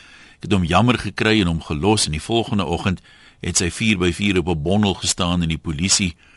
Ek 0.43 0.51
het 0.51 0.53
hom 0.53 0.65
jammer 0.65 0.99
gekry 0.99 1.41
en 1.41 1.47
hom 1.47 1.63
gelos 1.63 2.07
en 2.07 2.13
die 2.13 2.23
volgende 2.23 2.65
oggend 2.65 3.01
het 3.41 3.57
sy 3.57 3.71
4x4 3.71 4.39
op 4.39 4.49
'n 4.49 4.63
bondel 4.63 4.95
gestaan 4.95 5.43
in 5.43 5.49
die 5.49 5.63
polisie 5.63 6.15
uh 6.17 6.32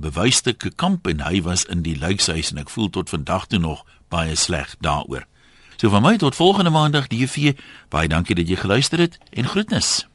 bewysstukke 0.00 0.70
kamp 0.76 1.06
en 1.06 1.20
hy 1.20 1.42
was 1.42 1.64
in 1.64 1.82
die 1.82 1.98
luikshuis 1.98 2.50
en 2.50 2.58
ek 2.62 2.70
voel 2.72 2.90
tot 2.90 3.12
vandag 3.12 3.46
toe 3.46 3.60
nog 3.60 3.84
baie 4.08 4.34
sleg 4.36 4.76
daaroor. 4.80 5.26
So 5.76 5.88
van 5.88 6.02
my 6.02 6.16
tot 6.16 6.36
volgende 6.36 6.70
maandag, 6.70 7.06
DV. 7.08 7.54
Baie 7.88 8.08
dankie 8.08 8.36
dat 8.36 8.48
jy 8.48 8.56
geluister 8.56 8.98
het 8.98 9.18
en 9.32 9.48
groetnis. 9.48 10.09